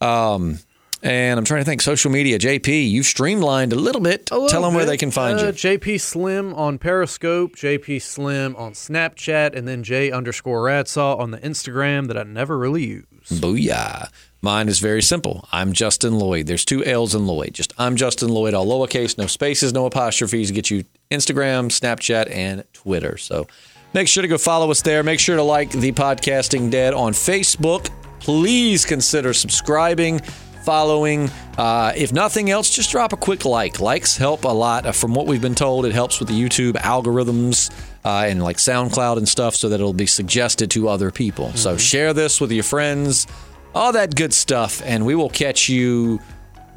Um, 0.00 0.60
and 1.02 1.38
I'm 1.38 1.44
trying 1.44 1.60
to 1.60 1.64
think 1.64 1.80
social 1.82 2.10
media. 2.10 2.38
JP, 2.38 2.90
you've 2.90 3.06
streamlined 3.06 3.72
a 3.72 3.76
little 3.76 4.00
bit. 4.00 4.30
A 4.30 4.34
little 4.34 4.48
Tell 4.48 4.62
them 4.62 4.74
where 4.74 4.84
they 4.84 4.96
can 4.96 5.10
find 5.10 5.38
Uh, 5.38 5.46
you. 5.46 5.52
JP 5.52 6.00
Slim 6.00 6.54
on 6.54 6.78
Periscope, 6.78 7.56
JP 7.56 8.02
Slim 8.02 8.54
on 8.56 8.72
Snapchat, 8.72 9.54
and 9.56 9.66
then 9.66 9.82
J 9.82 10.10
underscore 10.10 10.62
Radsaw 10.64 11.18
on 11.18 11.30
the 11.30 11.38
Instagram 11.38 12.06
that 12.08 12.16
I 12.18 12.22
never 12.24 12.58
really 12.58 12.84
use. 12.86 13.04
Booyah. 13.30 14.08
Mine 14.42 14.68
is 14.68 14.78
very 14.78 15.02
simple. 15.02 15.46
I'm 15.52 15.74
Justin 15.74 16.18
Lloyd. 16.18 16.46
There's 16.46 16.64
two 16.64 16.82
L's 16.84 17.14
in 17.14 17.26
Lloyd. 17.26 17.52
Just 17.52 17.74
I'm 17.76 17.96
Justin 17.96 18.30
Lloyd, 18.30 18.54
all 18.54 18.66
lowercase, 18.66 19.18
no 19.18 19.26
spaces, 19.26 19.72
no 19.74 19.84
apostrophes. 19.86 20.50
Get 20.50 20.70
you 20.70 20.84
Instagram, 21.10 21.68
Snapchat, 21.68 22.30
and 22.34 22.64
Twitter. 22.72 23.18
So 23.18 23.46
make 23.92 24.08
sure 24.08 24.22
to 24.22 24.28
go 24.28 24.38
follow 24.38 24.70
us 24.70 24.80
there. 24.80 25.02
Make 25.02 25.20
sure 25.20 25.36
to 25.36 25.42
like 25.42 25.70
the 25.70 25.92
Podcasting 25.92 26.70
Dead 26.70 26.94
on 26.94 27.12
Facebook. 27.12 27.90
Please 28.20 28.86
consider 28.86 29.34
subscribing, 29.34 30.20
following. 30.64 31.30
Uh, 31.58 31.92
if 31.96 32.12
nothing 32.12 32.50
else, 32.50 32.70
just 32.70 32.90
drop 32.90 33.12
a 33.12 33.16
quick 33.16 33.44
like. 33.44 33.80
Likes 33.80 34.16
help 34.16 34.44
a 34.44 34.48
lot. 34.48 34.86
Uh, 34.86 34.92
From 34.92 35.14
what 35.14 35.26
we've 35.26 35.40
been 35.42 35.54
told, 35.54 35.84
it 35.86 35.92
helps 35.92 36.18
with 36.20 36.28
the 36.28 36.34
YouTube 36.34 36.72
algorithms 36.74 37.70
uh, 38.04 38.24
and 38.26 38.42
like 38.42 38.56
SoundCloud 38.56 39.16
and 39.18 39.28
stuff 39.28 39.54
so 39.54 39.68
that 39.68 39.76
it'll 39.76 39.92
be 39.92 40.06
suggested 40.06 40.70
to 40.72 40.88
other 40.88 41.10
people. 41.10 41.52
So 41.54 41.76
share 41.76 42.12
this 42.14 42.40
with 42.40 42.52
your 42.52 42.64
friends, 42.64 43.26
all 43.74 43.92
that 43.92 44.14
good 44.14 44.32
stuff, 44.32 44.82
and 44.84 45.04
we 45.04 45.14
will 45.14 45.30
catch 45.30 45.68
you. 45.68 46.20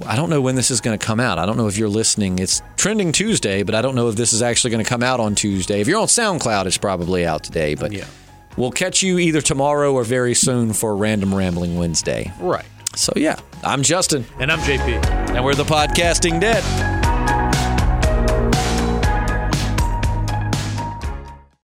I 0.08 0.16
don't 0.16 0.30
know 0.32 0.42
when 0.42 0.56
this 0.56 0.72
is 0.72 0.82
going 0.82 0.98
to 0.98 1.06
come 1.06 1.20
out. 1.20 1.38
I 1.38 1.46
don't 1.46 1.56
know 1.56 1.68
if 1.68 1.78
you're 1.78 1.88
listening. 1.88 2.40
It's 2.40 2.64
trending 2.78 3.12
Tuesday, 3.12 3.62
but 3.62 3.76
I 3.76 3.82
don't 3.84 3.94
know 3.96 4.10
if 4.10 4.16
this 4.16 4.34
is 4.34 4.42
actually 4.42 4.72
going 4.72 4.84
to 4.84 4.90
come 4.90 5.04
out 5.04 5.20
on 5.20 5.36
Tuesday. 5.36 5.82
If 5.82 5.88
you're 5.88 6.02
on 6.02 6.08
SoundCloud, 6.08 6.66
it's 6.66 6.80
probably 6.80 7.26
out 7.28 7.44
today. 7.44 7.76
But 7.76 7.92
Yeah. 7.94 8.06
we'll 8.58 8.72
catch 8.72 9.04
you 9.04 9.20
either 9.20 9.40
tomorrow 9.40 9.94
or 9.94 10.04
very 10.04 10.34
soon 10.34 10.74
for 10.74 10.96
Random 10.96 11.34
Rambling 11.34 11.78
Wednesday. 11.78 12.34
Right. 12.40 12.66
So, 12.96 13.12
yeah, 13.16 13.38
I'm 13.64 13.82
Justin, 13.82 14.26
And 14.40 14.52
I'm 14.52 14.60
JP. 14.60 15.04
and 15.36 15.44
we're 15.44 15.56
the 15.56 15.64
Podcasting 15.64 16.40
Dead. 16.40 16.64